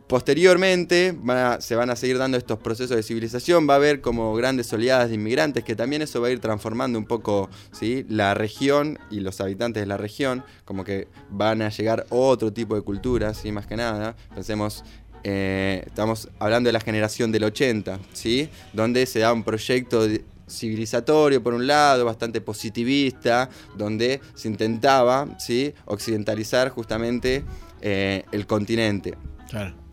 Posteriormente 0.08 1.18
se 1.60 1.76
van 1.76 1.90
a 1.90 1.96
seguir 1.98 2.18
dando 2.18 2.38
estos 2.38 2.60
procesos 2.60 2.96
de 2.96 3.04
civilización, 3.04 3.68
va 3.70 3.74
a 3.74 3.76
haber 3.76 4.00
como 4.00 4.34
grandes 4.36 4.72
oleadas 4.72 5.10
de 5.10 5.16
inmigrantes, 5.16 5.66
que 5.66 5.76
también 5.76 6.02
eso 6.02 6.22
va 6.22 6.30
a 6.30 6.32
ir 6.32 6.40
transformando 6.40 6.98
un 6.98 7.06
poco 7.06 7.50
¿sí? 7.74 8.06
la 8.08 8.34
región 8.34 9.00
y 9.12 9.20
los 9.20 9.42
habitantes 9.42 9.82
de 9.82 9.88
la 9.88 9.98
región, 9.98 10.46
como 10.64 10.86
que 10.86 11.10
van 11.30 11.62
a 11.62 11.70
llegar 11.70 12.06
otro 12.10 12.54
tipo 12.54 12.76
de 12.76 12.84
culturas, 12.84 13.38
¿sí? 13.38 13.52
más 13.52 13.68
que 13.68 13.76
nada. 13.76 14.16
Pensemos, 14.34 14.86
eh, 15.26 15.84
estamos 15.86 16.30
hablando 16.40 16.70
de 16.70 16.74
la 16.74 16.80
generación 16.80 17.34
del 17.34 17.44
80, 17.44 18.00
¿sí? 18.14 18.50
donde 18.72 19.06
se 19.08 19.20
da 19.20 19.34
un 19.34 19.44
proyecto 19.44 20.08
civilizatorio 20.48 21.44
por 21.44 21.54
un 21.54 21.68
lado, 21.68 22.06
bastante 22.06 22.40
positivista, 22.40 23.50
donde 23.76 24.22
se 24.36 24.48
intentaba 24.48 25.28
¿sí? 25.38 25.74
occidentalizar 25.84 26.70
justamente 26.70 27.44
eh, 27.82 28.24
el 28.32 28.48
continente. 28.48 29.18
Claro 29.50 29.87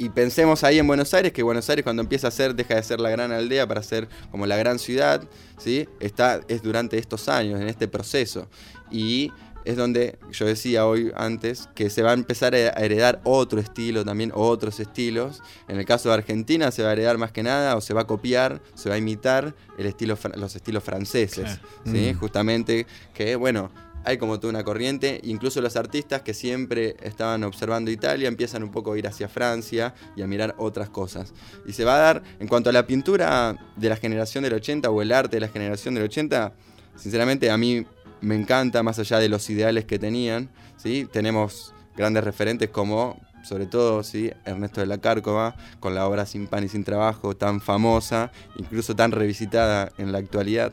y 0.00 0.08
pensemos 0.08 0.64
ahí 0.64 0.78
en 0.78 0.86
Buenos 0.86 1.12
Aires, 1.12 1.30
que 1.30 1.42
Buenos 1.42 1.68
Aires 1.68 1.84
cuando 1.84 2.00
empieza 2.00 2.28
a 2.28 2.30
ser, 2.30 2.54
deja 2.54 2.74
de 2.74 2.82
ser 2.82 3.00
la 3.00 3.10
gran 3.10 3.32
aldea 3.32 3.68
para 3.68 3.82
ser 3.82 4.08
como 4.30 4.46
la 4.46 4.56
gran 4.56 4.78
ciudad, 4.78 5.22
¿sí? 5.58 5.86
Está, 6.00 6.40
es 6.48 6.62
durante 6.62 6.96
estos 6.96 7.28
años, 7.28 7.60
en 7.60 7.68
este 7.68 7.86
proceso. 7.86 8.48
Y 8.90 9.30
es 9.66 9.76
donde 9.76 10.18
yo 10.32 10.46
decía 10.46 10.86
hoy 10.86 11.12
antes 11.14 11.68
que 11.74 11.90
se 11.90 12.00
va 12.00 12.12
a 12.12 12.14
empezar 12.14 12.54
a 12.54 12.70
heredar 12.82 13.20
otro 13.24 13.60
estilo 13.60 14.02
también, 14.02 14.32
otros 14.34 14.80
estilos. 14.80 15.42
En 15.68 15.78
el 15.78 15.84
caso 15.84 16.08
de 16.08 16.14
Argentina 16.14 16.70
se 16.70 16.82
va 16.82 16.88
a 16.88 16.92
heredar 16.92 17.18
más 17.18 17.30
que 17.30 17.42
nada 17.42 17.76
o 17.76 17.82
se 17.82 17.92
va 17.92 18.00
a 18.00 18.06
copiar, 18.06 18.62
se 18.74 18.88
va 18.88 18.94
a 18.94 18.98
imitar 18.98 19.54
el 19.76 19.84
estilo, 19.84 20.16
los 20.36 20.56
estilos 20.56 20.82
franceses, 20.82 21.60
¿sí? 21.84 22.14
Mm. 22.14 22.18
Justamente 22.18 22.86
que, 23.12 23.36
bueno, 23.36 23.70
hay 24.04 24.18
como 24.18 24.40
toda 24.40 24.50
una 24.50 24.64
corriente, 24.64 25.20
incluso 25.24 25.60
los 25.60 25.76
artistas 25.76 26.22
que 26.22 26.34
siempre 26.34 26.96
estaban 27.02 27.44
observando 27.44 27.90
Italia 27.90 28.28
empiezan 28.28 28.62
un 28.62 28.70
poco 28.70 28.92
a 28.92 28.98
ir 28.98 29.06
hacia 29.06 29.28
Francia 29.28 29.94
y 30.16 30.22
a 30.22 30.26
mirar 30.26 30.54
otras 30.58 30.88
cosas. 30.88 31.34
Y 31.66 31.72
se 31.72 31.84
va 31.84 31.96
a 31.96 31.98
dar, 31.98 32.22
en 32.38 32.48
cuanto 32.48 32.70
a 32.70 32.72
la 32.72 32.86
pintura 32.86 33.56
de 33.76 33.88
la 33.88 33.96
generación 33.96 34.44
del 34.44 34.54
80 34.54 34.90
o 34.90 35.02
el 35.02 35.12
arte 35.12 35.36
de 35.36 35.40
la 35.40 35.48
generación 35.48 35.94
del 35.94 36.04
80, 36.04 36.52
sinceramente 36.96 37.50
a 37.50 37.56
mí 37.56 37.86
me 38.20 38.34
encanta, 38.34 38.82
más 38.82 38.98
allá 38.98 39.18
de 39.18 39.28
los 39.28 39.48
ideales 39.50 39.84
que 39.84 39.98
tenían, 39.98 40.50
¿sí? 40.76 41.06
tenemos 41.10 41.74
grandes 41.96 42.24
referentes 42.24 42.70
como, 42.70 43.20
sobre 43.42 43.66
todo, 43.66 44.02
¿sí? 44.02 44.30
Ernesto 44.44 44.80
de 44.80 44.86
la 44.86 44.98
Cárcova, 44.98 45.56
con 45.78 45.94
la 45.94 46.06
obra 46.06 46.26
Sin 46.26 46.46
pan 46.46 46.64
y 46.64 46.68
sin 46.68 46.84
trabajo, 46.84 47.36
tan 47.36 47.60
famosa, 47.60 48.30
incluso 48.56 48.94
tan 48.94 49.12
revisitada 49.12 49.92
en 49.98 50.12
la 50.12 50.18
actualidad. 50.18 50.72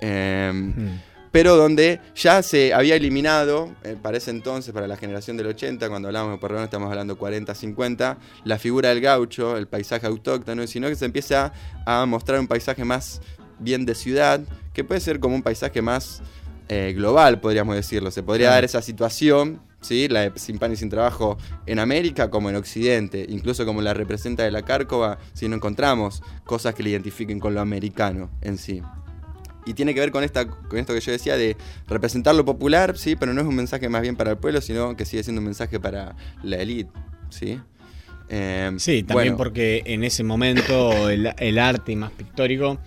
Em, 0.00 0.74
hmm 0.74 1.11
pero 1.32 1.56
donde 1.56 2.00
ya 2.14 2.42
se 2.42 2.74
había 2.74 2.94
eliminado, 2.94 3.74
eh, 3.82 3.96
para 4.00 4.18
ese 4.18 4.30
entonces, 4.30 4.72
para 4.72 4.86
la 4.86 4.98
generación 4.98 5.38
del 5.38 5.46
80, 5.46 5.88
cuando 5.88 6.08
hablamos 6.08 6.32
de 6.32 6.38
Porredón 6.38 6.64
estamos 6.64 6.90
hablando 6.90 7.16
40, 7.16 7.54
50, 7.54 8.18
la 8.44 8.58
figura 8.58 8.90
del 8.90 9.00
gaucho, 9.00 9.56
el 9.56 9.66
paisaje 9.66 10.06
autóctono, 10.06 10.66
sino 10.66 10.88
que 10.88 10.94
se 10.94 11.06
empieza 11.06 11.52
a 11.86 12.04
mostrar 12.04 12.38
un 12.38 12.46
paisaje 12.46 12.84
más 12.84 13.22
bien 13.58 13.86
de 13.86 13.94
ciudad, 13.94 14.40
que 14.74 14.84
puede 14.84 15.00
ser 15.00 15.20
como 15.20 15.34
un 15.34 15.42
paisaje 15.42 15.80
más 15.80 16.20
eh, 16.68 16.92
global, 16.94 17.40
podríamos 17.40 17.76
decirlo. 17.76 18.10
Se 18.10 18.22
podría 18.22 18.50
dar 18.50 18.64
esa 18.64 18.82
situación, 18.82 19.62
¿sí? 19.80 20.08
la 20.08 20.28
de 20.28 20.38
sin 20.38 20.58
pan 20.58 20.72
y 20.72 20.76
sin 20.76 20.90
trabajo 20.90 21.38
en 21.64 21.78
América 21.78 22.28
como 22.28 22.50
en 22.50 22.56
Occidente, 22.56 23.24
incluso 23.26 23.64
como 23.64 23.80
la 23.80 23.94
representa 23.94 24.42
de 24.42 24.50
la 24.50 24.62
Cárcova, 24.62 25.18
si 25.32 25.48
no 25.48 25.56
encontramos 25.56 26.22
cosas 26.44 26.74
que 26.74 26.82
le 26.82 26.90
identifiquen 26.90 27.40
con 27.40 27.54
lo 27.54 27.62
americano 27.62 28.30
en 28.42 28.58
sí 28.58 28.82
y 29.66 29.74
tiene 29.74 29.94
que 29.94 30.00
ver 30.00 30.10
con, 30.10 30.24
esta, 30.24 30.46
con 30.46 30.78
esto 30.78 30.94
que 30.94 31.00
yo 31.00 31.12
decía 31.12 31.36
de 31.36 31.56
representar 31.88 32.34
lo 32.34 32.44
popular, 32.44 32.96
sí, 32.96 33.16
pero 33.16 33.32
no 33.32 33.40
es 33.40 33.46
un 33.46 33.54
mensaje 33.54 33.88
más 33.88 34.02
bien 34.02 34.16
para 34.16 34.32
el 34.32 34.38
pueblo, 34.38 34.60
sino 34.60 34.96
que 34.96 35.04
sigue 35.04 35.22
siendo 35.22 35.40
un 35.40 35.46
mensaje 35.46 35.78
para 35.80 36.16
la 36.42 36.56
élite, 36.56 36.90
¿sí? 37.30 37.60
Em, 38.28 38.78
sí, 38.78 39.02
también 39.02 39.36
porque 39.36 39.82
en 39.84 40.04
ese 40.04 40.24
momento 40.24 41.10
el, 41.10 41.58
arte 41.58 41.94
más 41.96 42.12
pictórico 42.12 42.78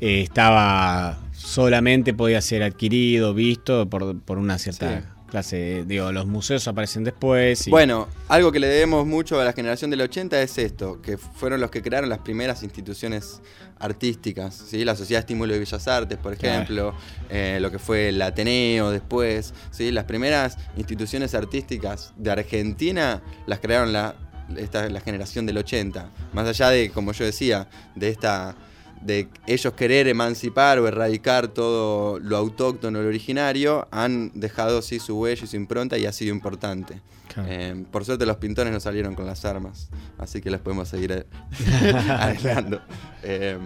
eh, 0.00 0.22
estaba 0.22 1.18
solamente 1.32 2.14
podía 2.14 2.40
ser 2.40 2.62
adquirido, 2.62 3.34
visto 3.34 3.88
por, 3.88 4.18
por 4.20 4.38
una 4.38 4.58
cierta 4.58 5.02
clase, 5.28 5.84
digo, 5.86 6.10
los 6.12 6.26
museos 6.26 6.66
aparecen 6.66 7.04
después. 7.04 7.68
Bueno, 7.68 8.08
algo 8.28 8.50
que 8.50 8.58
le 8.58 8.66
debemos 8.66 9.06
mucho 9.06 9.40
a 9.40 9.44
la 9.44 9.52
generación 9.52 9.90
del 9.90 10.00
80 10.00 10.40
es 10.42 10.58
esto, 10.58 11.00
que 11.00 11.18
fueron 11.18 11.60
los 11.60 11.70
que 11.70 11.82
crearon 11.82 12.08
las 12.08 12.18
primeras 12.18 12.62
instituciones 12.62 13.40
artísticas, 13.78 14.54
¿sí? 14.54 14.84
la 14.84 14.96
Sociedad 14.96 15.20
de 15.20 15.22
Estímulo 15.22 15.52
de 15.52 15.60
Bellas 15.60 15.86
Artes, 15.86 16.18
por 16.18 16.32
ejemplo, 16.32 16.94
eh, 17.30 17.58
lo 17.60 17.70
que 17.70 17.78
fue 17.78 18.08
el 18.08 18.20
Ateneo 18.20 18.90
después, 18.90 19.54
¿sí? 19.70 19.92
las 19.92 20.04
primeras 20.04 20.58
instituciones 20.76 21.34
artísticas 21.34 22.12
de 22.16 22.30
Argentina 22.30 23.22
las 23.46 23.60
crearon 23.60 23.92
la, 23.92 24.16
esta, 24.56 24.88
la 24.88 25.00
generación 25.00 25.46
del 25.46 25.58
80, 25.58 26.10
más 26.32 26.48
allá 26.48 26.70
de, 26.70 26.90
como 26.90 27.12
yo 27.12 27.24
decía, 27.24 27.68
de 27.94 28.08
esta 28.08 28.56
de 29.00 29.28
ellos 29.46 29.72
querer 29.74 30.08
emancipar 30.08 30.78
o 30.78 30.88
erradicar 30.88 31.48
todo 31.48 32.18
lo 32.18 32.36
autóctono, 32.36 33.00
lo 33.00 33.08
originario, 33.08 33.88
han 33.90 34.32
dejado 34.34 34.82
sí 34.82 34.98
su 34.98 35.18
huella 35.18 35.44
y 35.44 35.46
su 35.46 35.56
impronta 35.56 35.98
y 35.98 36.06
ha 36.06 36.12
sido 36.12 36.34
importante. 36.34 37.00
Eh, 37.46 37.84
por 37.92 38.04
suerte 38.04 38.26
los 38.26 38.38
pintores 38.38 38.72
no 38.72 38.80
salieron 38.80 39.14
con 39.14 39.24
las 39.26 39.44
armas, 39.44 39.90
así 40.18 40.40
que 40.40 40.50
las 40.50 40.60
podemos 40.60 40.88
seguir 40.88 41.26
arreglando. 42.08 42.80
Eh, 43.22 43.58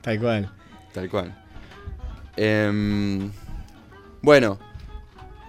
tal 0.00 0.20
cual. 0.20 0.52
Tal 0.92 1.08
cual. 1.08 1.42
Em, 2.36 3.30
bueno, 4.20 4.58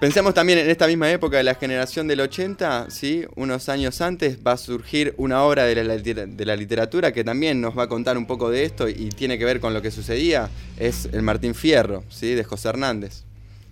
Pensemos 0.03 0.33
también 0.33 0.59
en 0.59 0.69
esta 0.69 0.85
misma 0.85 1.09
época 1.09 1.37
de 1.37 1.43
la 1.43 1.55
generación 1.55 2.09
del 2.09 2.19
80, 2.19 2.87
¿sí? 2.89 3.23
unos 3.37 3.69
años 3.69 4.01
antes 4.01 4.37
va 4.45 4.51
a 4.51 4.57
surgir 4.57 5.13
una 5.15 5.43
obra 5.43 5.63
de 5.63 5.81
la, 5.81 5.95
de 5.95 6.45
la, 6.45 6.57
literatura 6.57 7.13
que 7.13 7.23
también 7.23 7.61
nos 7.61 7.77
va 7.77 7.83
a 7.83 7.87
contar 7.87 8.17
un 8.17 8.25
poco 8.25 8.49
de 8.49 8.65
esto 8.65 8.89
y 8.89 9.07
tiene 9.07 9.37
que 9.37 9.45
ver 9.45 9.61
con 9.61 9.73
lo 9.73 9.81
que 9.81 9.91
sucedía, 9.91 10.49
es 10.77 11.07
el 11.13 11.21
Martín 11.21 11.55
Fierro, 11.55 12.03
¿sí? 12.09 12.35
de 12.35 12.43
José 12.43 12.67
Hernández. 12.67 13.23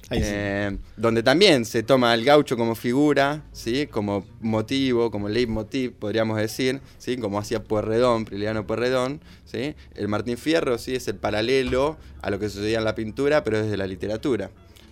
Eh, 0.09 0.77
donde 0.95 1.21
también 1.21 1.65
se 1.65 1.83
toma 1.83 2.13
al 2.13 2.23
gaucho 2.23 2.55
como 2.55 2.75
figura, 2.75 3.43
¿sí? 3.51 3.87
como 3.87 4.25
motivo, 4.39 5.11
como 5.11 5.27
leitmotiv, 5.27 5.91
podríamos 5.95 6.37
decir, 6.37 6.79
¿sí? 6.97 7.17
como 7.17 7.39
hacía 7.39 7.61
Puerredón, 7.61 8.23
Priliano 8.23 8.65
Puerredón. 8.65 9.19
¿sí? 9.43 9.75
El 9.95 10.07
Martín 10.07 10.37
Fierro 10.37 10.77
¿sí? 10.77 10.95
es 10.95 11.09
el 11.09 11.15
paralelo 11.15 11.97
a 12.21 12.29
lo 12.29 12.39
que 12.39 12.47
sucedía 12.47 12.77
en 12.77 12.85
la 12.85 12.95
pintura, 12.95 13.43
pero 13.43 13.61
desde 13.61 13.75
la 13.75 13.85
literatura. 13.85 14.49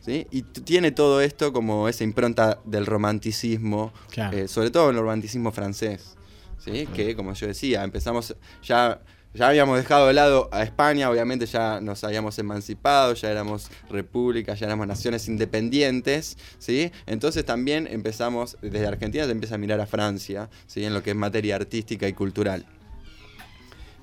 Y 0.08 0.42
tiene 0.42 0.92
todo 0.92 1.22
esto 1.22 1.54
como 1.54 1.88
esa 1.88 2.04
impronta 2.04 2.60
del 2.66 2.86
romanticismo, 2.86 3.94
eh, 4.32 4.48
sobre 4.48 4.72
todo 4.72 4.90
el 4.90 4.98
romanticismo 4.98 5.52
francés, 5.52 6.16
¿sí? 6.58 6.88
Que, 6.88 7.16
como 7.16 7.34
yo 7.34 7.48
decía, 7.48 7.84
empezamos 7.84 8.36
ya... 8.64 9.02
Ya 9.32 9.48
habíamos 9.48 9.78
dejado 9.78 10.08
de 10.08 10.14
lado 10.14 10.50
a 10.52 10.64
España, 10.64 11.08
obviamente 11.08 11.46
ya 11.46 11.80
nos 11.82 12.04
habíamos 12.04 12.40
emancipado, 12.40 13.14
ya 13.14 13.30
éramos 13.30 13.70
repúblicas, 13.88 14.60
ya 14.60 14.66
éramos 14.66 14.88
naciones 14.88 15.28
independientes, 15.28 16.36
¿sí? 16.58 16.92
Entonces 17.06 17.46
también 17.46 17.86
empezamos, 17.86 18.58
desde 18.60 18.88
Argentina 18.88 19.26
se 19.26 19.32
empieza 19.32 19.54
a 19.54 19.58
mirar 19.60 19.80
a 19.82 19.86
Francia, 19.86 20.50
¿sí? 20.66 20.84
En 20.84 20.96
lo 20.96 21.04
que 21.04 21.12
es 21.12 21.16
materia 21.16 21.58
artística 21.58 22.08
y 22.08 22.14
cultural. 22.14 22.66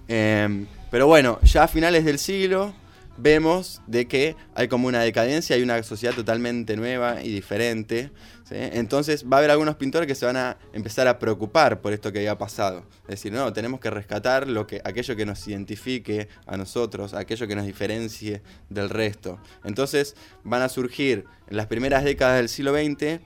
Em, 0.07 0.66
pero 0.92 1.09
bueno, 1.09 1.40
ya 1.42 1.64
a 1.64 1.68
finales 1.68 2.05
del 2.05 2.20
siglo, 2.20 2.72
vemos 3.18 3.82
de 3.86 4.06
que 4.06 4.36
hay 4.54 4.68
como 4.68 4.88
una 4.88 5.00
decadencia, 5.00 5.56
hay 5.56 5.62
una 5.62 5.82
sociedad 5.82 6.14
totalmente 6.14 6.76
nueva 6.76 7.22
y 7.22 7.32
diferente. 7.32 8.10
Entonces 8.50 9.24
va 9.24 9.36
a 9.36 9.38
haber 9.38 9.50
algunos 9.50 9.76
pintores 9.76 10.06
que 10.06 10.14
se 10.14 10.24
van 10.24 10.36
a 10.36 10.56
empezar 10.72 11.08
a 11.08 11.18
preocupar 11.18 11.80
por 11.80 11.92
esto 11.92 12.12
que 12.12 12.18
había 12.20 12.38
pasado. 12.38 12.84
Es 13.02 13.16
decir, 13.16 13.32
no, 13.32 13.52
tenemos 13.52 13.80
que 13.80 13.90
rescatar 13.90 14.46
lo 14.46 14.66
que, 14.66 14.80
aquello 14.84 15.16
que 15.16 15.26
nos 15.26 15.46
identifique 15.48 16.28
a 16.46 16.56
nosotros, 16.56 17.14
aquello 17.14 17.48
que 17.48 17.56
nos 17.56 17.66
diferencie 17.66 18.42
del 18.68 18.88
resto. 18.88 19.40
Entonces 19.64 20.14
van 20.44 20.62
a 20.62 20.68
surgir 20.68 21.24
en 21.48 21.56
las 21.56 21.66
primeras 21.66 22.04
décadas 22.04 22.36
del 22.36 22.48
siglo 22.48 22.72
XX 22.72 23.20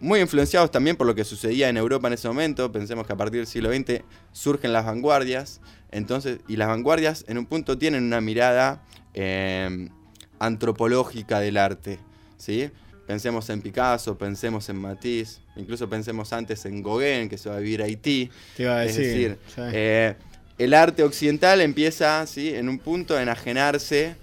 muy 0.00 0.20
influenciados 0.20 0.70
también 0.70 0.96
por 0.96 1.06
lo 1.06 1.14
que 1.14 1.24
sucedía 1.24 1.68
en 1.68 1.76
Europa 1.76 2.08
en 2.08 2.14
ese 2.14 2.26
momento. 2.26 2.72
Pensemos 2.72 3.06
que 3.06 3.12
a 3.12 3.16
partir 3.16 3.40
del 3.40 3.46
siglo 3.46 3.72
XX 3.72 4.02
surgen 4.32 4.72
las 4.72 4.86
vanguardias. 4.86 5.60
Entonces, 5.90 6.38
y 6.48 6.56
las 6.56 6.68
vanguardias 6.68 7.24
en 7.28 7.38
un 7.38 7.46
punto 7.46 7.76
tienen 7.76 8.04
una 8.04 8.20
mirada 8.20 8.82
em, 9.12 9.90
antropológica 10.38 11.40
del 11.40 11.58
arte. 11.58 11.98
¿sí? 12.38 12.70
Pensemos 13.06 13.50
en 13.50 13.60
Picasso, 13.60 14.16
pensemos 14.16 14.68
en 14.68 14.76
Matisse, 14.76 15.40
incluso 15.56 15.88
pensemos 15.88 16.32
antes 16.32 16.64
en 16.64 16.82
Gauguin, 16.82 17.28
que 17.28 17.36
se 17.36 17.50
va 17.50 17.56
a 17.56 17.58
vivir 17.58 17.82
a 17.82 17.84
Haití. 17.84 18.30
es 18.56 18.96
decir, 18.96 19.38
eh, 19.58 20.14
el 20.58 20.74
arte 20.74 21.02
occidental 21.02 21.60
empieza 21.60 22.26
¿sí? 22.26 22.54
en 22.54 22.68
un 22.68 22.78
punto 22.78 23.16
a 23.16 23.22
enajenarse 23.22 24.14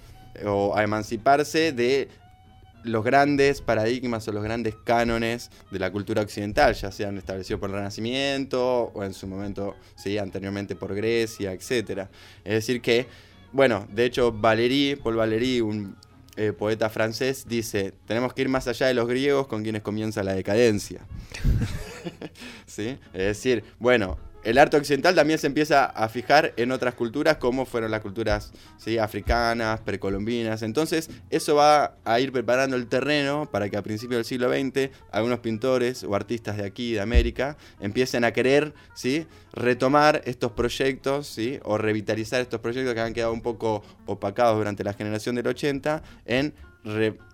o 0.45 0.75
a 0.75 0.83
emanciparse 0.83 1.71
de 1.71 2.07
los 2.87 3.03
grandes 3.03 3.61
paradigmas 3.61 4.27
o 4.27 4.31
los 4.31 4.43
grandes 4.43 4.75
cánones 4.83 5.49
de 5.71 5.79
la 5.79 5.91
cultura 5.91 6.21
occidental, 6.21 6.73
ya 6.73 6.91
sean 6.91 7.17
establecidos 7.17 7.59
por 7.59 7.69
el 7.69 7.75
Renacimiento 7.75 8.91
o 8.93 9.03
en 9.03 9.13
su 9.13 9.27
momento, 9.27 9.75
sí, 9.95 10.17
anteriormente 10.17 10.75
por 10.75 10.95
Grecia, 10.95 11.53
etc. 11.53 12.07
Es 12.43 12.53
decir 12.53 12.81
que, 12.81 13.07
bueno, 13.51 13.87
de 13.91 14.05
hecho, 14.05 14.31
Valéry, 14.31 14.95
Paul 15.01 15.15
Valéry, 15.15 15.61
un 15.61 15.95
eh, 16.35 16.53
poeta 16.53 16.89
francés, 16.89 17.45
dice, 17.47 17.93
tenemos 18.05 18.33
que 18.33 18.43
ir 18.43 18.49
más 18.49 18.67
allá 18.67 18.87
de 18.87 18.93
los 18.93 19.07
griegos 19.07 19.47
con 19.47 19.63
quienes 19.63 19.81
comienza 19.81 20.23
la 20.23 20.33
decadencia. 20.33 21.01
¿Sí? 22.67 22.97
Es 23.13 23.23
decir, 23.23 23.63
bueno, 23.79 24.17
el 24.47 24.57
arte 24.59 24.77
occidental 24.77 25.13
también 25.13 25.37
se 25.39 25.47
empieza 25.47 25.83
a 25.83 26.07
fijar 26.07 26.53
en 26.55 26.71
otras 26.71 26.93
culturas 26.93 27.35
como 27.35 27.65
fueron 27.65 27.91
las 27.91 27.99
culturas 27.99 28.53
africanas, 29.01 29.81
precolombinas. 29.81 30.61
Entonces 30.61 31.09
eso 31.29 31.55
va 31.55 31.97
a 32.05 32.21
ir 32.21 32.31
preparando 32.31 32.77
el 32.77 32.87
terreno 32.87 33.49
para 33.51 33.67
que 33.67 33.75
a 33.75 33.81
principios 33.81 34.19
del 34.19 34.23
siglo 34.23 34.49
XX 34.49 34.89
algunos 35.11 35.39
pintores 35.39 36.05
o 36.05 36.15
artistas 36.15 36.55
de 36.55 36.65
aquí, 36.65 36.93
de 36.93 37.01
América, 37.01 37.57
empiecen 37.81 38.23
a 38.23 38.31
querer 38.31 38.73
¿sí? 38.95 39.27
retomar 39.51 40.21
estos 40.23 40.53
proyectos 40.53 41.27
¿sí? 41.27 41.59
o 41.65 41.77
revitalizar 41.77 42.39
estos 42.39 42.61
proyectos 42.61 42.93
que 42.93 43.01
han 43.01 43.13
quedado 43.13 43.33
un 43.33 43.41
poco 43.41 43.83
opacados 44.05 44.57
durante 44.57 44.85
la 44.85 44.93
generación 44.93 45.35
del 45.35 45.47
80 45.47 46.01
en 46.25 46.53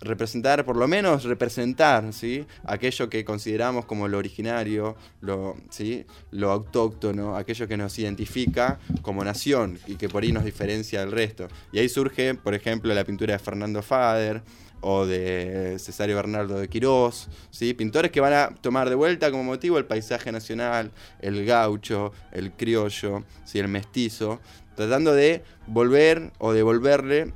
representar, 0.02 0.66
por 0.66 0.76
lo 0.76 0.88
menos 0.88 1.24
representar, 1.24 2.14
¿sí? 2.14 2.46
Aquello 2.66 3.10
que 3.10 3.24
consideramos 3.24 3.86
como 3.86 4.08
lo 4.08 4.18
originario, 4.18 4.96
lo, 5.22 5.56
¿sí? 5.70 6.06
lo 6.32 6.52
autóctono, 6.52 7.36
aquello 7.36 7.68
que 7.68 7.78
nos 7.78 7.98
identifica 8.00 8.80
como 9.02 9.24
nación 9.24 9.80
y 9.88 9.96
que 9.96 10.10
por 10.10 10.24
ahí 10.24 10.32
nos 10.32 10.46
diferencia 10.46 11.02
del 11.02 11.12
resto. 11.12 11.48
Y 11.72 11.80
ahí 11.80 11.90
surge, 11.90 12.36
por 12.36 12.54
ejemplo, 12.54 12.94
la 12.94 13.04
pintura 13.04 13.34
de 13.34 13.40
Fernando 13.40 13.82
Fader 13.82 14.42
o 14.82 15.06
de 15.06 15.78
Cesario 15.80 16.16
Bernardo 16.16 16.60
de 16.60 16.68
Quirós, 16.68 17.30
¿sí? 17.52 17.74
pintores 17.74 18.12
que 18.12 18.20
van 18.20 18.34
a 18.34 18.50
tomar 18.50 18.90
de 18.90 18.96
vuelta 18.96 19.32
como 19.32 19.44
motivo 19.44 19.78
el 19.78 19.86
paisaje 19.86 20.32
nacional, 20.32 20.92
el 21.22 21.46
gaucho, 21.46 22.12
el 22.34 22.52
criollo, 22.52 23.24
¿sí? 23.46 23.60
el 23.60 23.70
mestizo, 23.70 24.42
tratando 24.76 25.14
de 25.14 25.42
volver 25.68 26.34
o 26.38 26.52
devolverle 26.52 27.34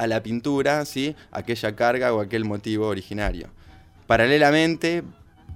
a 0.00 0.06
la 0.06 0.22
pintura, 0.22 0.86
¿sí? 0.86 1.14
aquella 1.30 1.76
carga 1.76 2.14
o 2.14 2.20
aquel 2.20 2.46
motivo 2.46 2.86
originario. 2.88 3.48
Paralelamente 4.06 5.02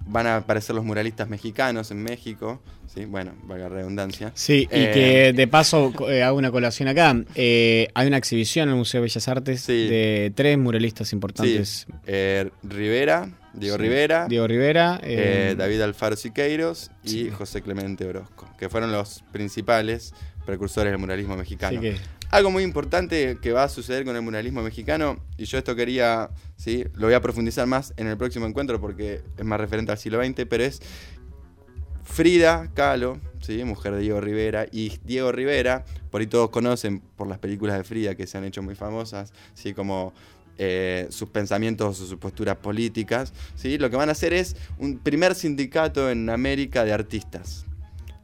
van 0.06 0.26
a 0.26 0.36
aparecer 0.36 0.76
los 0.76 0.84
muralistas 0.84 1.30
mexicanos 1.30 1.90
en 1.90 2.02
México, 2.02 2.60
¿sí? 2.94 3.06
bueno, 3.06 3.32
valga 3.44 3.70
redundancia. 3.70 4.32
Sí, 4.34 4.64
y 4.64 4.66
que 4.68 5.28
eh, 5.28 5.32
de 5.32 5.48
paso 5.48 5.94
eh, 6.10 6.22
hago 6.22 6.36
una 6.36 6.50
colación 6.50 6.88
acá. 6.88 7.16
Eh, 7.34 7.88
hay 7.94 8.06
una 8.06 8.18
exhibición 8.18 8.68
en 8.68 8.74
el 8.74 8.76
Museo 8.76 9.00
de 9.00 9.04
Bellas 9.06 9.28
Artes 9.28 9.66
de 9.66 10.30
tres 10.34 10.58
muralistas 10.58 11.14
importantes. 11.14 11.86
Rivera, 12.62 13.30
Diego 13.54 13.78
Rivera. 13.78 14.26
Diego 14.28 14.46
Rivera. 14.46 15.00
David 15.56 15.80
Alfaro 15.80 16.16
Siqueiros 16.16 16.90
y 17.02 17.30
José 17.30 17.62
Clemente 17.62 18.04
Orozco, 18.04 18.46
que 18.58 18.68
fueron 18.68 18.92
los 18.92 19.24
principales 19.32 20.12
precursores 20.44 20.92
del 20.92 21.00
muralismo 21.00 21.36
mexicano. 21.36 21.80
Algo 22.30 22.50
muy 22.50 22.62
importante 22.62 23.38
que 23.40 23.52
va 23.52 23.64
a 23.64 23.68
suceder 23.68 24.04
con 24.04 24.16
el 24.16 24.22
muralismo 24.22 24.62
mexicano, 24.62 25.18
y 25.36 25.44
yo 25.44 25.58
esto 25.58 25.76
quería, 25.76 26.30
¿sí? 26.56 26.84
lo 26.94 27.06
voy 27.06 27.14
a 27.14 27.20
profundizar 27.20 27.66
más 27.66 27.94
en 27.96 28.06
el 28.06 28.16
próximo 28.16 28.46
encuentro 28.46 28.80
porque 28.80 29.22
es 29.36 29.44
más 29.44 29.60
referente 29.60 29.92
al 29.92 29.98
siglo 29.98 30.24
XX, 30.24 30.44
pero 30.48 30.64
es 30.64 30.80
Frida 32.02 32.70
Kahlo, 32.74 33.20
¿sí? 33.40 33.62
mujer 33.64 33.94
de 33.94 34.00
Diego 34.00 34.20
Rivera, 34.20 34.66
y 34.70 34.98
Diego 35.04 35.32
Rivera, 35.32 35.84
por 36.10 36.20
ahí 36.20 36.26
todos 36.26 36.50
conocen 36.50 37.00
por 37.00 37.28
las 37.28 37.38
películas 37.38 37.76
de 37.76 37.84
Frida 37.84 38.14
que 38.14 38.26
se 38.26 38.36
han 38.36 38.44
hecho 38.44 38.62
muy 38.62 38.74
famosas, 38.74 39.32
¿sí? 39.54 39.72
como 39.72 40.12
eh, 40.58 41.06
sus 41.10 41.28
pensamientos 41.30 42.00
o 42.00 42.06
sus 42.06 42.18
posturas 42.18 42.56
políticas, 42.56 43.32
¿sí? 43.54 43.78
lo 43.78 43.90
que 43.90 43.96
van 43.96 44.08
a 44.08 44.12
hacer 44.12 44.32
es 44.32 44.56
un 44.78 44.98
primer 44.98 45.34
sindicato 45.34 46.10
en 46.10 46.28
América 46.30 46.84
de 46.84 46.92
artistas 46.92 47.64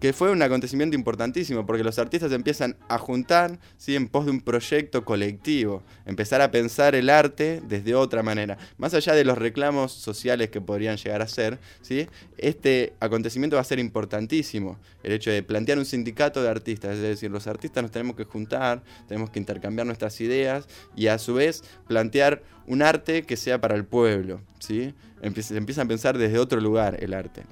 que 0.00 0.14
fue 0.14 0.30
un 0.30 0.40
acontecimiento 0.40 0.96
importantísimo, 0.96 1.66
porque 1.66 1.84
los 1.84 1.98
artistas 1.98 2.32
empiezan 2.32 2.76
a 2.88 2.96
juntar 2.96 3.58
¿sí? 3.76 3.94
en 3.96 4.08
pos 4.08 4.24
de 4.24 4.30
un 4.30 4.40
proyecto 4.40 5.04
colectivo, 5.04 5.82
empezar 6.06 6.40
a 6.40 6.50
pensar 6.50 6.94
el 6.94 7.10
arte 7.10 7.60
desde 7.68 7.94
otra 7.94 8.22
manera. 8.22 8.56
Más 8.78 8.94
allá 8.94 9.14
de 9.14 9.24
los 9.24 9.36
reclamos 9.36 9.92
sociales 9.92 10.48
que 10.48 10.62
podrían 10.62 10.96
llegar 10.96 11.20
a 11.20 11.28
ser, 11.28 11.58
¿sí? 11.82 12.08
este 12.38 12.94
acontecimiento 12.98 13.56
va 13.56 13.60
a 13.60 13.64
ser 13.64 13.78
importantísimo, 13.78 14.78
el 15.02 15.12
hecho 15.12 15.30
de 15.30 15.42
plantear 15.42 15.78
un 15.78 15.84
sindicato 15.84 16.42
de 16.42 16.48
artistas, 16.48 16.96
es 16.96 17.02
decir, 17.02 17.30
los 17.30 17.46
artistas 17.46 17.82
nos 17.82 17.92
tenemos 17.92 18.16
que 18.16 18.24
juntar, 18.24 18.82
tenemos 19.06 19.28
que 19.28 19.38
intercambiar 19.38 19.86
nuestras 19.86 20.18
ideas 20.22 20.66
y 20.96 21.08
a 21.08 21.18
su 21.18 21.34
vez 21.34 21.62
plantear 21.86 22.42
un 22.66 22.80
arte 22.80 23.24
que 23.24 23.36
sea 23.36 23.60
para 23.60 23.74
el 23.74 23.84
pueblo. 23.84 24.40
¿sí? 24.60 24.94
Empieza, 25.20 25.54
empieza 25.56 25.82
a 25.82 25.84
pensar 25.84 26.16
desde 26.16 26.38
otro 26.38 26.58
lugar 26.58 26.96
el 27.00 27.12
arte. 27.12 27.42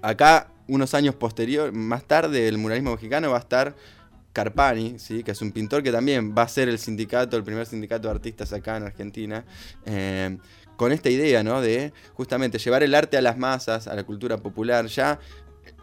Acá 0.00 0.53
unos 0.68 0.94
años 0.94 1.14
posterior, 1.14 1.72
más 1.72 2.04
tarde, 2.04 2.48
el 2.48 2.58
muralismo 2.58 2.92
mexicano 2.92 3.30
va 3.30 3.36
a 3.36 3.40
estar 3.40 3.74
Carpani, 4.32 4.98
¿sí? 4.98 5.22
que 5.22 5.30
es 5.30 5.40
un 5.42 5.52
pintor 5.52 5.82
que 5.82 5.92
también 5.92 6.34
va 6.36 6.42
a 6.42 6.48
ser 6.48 6.68
el 6.68 6.78
sindicato, 6.78 7.36
el 7.36 7.44
primer 7.44 7.66
sindicato 7.66 8.08
de 8.08 8.14
artistas 8.14 8.52
acá 8.52 8.76
en 8.76 8.82
Argentina, 8.82 9.44
eh, 9.86 10.36
con 10.76 10.90
esta 10.90 11.08
idea 11.08 11.44
¿no? 11.44 11.60
de 11.60 11.92
justamente 12.14 12.58
llevar 12.58 12.82
el 12.82 12.94
arte 12.94 13.16
a 13.16 13.22
las 13.22 13.38
masas, 13.38 13.86
a 13.86 13.94
la 13.94 14.02
cultura 14.02 14.36
popular. 14.38 14.86
Ya 14.86 15.20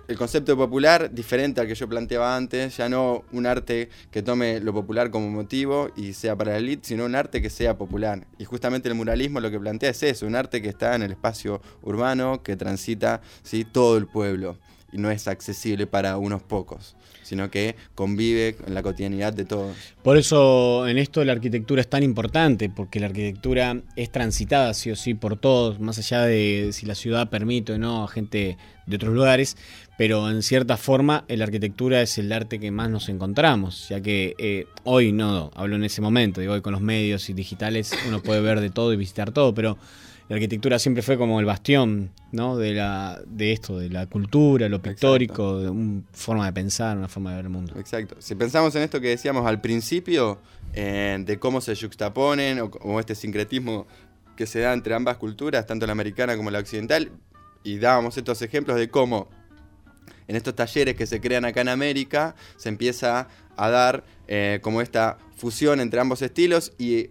el 0.10 0.18
concepto 0.18 0.58
popular 0.58 1.10
diferente 1.14 1.62
al 1.62 1.68
que 1.68 1.76
yo 1.76 1.88
planteaba 1.88 2.36
antes, 2.36 2.76
ya 2.76 2.90
no 2.90 3.24
un 3.32 3.46
arte 3.46 3.88
que 4.12 4.22
tome 4.22 4.60
lo 4.60 4.74
popular 4.74 5.10
como 5.10 5.30
motivo 5.30 5.90
y 5.96 6.12
sea 6.12 6.36
para 6.36 6.52
la 6.52 6.58
elite, 6.58 6.86
sino 6.90 7.06
un 7.06 7.16
arte 7.16 7.42
que 7.42 7.50
sea 7.50 7.78
popular. 7.78 8.28
Y 8.38 8.44
justamente 8.44 8.90
el 8.90 8.96
muralismo 8.96 9.40
lo 9.40 9.50
que 9.50 9.60
plantea 9.62 9.92
es 9.92 10.04
eso, 10.04 10.26
un 10.26 10.36
arte 10.36 10.62
que 10.62 10.68
está 10.68 10.96
en 10.96 11.04
el 11.04 11.12
espacio 11.12 11.62
urbano, 11.82 12.44
que 12.44 12.58
transita 12.58 13.22
¿sí? 13.44 13.64
todo 13.64 13.96
el 13.96 14.08
pueblo. 14.08 14.58
Y 14.92 14.98
no 14.98 15.12
es 15.12 15.28
accesible 15.28 15.88
para 15.88 16.18
unos 16.18 16.42
pocos, 16.42 16.96
sino 17.24 17.50
que 17.50 17.76
convive 17.96 18.56
en 18.66 18.74
la 18.74 18.84
cotidianidad 18.84 19.34
de 19.34 19.46
todos. 19.46 19.76
Por 20.04 20.18
eso 20.18 20.88
en 20.88 20.98
esto 20.98 21.24
la 21.24 21.32
arquitectura 21.32 21.82
es 21.82 21.90
tan 21.90 22.04
importante, 22.04 22.70
porque 22.70 23.00
la 23.00 23.08
arquitectura 23.08 23.82
es 23.96 24.12
transitada 24.12 24.74
sí 24.74 24.92
o 24.92 24.96
sí 24.96 25.14
por 25.14 25.38
todos, 25.38 25.80
más 25.80 25.98
allá 25.98 26.24
de 26.24 26.70
si 26.74 26.86
la 26.86 26.96
ciudad 26.96 27.30
permite 27.30 27.74
o 27.74 27.78
no 27.78 28.04
a 28.04 28.08
gente 28.08 28.58
de 28.86 28.96
otros 28.96 29.14
lugares, 29.14 29.58
pero 29.98 30.30
en 30.30 30.42
cierta 30.42 30.78
forma 30.78 31.26
la 31.28 31.44
arquitectura 31.44 32.02
es 32.02 32.18
el 32.18 32.32
arte 32.32 32.60
que 32.60 32.72
más 32.72 32.90
nos 32.90 33.08
encontramos, 33.10 33.88
ya 33.90 34.02
que 34.02 34.36
eh, 34.38 34.66
hoy 34.84 35.12
no, 35.12 35.52
hablo 35.56 35.76
en 35.76 35.84
ese 35.84 36.02
momento, 36.02 36.42
digo, 36.42 36.54
hoy 36.54 36.62
con 36.62 36.74
los 36.74 36.82
medios 36.82 37.30
y 37.30 37.34
digitales 37.34 37.92
uno 38.08 38.22
puede 38.22 38.42
ver 38.42 38.60
de 38.60 38.70
todo 38.70 38.92
y 38.94 38.98
visitar 38.98 39.32
todo, 39.32 39.54
pero 39.54 39.78
la 40.32 40.36
arquitectura 40.36 40.80
siempre 40.80 41.04
fue 41.04 41.18
como 41.18 41.42
el 41.42 41.46
bastión 41.46 42.10
¿no? 42.32 42.56
de, 42.56 42.74
la, 42.74 43.22
de 43.28 43.52
esto, 43.52 43.78
de 43.78 43.90
la 43.90 44.06
cultura, 44.08 44.70
lo 44.70 44.82
pictórico, 44.82 45.60
de 45.60 45.70
una 45.70 46.04
forma 46.14 46.46
de 46.46 46.54
pensar, 46.54 46.98
una 46.98 47.10
forma 47.10 47.32
de 47.32 47.36
ver 47.36 47.46
el 47.48 47.52
mundo. 47.52 47.74
Exacto. 47.78 48.16
Si 48.20 48.36
pensamos 48.36 48.74
en 48.76 48.84
esto 48.84 49.02
que 49.02 49.10
decíamos 49.10 49.46
al 49.46 49.60
principio, 49.60 50.40
eh, 50.74 51.18
de 51.20 51.38
cómo 51.38 51.60
se 51.60 51.76
juxtaponen 51.76 52.62
o, 52.62 52.72
o 52.82 53.02
este 53.02 53.14
sincretismo 53.14 53.88
que 54.38 54.46
se 54.46 54.62
da 54.62 54.72
entre 54.72 54.94
ambas 54.94 55.18
culturas, 55.18 55.68
tanto 55.68 55.86
la 55.86 55.92
americana 55.92 56.38
como 56.38 56.50
la 56.50 56.60
occidental, 56.60 57.12
y 57.66 57.80
dábamos 57.80 58.16
estos 58.18 58.42
ejemplos 58.42 58.78
de 58.78 58.90
cómo 58.90 59.28
en 60.30 60.38
estos 60.38 60.56
talleres 60.56 60.96
que 60.96 61.08
se 61.08 61.20
crean 61.20 61.44
acá 61.44 61.60
en 61.60 61.68
América 61.68 62.36
se 62.56 62.70
empieza 62.70 63.28
a 63.58 63.70
dar 63.70 64.06
eh, 64.30 64.60
como 64.62 64.82
esta 64.82 65.18
fusión 65.36 65.82
entre 65.82 66.00
ambos 66.00 66.22
estilos 66.22 66.72
y 66.78 67.10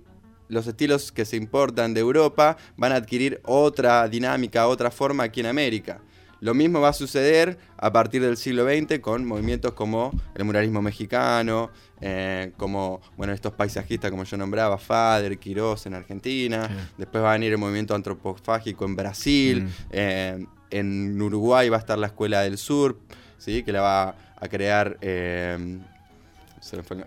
los 0.50 0.66
estilos 0.66 1.12
que 1.12 1.24
se 1.24 1.36
importan 1.36 1.94
de 1.94 2.00
Europa 2.00 2.56
van 2.76 2.92
a 2.92 2.96
adquirir 2.96 3.40
otra 3.44 4.06
dinámica, 4.08 4.66
otra 4.66 4.90
forma 4.90 5.24
aquí 5.24 5.40
en 5.40 5.46
América. 5.46 6.00
Lo 6.40 6.54
mismo 6.54 6.80
va 6.80 6.88
a 6.88 6.92
suceder 6.94 7.58
a 7.76 7.92
partir 7.92 8.22
del 8.22 8.36
siglo 8.38 8.64
XX 8.64 8.98
con 9.00 9.26
movimientos 9.26 9.72
como 9.72 10.10
el 10.34 10.44
muralismo 10.44 10.80
mexicano, 10.80 11.70
eh, 12.00 12.52
como 12.56 13.00
bueno 13.16 13.34
estos 13.34 13.52
paisajistas 13.52 14.10
como 14.10 14.24
yo 14.24 14.36
nombraba, 14.38 14.78
Fader, 14.78 15.38
Quirós 15.38 15.84
en 15.84 15.94
Argentina. 15.94 16.68
Después 16.96 17.22
va 17.22 17.30
a 17.30 17.32
venir 17.34 17.52
el 17.52 17.58
movimiento 17.58 17.94
antropofágico 17.94 18.86
en 18.86 18.96
Brasil. 18.96 19.64
Mm. 19.64 19.68
Eh, 19.90 20.46
en 20.70 21.20
Uruguay 21.20 21.68
va 21.68 21.76
a 21.76 21.80
estar 21.80 21.98
la 21.98 22.06
Escuela 22.06 22.40
del 22.42 22.56
Sur, 22.56 22.98
¿sí? 23.36 23.62
que 23.62 23.72
la 23.72 23.82
va 23.82 24.14
a 24.36 24.48
crear 24.48 24.96
eh, 25.02 25.78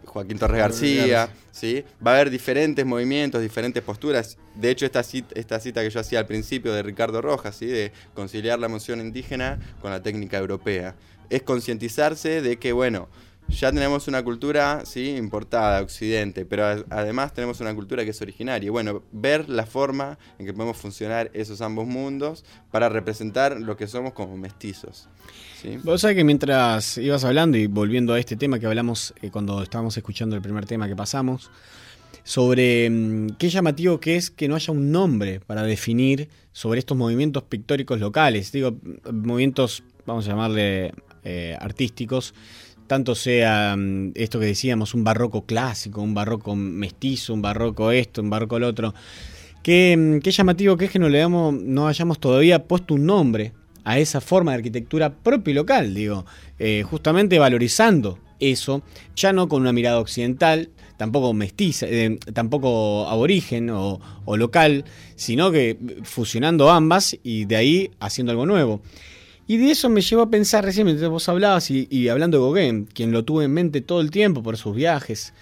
Joaquín 0.05 0.37
Torres 0.37 0.59
García. 0.59 1.29
¿sí? 1.51 1.83
Va 2.05 2.11
a 2.11 2.15
haber 2.15 2.29
diferentes 2.29 2.85
movimientos, 2.85 3.41
diferentes 3.41 3.81
posturas. 3.83 4.37
De 4.55 4.69
hecho, 4.69 4.85
esta 4.85 5.03
cita, 5.03 5.33
esta 5.35 5.59
cita 5.59 5.81
que 5.81 5.89
yo 5.89 5.99
hacía 5.99 6.19
al 6.19 6.25
principio 6.25 6.73
de 6.73 6.83
Ricardo 6.83 7.21
Rojas, 7.21 7.55
¿sí? 7.55 7.67
de 7.67 7.91
conciliar 8.13 8.59
la 8.59 8.67
emoción 8.67 8.99
indígena 8.99 9.59
con 9.81 9.91
la 9.91 10.01
técnica 10.01 10.37
europea, 10.37 10.95
es 11.29 11.43
concientizarse 11.43 12.41
de 12.41 12.57
que, 12.57 12.73
bueno, 12.73 13.09
ya 13.49 13.71
tenemos 13.71 14.07
una 14.07 14.23
cultura 14.23 14.83
sí 14.85 15.15
importada, 15.15 15.81
occidente, 15.81 16.45
pero 16.45 16.85
además 16.89 17.33
tenemos 17.33 17.59
una 17.59 17.73
cultura 17.75 18.03
que 18.03 18.11
es 18.11 18.21
originaria. 18.21 18.67
Y 18.67 18.69
bueno, 18.69 19.03
ver 19.11 19.49
la 19.49 19.65
forma 19.65 20.17
en 20.39 20.45
que 20.45 20.53
podemos 20.53 20.77
funcionar 20.77 21.29
esos 21.33 21.61
ambos 21.61 21.85
mundos 21.85 22.45
para 22.71 22.89
representar 22.89 23.59
lo 23.59 23.77
que 23.77 23.87
somos 23.87 24.13
como 24.13 24.37
mestizos. 24.37 25.09
¿Sí? 25.63 25.79
Vos 25.83 26.01
sabés 26.01 26.17
que 26.17 26.23
mientras 26.23 26.97
ibas 26.97 27.23
hablando 27.23 27.57
y 27.57 27.67
volviendo 27.67 28.13
a 28.13 28.19
este 28.19 28.35
tema 28.35 28.59
que 28.59 28.67
hablamos 28.67 29.13
eh, 29.21 29.31
cuando 29.31 29.63
estábamos 29.63 29.97
escuchando 29.97 30.35
el 30.35 30.41
primer 30.41 30.65
tema 30.65 30.87
que 30.87 30.95
pasamos, 30.95 31.49
sobre 32.23 32.89
mm, 32.89 33.35
qué 33.37 33.49
llamativo 33.49 33.99
que 33.99 34.15
es 34.15 34.29
que 34.29 34.47
no 34.47 34.55
haya 34.55 34.71
un 34.71 34.91
nombre 34.91 35.39
para 35.39 35.63
definir 35.63 36.29
sobre 36.51 36.79
estos 36.79 36.97
movimientos 36.97 37.43
pictóricos 37.43 37.99
locales, 37.99 38.51
digo, 38.51 38.75
movimientos, 39.11 39.83
vamos 40.05 40.27
a 40.27 40.31
llamarle 40.31 40.93
eh, 41.23 41.57
artísticos, 41.59 42.33
tanto 42.87 43.15
sea 43.15 43.75
mm, 43.77 44.11
esto 44.15 44.39
que 44.39 44.45
decíamos, 44.45 44.93
un 44.93 45.03
barroco 45.03 45.45
clásico, 45.45 46.01
un 46.01 46.13
barroco 46.13 46.55
mestizo, 46.55 47.33
un 47.33 47.41
barroco 47.41 47.91
esto, 47.91 48.21
un 48.21 48.29
barroco 48.29 48.57
el 48.57 48.63
otro. 48.63 48.93
Qué, 49.63 49.95
mm, 49.97 50.19
qué 50.19 50.31
llamativo 50.31 50.77
que 50.77 50.85
es 50.85 50.91
que 50.91 50.99
no 50.99 51.09
le 51.09 51.19
damos, 51.19 51.53
no 51.53 51.87
hayamos 51.87 52.19
todavía 52.19 52.67
puesto 52.67 52.93
un 52.93 53.05
nombre 53.05 53.53
a 53.83 53.99
esa 53.99 54.21
forma 54.21 54.51
de 54.51 54.57
arquitectura 54.57 55.13
propia 55.13 55.51
y 55.51 55.55
local, 55.55 55.93
digo, 55.93 56.25
eh, 56.59 56.83
justamente 56.83 57.39
valorizando 57.39 58.19
eso, 58.39 58.81
ya 59.15 59.33
no 59.33 59.47
con 59.47 59.61
una 59.61 59.73
mirada 59.73 59.99
occidental, 59.99 60.69
tampoco 60.97 61.33
mestiza, 61.33 61.85
eh, 61.89 62.17
tampoco 62.33 63.07
aborigen 63.07 63.69
o, 63.69 63.99
local, 64.25 64.85
sino 65.15 65.51
que 65.51 65.77
fusionando 66.03 66.69
ambas 66.69 67.17
y 67.23 67.45
de 67.45 67.55
ahí 67.55 67.91
haciendo 67.99 68.31
algo 68.31 68.45
nuevo. 68.45 68.81
Y 69.45 69.57
de 69.57 69.71
eso 69.71 69.89
me 69.89 70.01
llevó 70.01 70.21
a 70.21 70.29
pensar 70.29 70.63
recién 70.63 70.87
vos 71.09 71.27
hablabas 71.27 71.69
y, 71.69 72.07
hablando 72.07 72.37
de 72.37 72.43
Gauguin, 72.43 72.85
quien 72.85 73.11
lo 73.11 73.25
tuve 73.25 73.45
en 73.45 73.51
mente 73.51 73.81
todo 73.81 73.99
el 73.99 74.09
tiempo 74.09 74.41
por 74.41 74.55
sus 74.57 74.75
viajes. 74.75 75.33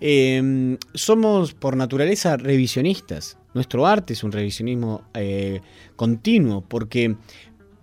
Em, 0.00 0.76
somos 0.94 1.54
por 1.54 1.76
naturaleza 1.76 2.36
revisionistas. 2.36 3.38
Nuestro 3.54 3.86
arte 3.86 4.12
es 4.12 4.24
un 4.24 4.32
revisionismo 4.32 5.02
eh, 5.14 5.60
continuo 5.94 6.62
porque 6.62 7.16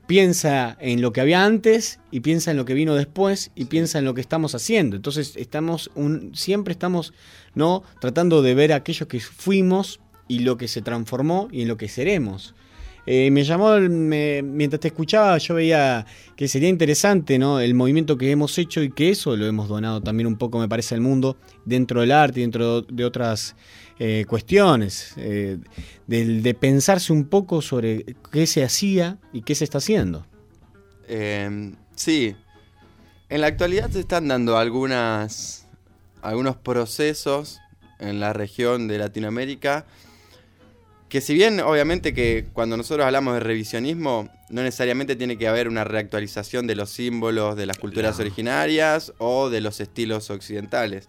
piensa 0.06 0.78
en 0.80 1.02
lo 1.02 1.14
que 1.14 1.22
había 1.22 1.46
antes 1.46 2.00
y 2.12 2.20
piensa 2.20 2.52
en 2.52 2.58
lo 2.58 2.66
que 2.66 2.74
vino 2.74 2.96
después 2.96 3.52
y 3.56 3.66
piensa 3.66 4.00
en 4.00 4.06
lo 4.06 4.14
que 4.14 4.22
estamos 4.22 4.56
haciendo. 4.56 4.96
Entonces 4.96 5.36
estamos 5.36 5.92
un, 5.96 6.36
siempre 6.36 6.74
estamos 6.74 7.14
no 7.56 7.84
tratando 8.00 8.42
de 8.42 8.54
ver 8.54 8.74
aquello 8.74 9.08
que 9.08 9.20
fuimos 9.20 10.00
y 10.28 10.40
lo 10.40 10.58
que 10.58 10.68
se 10.68 10.82
transformó 10.82 11.48
y 11.52 11.62
en 11.62 11.68
lo 11.68 11.78
que 11.78 11.88
seremos. 11.88 12.56
Eh, 13.06 13.32
me 13.32 13.44
llamó, 13.44 13.78
mientras 13.80 14.80
te 14.80 14.88
escuchaba, 14.88 15.38
yo 15.38 15.56
veía 15.56 16.06
que 16.38 16.48
sería 16.48 16.70
interesante 16.70 17.38
¿no? 17.38 17.60
el 17.60 17.74
movimiento 17.74 18.18
que 18.18 18.32
hemos 18.32 18.58
hecho 18.58 18.82
y 18.82 18.92
que 18.92 19.10
eso 19.10 19.36
lo 19.36 19.46
hemos 19.46 19.68
donado 19.68 20.02
también 20.02 20.28
un 20.28 20.38
poco, 20.38 20.58
me 20.58 20.70
parece, 20.70 20.96
al 20.96 21.02
mundo, 21.02 21.36
dentro 21.66 22.00
del 22.00 22.14
arte 22.14 22.40
y 22.40 22.44
dentro 22.44 22.82
de 22.82 23.04
otras 23.04 23.58
eh, 24.00 24.26
cuestiones, 24.28 25.14
eh, 25.18 25.58
de, 26.08 26.54
pensarse 26.54 27.14
un 27.14 27.26
poco 27.26 27.62
sobre 27.62 28.16
qué 28.32 28.48
se 28.48 28.64
hacía 28.64 29.18
y 29.32 29.42
qué 29.42 29.56
se 29.56 29.64
está 29.64 29.78
haciendo. 29.78 30.26
Em, 31.08 31.76
sí, 31.96 32.36
en 33.30 33.42
la 33.42 33.48
actualidad 33.48 33.90
se 33.90 34.00
están 34.00 34.28
dando 34.28 34.58
algunas, 34.58 35.68
algunos 36.22 36.56
procesos 36.58 37.60
en 38.00 38.20
la 38.20 38.34
región 38.34 38.88
de 38.88 38.98
Latinoamérica 38.98 39.86
que 41.14 41.22
si 41.22 41.36
bien 41.36 41.60
obviamente 41.60 42.12
que 42.12 42.48
cuando 42.54 42.76
nosotros 42.76 43.06
hablamos 43.06 43.36
de 43.36 43.40
revisionismo, 43.42 44.30
no 44.50 44.64
necesariamente 44.64 45.16
tiene 45.16 45.38
que 45.38 45.48
haber 45.48 45.68
una 45.68 45.84
reactualización 45.84 46.66
de 46.66 46.76
los 46.76 46.90
símbolos 46.90 47.56
de 47.56 47.68
las 47.68 47.78
culturas 47.78 48.20
originarias 48.20 49.14
o 49.20 49.52
de 49.52 49.62
los 49.62 49.80
estilos 49.80 50.32
occidentales. 50.32 51.08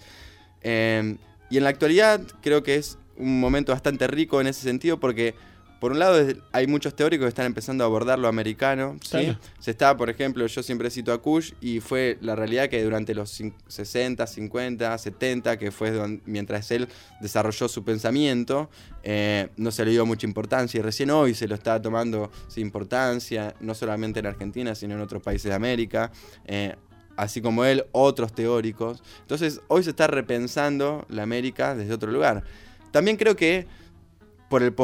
Em, 0.60 1.16
y 1.54 1.56
en 1.56 1.62
la 1.62 1.70
actualidad 1.70 2.20
creo 2.42 2.64
que 2.64 2.74
es 2.74 2.98
un 3.16 3.38
momento 3.38 3.70
bastante 3.70 4.08
rico 4.08 4.40
en 4.40 4.48
ese 4.48 4.62
sentido 4.62 4.98
porque 4.98 5.36
por 5.78 5.92
un 5.92 6.00
lado, 6.00 6.26
hay 6.50 6.66
muchos 6.66 6.96
teóricos 6.96 7.26
que 7.26 7.28
están 7.28 7.46
empezando 7.46 7.84
a 7.84 7.86
abordar 7.86 8.18
lo 8.18 8.26
americano. 8.26 8.96
¿sí? 9.02 9.36
Se 9.60 9.70
está, 9.70 9.96
por 9.96 10.10
ejemplo, 10.10 10.44
yo 10.46 10.62
siempre 10.64 10.90
cito 10.90 11.12
a 11.12 11.22
Kush 11.22 11.52
y 11.60 11.78
fue 11.78 12.18
la 12.22 12.34
realidad 12.34 12.68
que 12.68 12.82
durante 12.82 13.14
los 13.14 13.40
60, 13.68 14.26
50, 14.26 14.98
70, 14.98 15.58
que 15.58 15.70
fue 15.70 16.20
mientras 16.24 16.72
él 16.72 16.88
desarrolló 17.20 17.68
su 17.68 17.84
pensamiento, 17.84 18.68
eh, 19.04 19.50
no 19.56 19.70
se 19.70 19.84
le 19.84 19.92
dio 19.92 20.06
mucha 20.06 20.26
importancia 20.26 20.78
y 20.78 20.82
recién 20.82 21.10
hoy 21.10 21.34
se 21.34 21.46
lo 21.46 21.54
está 21.54 21.80
tomando 21.80 22.32
sin 22.48 22.62
importancia, 22.66 23.54
no 23.60 23.74
solamente 23.74 24.18
en 24.18 24.26
Argentina, 24.26 24.74
sino 24.74 24.94
en 24.94 25.02
otros 25.02 25.22
países 25.22 25.50
de 25.50 25.54
América. 25.54 26.10
Eh, 26.46 26.74
así 27.16 27.40
como 27.40 27.64
él, 27.64 27.86
otros 27.92 28.32
teóricos. 28.32 29.02
Entonces, 29.20 29.60
hoy 29.68 29.82
se 29.84 29.90
está 29.90 30.06
repensando 30.06 31.06
la 31.08 31.22
América 31.22 31.74
desde 31.74 31.94
otro 31.94 32.10
lugar. 32.10 32.44
También 32.90 33.16
creo 33.16 33.36
que 33.36 33.66
por 34.48 34.62
el 34.62 34.74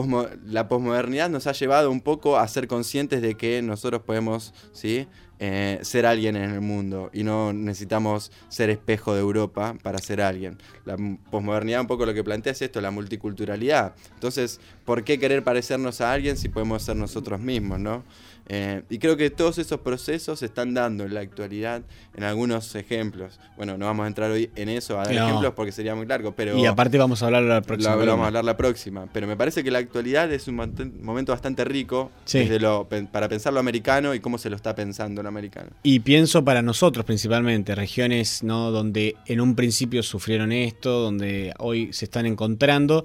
la 0.47 0.68
posmodernidad 0.68 1.31
nos 1.31 1.47
ha 1.47 1.53
llevado 1.53 1.91
un 1.91 2.01
poco 2.01 2.39
a 2.39 2.49
ser 2.49 2.66
conscientes 2.66 3.22
de 3.22 3.37
que 3.37 3.62
nosotros 3.62 4.03
podemos 4.03 4.53
¿sí? 4.72 5.07
Eh, 5.39 5.78
ser 5.83 6.05
alguien 6.05 6.37
en 6.37 6.51
el 6.51 6.61
mundo 6.61 7.09
y 7.14 7.22
no 7.22 7.53
necesitamos 7.53 8.31
ser 8.49 8.68
espejo 8.68 9.14
de 9.14 9.20
Europa 9.20 9.74
para 9.83 9.99
ser 9.99 10.20
alguien. 10.20 10.59
La 10.85 10.97
posmodernidad 11.31 11.81
un 11.81 11.87
poco 11.87 12.05
lo 12.05 12.12
que 12.12 12.24
plantea 12.24 12.53
es 12.53 12.61
esto, 12.61 12.81
la 12.81 12.91
multiculturalidad. 12.91 13.95
Entonces, 14.12 14.61
¿por 14.85 15.03
qué 15.03 15.18
querer 15.18 15.43
parecernos 15.43 16.01
a 16.03 16.12
alguien 16.12 16.37
si 16.37 16.51
podemos 16.51 16.83
ser 16.83 16.97
nosotros 16.97 17.41
mismos? 17.41 17.81
¿no? 17.81 18.05
Eh, 18.53 18.82
y 18.90 18.98
creo 18.98 19.16
que 19.16 19.30
todos 19.30 19.59
esos 19.59 19.78
procesos 19.78 20.40
se 20.40 20.46
están 20.46 20.74
dando 20.74 21.05
en 21.05 21.14
la 21.14 21.20
actualidad 21.20 21.82
en 22.16 22.24
algunos 22.24 22.74
ejemplos. 22.74 23.38
Bueno, 23.57 23.78
no 23.78 23.86
vamos 23.86 24.03
a 24.03 24.09
entrar 24.09 24.28
hoy 24.28 24.51
en 24.57 24.68
eso 24.68 24.98
a 24.98 25.05
dar 25.05 25.12
ejemplos 25.14 25.53
porque 25.55 25.70
sería 25.70 25.94
muy 25.94 26.05
largo, 26.05 26.32
pero... 26.32 26.59
Y 26.59 26.66
aparte 26.66 26.98
vamos 26.98 27.22
a 27.22 27.26
hablar 27.26 27.44
la 27.44 27.62
próxima. 27.62 27.94
vamos 27.94 28.24
a 28.24 28.26
hablar 28.26 28.44
la 28.44 28.57
próxima. 28.57 29.07
Pero 29.12 29.28
me 29.28 29.36
parece 29.36 29.62
que 29.62 29.70
la 29.70 29.78
actualidad 29.78 30.32
es 30.32 30.48
un 30.48 30.57
momento 31.01 31.30
bastante 31.30 31.64
rico 31.64 32.11
lo, 32.59 32.88
para 33.12 33.28
pensar 33.28 33.53
lo 33.53 33.61
americano 33.61 34.16
y 34.16 34.20
cómo 34.20 34.36
se 34.36 34.51
lo 34.51 34.57
está 34.57 34.74
pensando 34.74 35.22
lo 35.22 35.28
americano. 35.28 35.70
Y 35.84 36.01
pienso 36.01 36.44
para 36.44 36.61
nosotros 36.61 37.05
principalmente, 37.05 37.76
regiones 37.76 38.42
¿no? 38.42 38.72
donde 38.72 39.14
en 39.26 39.40
un 39.40 39.55
principio 39.55 40.03
sufrieron 40.03 40.51
esto, 40.51 40.98
donde 40.98 41.55
hoy 41.59 41.92
se 41.92 42.07
están 42.07 42.26
encontrando 42.26 43.05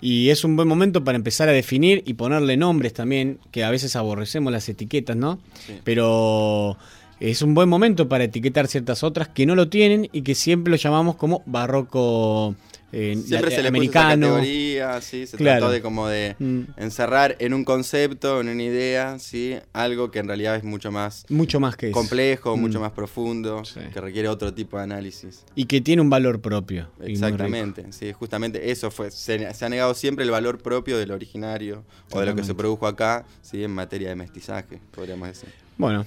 y 0.00 0.30
es 0.30 0.44
un 0.44 0.56
buen 0.56 0.68
momento 0.68 1.04
para 1.04 1.16
empezar 1.16 1.48
a 1.48 1.52
definir 1.52 2.02
y 2.06 2.14
ponerle 2.14 2.56
nombres 2.56 2.92
también, 2.92 3.38
que 3.50 3.64
a 3.64 3.70
veces 3.70 3.96
aborrecemos 3.96 4.52
las 4.52 4.68
etiquetas, 4.68 5.16
¿no? 5.16 5.38
Pero 5.84 6.76
es 7.20 7.42
un 7.42 7.54
buen 7.54 7.68
momento 7.68 8.08
para 8.08 8.24
etiquetar 8.24 8.68
ciertas 8.68 9.02
otras 9.02 9.28
que 9.28 9.46
no 9.46 9.54
lo 9.54 9.68
tienen 9.68 10.08
y 10.12 10.22
que 10.22 10.34
siempre 10.34 10.70
lo 10.70 10.76
llamamos 10.76 11.16
como 11.16 11.42
barroco 11.46 12.54
eh, 12.92 13.20
Siempre 13.26 13.50
se 13.50 13.62
le 13.62 13.68
americano. 13.68 14.26
puso 14.28 14.38
esa 14.38 14.44
categoría, 14.44 15.00
¿sí? 15.00 15.26
se 15.26 15.36
Claro. 15.36 15.58
trató 15.60 15.72
de 15.72 15.82
como 15.82 16.06
de 16.08 16.36
Mm. 16.38 16.60
encerrar 16.76 17.36
en 17.40 17.52
un 17.52 17.64
concepto, 17.64 18.40
en 18.40 18.48
una 18.48 18.62
idea, 18.62 19.18
¿sí? 19.18 19.56
algo 19.72 20.10
que 20.10 20.20
en 20.20 20.28
realidad 20.28 20.56
es 20.56 20.62
mucho 20.64 20.90
más 20.92 21.26
mucho 21.28 21.58
más 21.60 21.76
que 21.76 21.90
complejo, 21.90 22.56
Mm. 22.56 22.60
mucho 22.60 22.80
más 22.80 22.92
profundo, 22.92 23.64
Sí. 23.64 23.80
que 23.92 24.00
requiere 24.00 24.28
otro 24.28 24.54
tipo 24.54 24.76
de 24.76 24.84
análisis. 24.84 25.44
Y 25.54 25.64
que 25.66 25.80
tiene 25.80 26.00
un 26.00 26.10
valor 26.10 26.40
propio. 26.40 26.88
Exactamente, 27.02 27.86
sí, 27.92 28.12
justamente 28.12 28.70
eso 28.70 28.90
fue. 28.90 29.10
Se, 29.10 29.52
se 29.52 29.64
ha 29.64 29.68
negado 29.68 29.92
siempre 29.94 30.24
el 30.24 30.30
valor 30.30 30.58
propio 30.58 30.96
del 30.98 31.10
originario 31.10 31.84
o 32.12 32.20
de 32.20 32.26
lo 32.26 32.34
que 32.36 32.44
se 32.44 32.54
produjo 32.54 32.86
acá, 32.86 33.24
sí, 33.42 33.62
en 33.64 33.72
materia 33.72 34.08
de 34.10 34.16
mestizaje, 34.16 34.78
podríamos 34.92 35.28
decir. 35.28 35.48
Bueno. 35.76 36.06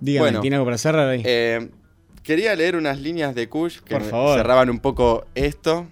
Dígame, 0.00 0.26
Bueno. 0.26 0.40
¿tiene 0.40 0.56
algo 0.56 0.64
para 0.66 0.78
cerrar 0.78 1.08
ahí? 1.08 1.22
Eh, 1.24 1.68
quería 2.22 2.54
leer 2.54 2.76
unas 2.76 3.00
líneas 3.00 3.34
de 3.34 3.48
Kush 3.48 3.78
que 3.80 3.98
cerraban 4.00 4.70
un 4.70 4.80
poco 4.80 5.26
esto. 5.34 5.86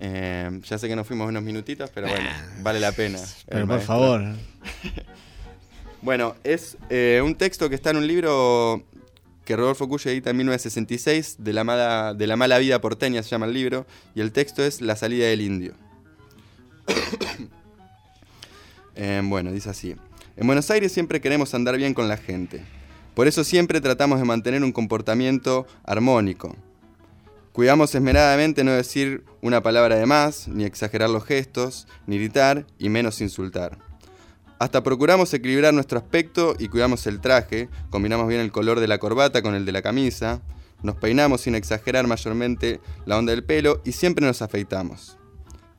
Eh, 0.00 0.60
ya 0.64 0.78
sé 0.78 0.88
que 0.88 0.96
nos 0.96 1.06
fuimos 1.06 1.28
unos 1.28 1.42
minutitos, 1.42 1.90
pero 1.94 2.08
bueno, 2.08 2.28
vale 2.60 2.80
la 2.80 2.92
pena. 2.92 3.18
Pero 3.46 3.60
el 3.62 3.68
por 3.68 3.80
favor. 3.80 4.22
Bueno, 6.02 6.34
es 6.42 6.76
eh, 6.90 7.22
un 7.24 7.36
texto 7.36 7.68
que 7.68 7.76
está 7.76 7.90
en 7.90 7.98
un 7.98 8.08
libro 8.08 8.82
que 9.44 9.54
Rodolfo 9.54 9.88
Cuyo 9.88 10.10
edita 10.10 10.30
en 10.30 10.36
1966, 10.36 11.36
de 11.38 11.52
la, 11.52 11.62
mala, 11.62 12.12
de 12.12 12.26
la 12.26 12.34
mala 12.34 12.58
vida 12.58 12.80
porteña 12.80 13.22
se 13.22 13.30
llama 13.30 13.46
el 13.46 13.54
libro, 13.54 13.86
y 14.14 14.20
el 14.20 14.32
texto 14.32 14.64
es 14.64 14.80
La 14.80 14.96
salida 14.96 15.26
del 15.26 15.40
indio. 15.40 15.74
Eh, 18.94 19.22
bueno, 19.24 19.50
dice 19.50 19.70
así. 19.70 19.96
En 20.36 20.46
Buenos 20.46 20.70
Aires 20.70 20.92
siempre 20.92 21.22
queremos 21.22 21.54
andar 21.54 21.78
bien 21.78 21.94
con 21.94 22.08
la 22.08 22.18
gente. 22.18 22.62
Por 23.14 23.26
eso 23.26 23.44
siempre 23.44 23.80
tratamos 23.80 24.18
de 24.18 24.24
mantener 24.24 24.62
un 24.62 24.72
comportamiento 24.72 25.66
armónico. 25.84 26.56
Cuidamos 27.52 27.94
esmeradamente 27.94 28.64
no 28.64 28.72
decir 28.72 29.24
una 29.42 29.62
palabra 29.62 29.96
de 29.96 30.06
más, 30.06 30.48
ni 30.48 30.64
exagerar 30.64 31.10
los 31.10 31.24
gestos, 31.24 31.86
ni 32.06 32.16
gritar, 32.16 32.66
y 32.78 32.88
menos 32.88 33.20
insultar. 33.20 33.78
Hasta 34.58 34.82
procuramos 34.82 35.34
equilibrar 35.34 35.74
nuestro 35.74 35.98
aspecto 35.98 36.54
y 36.58 36.68
cuidamos 36.68 37.06
el 37.06 37.20
traje, 37.20 37.68
combinamos 37.90 38.28
bien 38.28 38.40
el 38.40 38.52
color 38.52 38.80
de 38.80 38.88
la 38.88 38.98
corbata 38.98 39.42
con 39.42 39.54
el 39.54 39.66
de 39.66 39.72
la 39.72 39.82
camisa, 39.82 40.40
nos 40.82 40.96
peinamos 40.96 41.42
sin 41.42 41.54
exagerar 41.54 42.06
mayormente 42.06 42.80
la 43.04 43.18
onda 43.18 43.32
del 43.32 43.44
pelo 43.44 43.82
y 43.84 43.92
siempre 43.92 44.24
nos 44.24 44.40
afeitamos. 44.40 45.18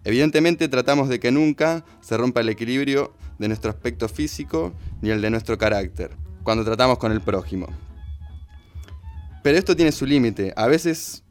Evidentemente 0.04 0.68
tratamos 0.68 1.10
de 1.10 1.20
que 1.20 1.32
nunca 1.32 1.86
se 2.02 2.18
rompa 2.18 2.42
el 2.42 2.50
equilibrio 2.50 3.14
de 3.40 3.48
nuestro 3.48 3.72
aspecto 3.72 4.08
físico 4.10 4.74
ni 5.02 5.10
el 5.10 5.22
de 5.22 5.30
nuestro 5.30 5.58
carácter, 5.58 6.12
cuando 6.44 6.64
tratamos 6.64 6.98
con 6.98 7.12
el 7.12 7.22
prójimo. 7.22 7.68
Pero 9.42 9.58
esto 9.58 9.76
tiene 9.76 9.92
su 9.92 10.06
límite. 10.06 10.54
A 10.56 10.68
veces 10.68 11.24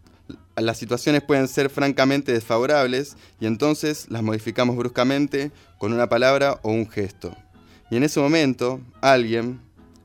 las 0.56 0.76
situaciones 0.78 1.22
pueden 1.22 1.48
ser 1.48 1.70
francamente 1.70 2.32
desfavorables 2.32 3.16
y 3.40 3.46
entonces 3.46 4.06
las 4.10 4.22
modificamos 4.22 4.76
bruscamente 4.76 5.50
con 5.78 5.92
una 5.92 6.08
palabra 6.08 6.58
o 6.62 6.70
un 6.70 6.88
gesto. 6.88 7.36
Y 7.90 7.96
en 7.96 8.02
ese 8.04 8.20
momento, 8.20 8.80
alguien, 9.00 9.60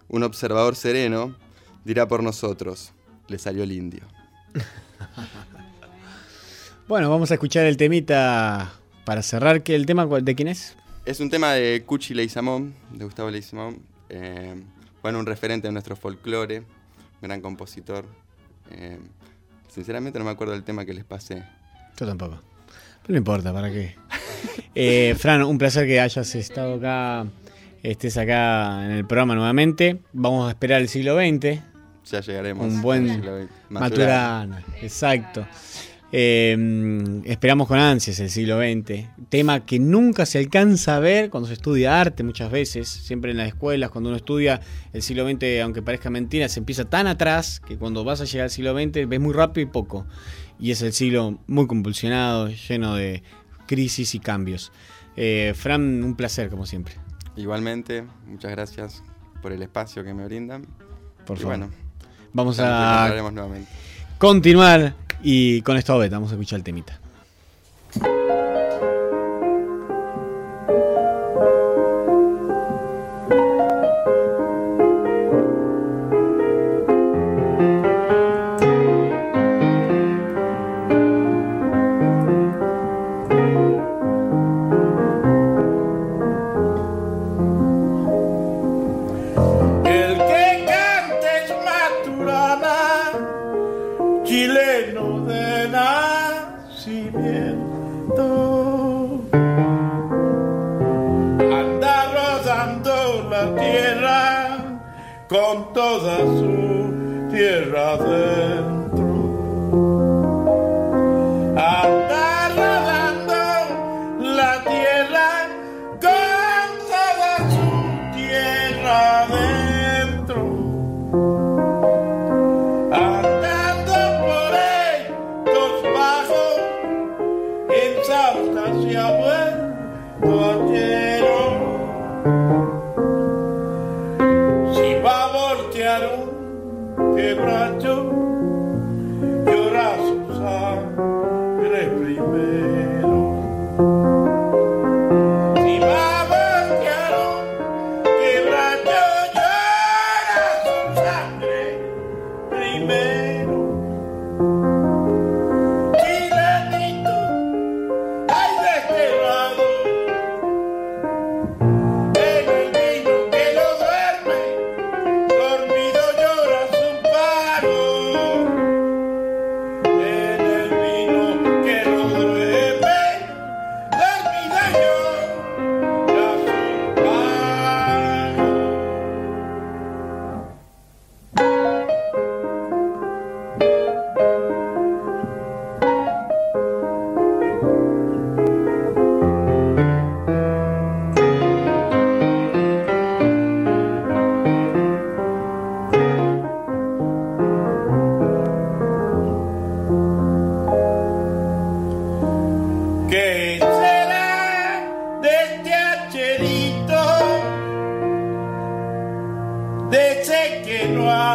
un 0.10 0.24
observador 0.24 0.76
sereno, 0.76 1.36
dirá 1.86 2.08
por 2.08 2.24
nosotros, 2.24 2.91
le 3.28 3.38
salió 3.39 3.64
el 3.64 3.72
indio. 3.72 4.03
Bueno, 6.88 7.10
vamos 7.10 7.32
a 7.32 7.34
escuchar 7.34 7.66
el 7.66 7.76
temita 7.76 8.72
para 9.03 9.22
cerrar. 9.22 9.62
que 9.62 9.76
¿El 9.76 9.86
tema 9.86 10.05
de 10.05 10.36
quién 10.36 10.47
es? 10.47 10.74
Es 11.05 11.20
un 11.20 11.30
tema 11.30 11.51
de 11.51 11.84
Cuchi 11.86 12.14
Leguizamón, 12.14 12.74
de 12.93 13.03
Gustavo 13.03 13.30
Leguizamón. 13.30 13.82
Eh, 14.08 14.55
bueno, 15.01 15.19
un 15.19 15.25
referente 15.25 15.67
de 15.67 15.71
nuestro 15.71 15.95
folclore, 15.95 16.63
gran 17.21 17.41
compositor. 17.41 18.05
Eh, 18.71 18.99
sinceramente 19.69 20.19
no 20.19 20.25
me 20.25 20.31
acuerdo 20.31 20.53
del 20.53 20.63
tema 20.63 20.85
que 20.85 20.93
les 20.93 21.05
pasé. 21.05 21.43
Yo 21.97 22.05
tampoco. 22.05 22.41
Pero 23.01 23.13
no 23.13 23.17
importa, 23.17 23.53
¿para 23.53 23.69
qué? 23.69 23.95
Eh, 24.79 25.15
Fran, 25.17 25.41
un 25.41 25.57
placer 25.57 25.87
que 25.87 25.99
hayas 25.99 26.35
estado 26.35 26.75
acá, 26.75 27.25
estés 27.81 28.15
acá 28.15 28.85
en 28.85 28.91
el 28.91 29.07
programa 29.07 29.33
nuevamente. 29.33 29.99
Vamos 30.13 30.47
a 30.47 30.51
esperar 30.51 30.81
el 30.81 30.87
siglo 30.87 31.17
XX. 31.17 31.59
Ya 32.11 32.21
llegaremos. 32.21 32.67
Un 32.67 32.81
buen 32.83 33.07
XX. 33.07 33.49
Maturana, 33.69 34.63
exacto. 34.79 35.47
Eh, 36.12 37.22
esperamos 37.26 37.68
con 37.68 37.78
ansias 37.80 38.20
el 38.20 38.30
siglo 38.30 38.60
XX. 38.60 39.08
Tema 39.30 39.66
que 39.66 39.80
nunca 39.80 40.26
se 40.26 40.38
alcanza 40.39 40.95
a 40.95 40.99
ver 40.99 41.30
cuando 41.30 41.47
se 41.47 41.53
estudia 41.53 41.99
arte 41.99 42.24
muchas 42.24 42.51
veces. 42.51 42.88
Siempre 42.88 43.32
en 43.32 43.38
las 43.38 43.47
escuelas, 43.47 43.89
cuando 43.89 44.10
uno 44.10 44.18
estudia 44.18 44.62
el 44.93 45.01
siglo 45.01 45.30
XX, 45.30 45.62
aunque 45.64 45.82
parezca 45.82 46.10
mentira, 46.10 46.47
se 46.49 46.60
empieza 46.60 46.86
tan 46.86 47.08
atrás 47.08 47.60
que 47.60 47.78
cuando 47.78 48.03
vas 48.03 48.22
a 48.22 48.26
llegar 48.26 48.45
al 48.45 48.51
siglo 48.51 48.74
XX 48.74 49.08
ves 49.08 49.20
muy 49.20 49.34
rápido 49.34 49.68
y 49.68 49.72
poco. 49.72 50.05
Y 50.60 50.72
es 50.72 50.82
el 50.82 50.93
siglo 50.93 51.39
muy 51.47 51.68
convulsionado, 51.68 52.49
lleno 52.49 52.95
de 52.95 53.22
crisis 53.68 54.16
y 54.16 54.20
cambios. 54.20 54.72
Eh, 55.16 55.53
Fran, 55.55 56.03
un 56.03 56.16
placer 56.16 56.49
como 56.49 56.66
siempre. 56.66 56.95
Igualmente, 57.36 58.03
muchas 58.26 58.51
gracias 58.51 59.03
por 59.41 59.51
el 59.51 59.62
espacio 59.62 60.03
que 60.03 60.14
me 60.14 60.26
brindan. 60.26 60.66
Por 61.26 61.38
y 61.38 61.41
favor. 61.41 61.58
bueno, 61.58 61.74
Vamos 62.34 62.60
a 62.60 63.10
nuevamente. 63.32 63.86
Continuar 64.18 64.93
y 65.22 65.61
con 65.61 65.78
esto 65.78 65.97
vamos 65.97 66.32
a 66.32 66.34
escuchar 66.34 66.57
el 66.57 66.63
temita. 66.63 66.99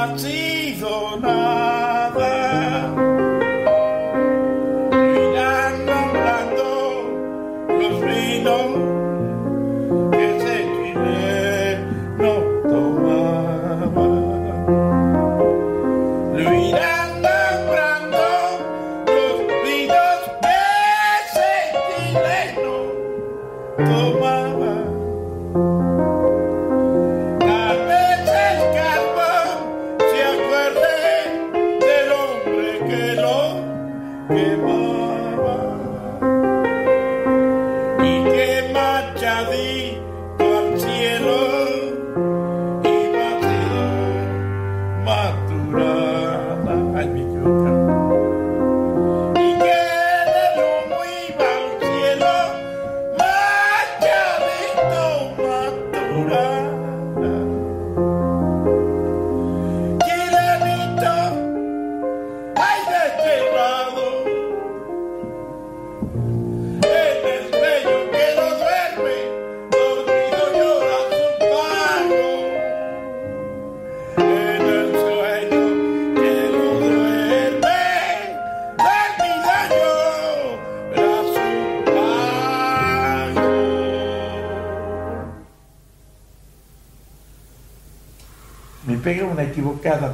I've. 0.02 0.41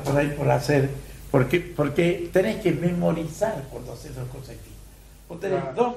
por 0.00 0.16
ahí 0.16 0.34
por 0.36 0.50
hacer, 0.50 0.90
porque, 1.30 1.60
porque 1.60 2.30
tenés 2.32 2.60
que 2.62 2.72
memorizar 2.72 3.64
cuando 3.70 3.92
haces 3.92 4.14
dos 4.14 4.28
cosas 4.28 4.50
aquí. 4.50 4.70
Vos 5.28 5.40
tenés 5.40 5.62
dos 5.74 5.94